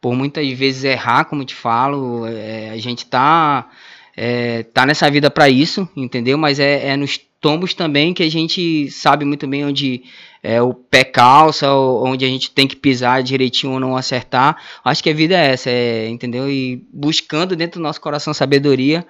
[0.00, 2.26] por muitas vezes errar, como te falo.
[2.26, 3.68] é, a gente tá,
[4.16, 6.36] é, tá nessa vida pra isso, entendeu?
[6.36, 10.04] Mas é, é nos tombos também que a gente sabe muito bem onde
[10.42, 14.56] é, o pé calça, onde a gente tem que pisar direitinho ou não acertar.
[14.84, 16.48] Acho que a vida é essa, é, entendeu?
[16.50, 19.06] E buscando dentro do nosso coração sabedoria.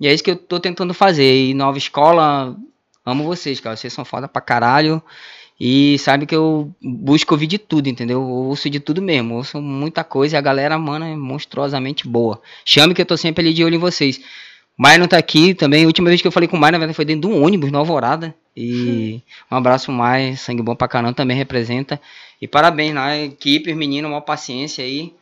[0.00, 1.48] E é isso que eu tô tentando fazer.
[1.48, 2.56] E nova escola,
[3.04, 3.76] amo vocês, cara.
[3.76, 5.02] Vocês são foda pra caralho.
[5.58, 8.20] E sabe que eu busco ouvir de tudo, entendeu?
[8.20, 9.36] Eu ouço de tudo mesmo.
[9.36, 12.40] Ouço muita coisa e a galera, mano, é monstruosamente boa.
[12.64, 14.20] Chame que eu tô sempre ali de olho em vocês.
[14.76, 15.84] O Maia não tá aqui também.
[15.84, 17.44] A última vez que eu falei com o Maia, na verdade, foi dentro de um
[17.44, 18.34] ônibus na Alvorada.
[18.56, 19.20] E
[19.50, 22.00] um abraço Maia, sangue bom pra caramba, também representa.
[22.40, 25.14] E parabéns na equipe, meninos, uma paciência aí.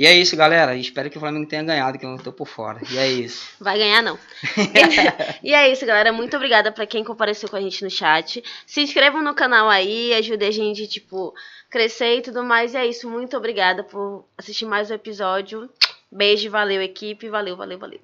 [0.00, 0.74] E é isso, galera.
[0.74, 2.80] Espero que o Flamengo tenha ganhado, que eu tô por fora.
[2.90, 3.52] E é isso.
[3.60, 4.18] Vai ganhar, não.
[5.44, 6.10] e é isso, galera.
[6.10, 8.42] Muito obrigada pra quem compareceu com a gente no chat.
[8.66, 11.34] Se inscrevam no canal aí, ajude a gente, tipo,
[11.68, 12.72] crescer e tudo mais.
[12.72, 13.10] E é isso.
[13.10, 15.68] Muito obrigada por assistir mais um episódio.
[16.10, 17.28] Beijo, valeu, equipe.
[17.28, 18.00] Valeu, valeu, valeu.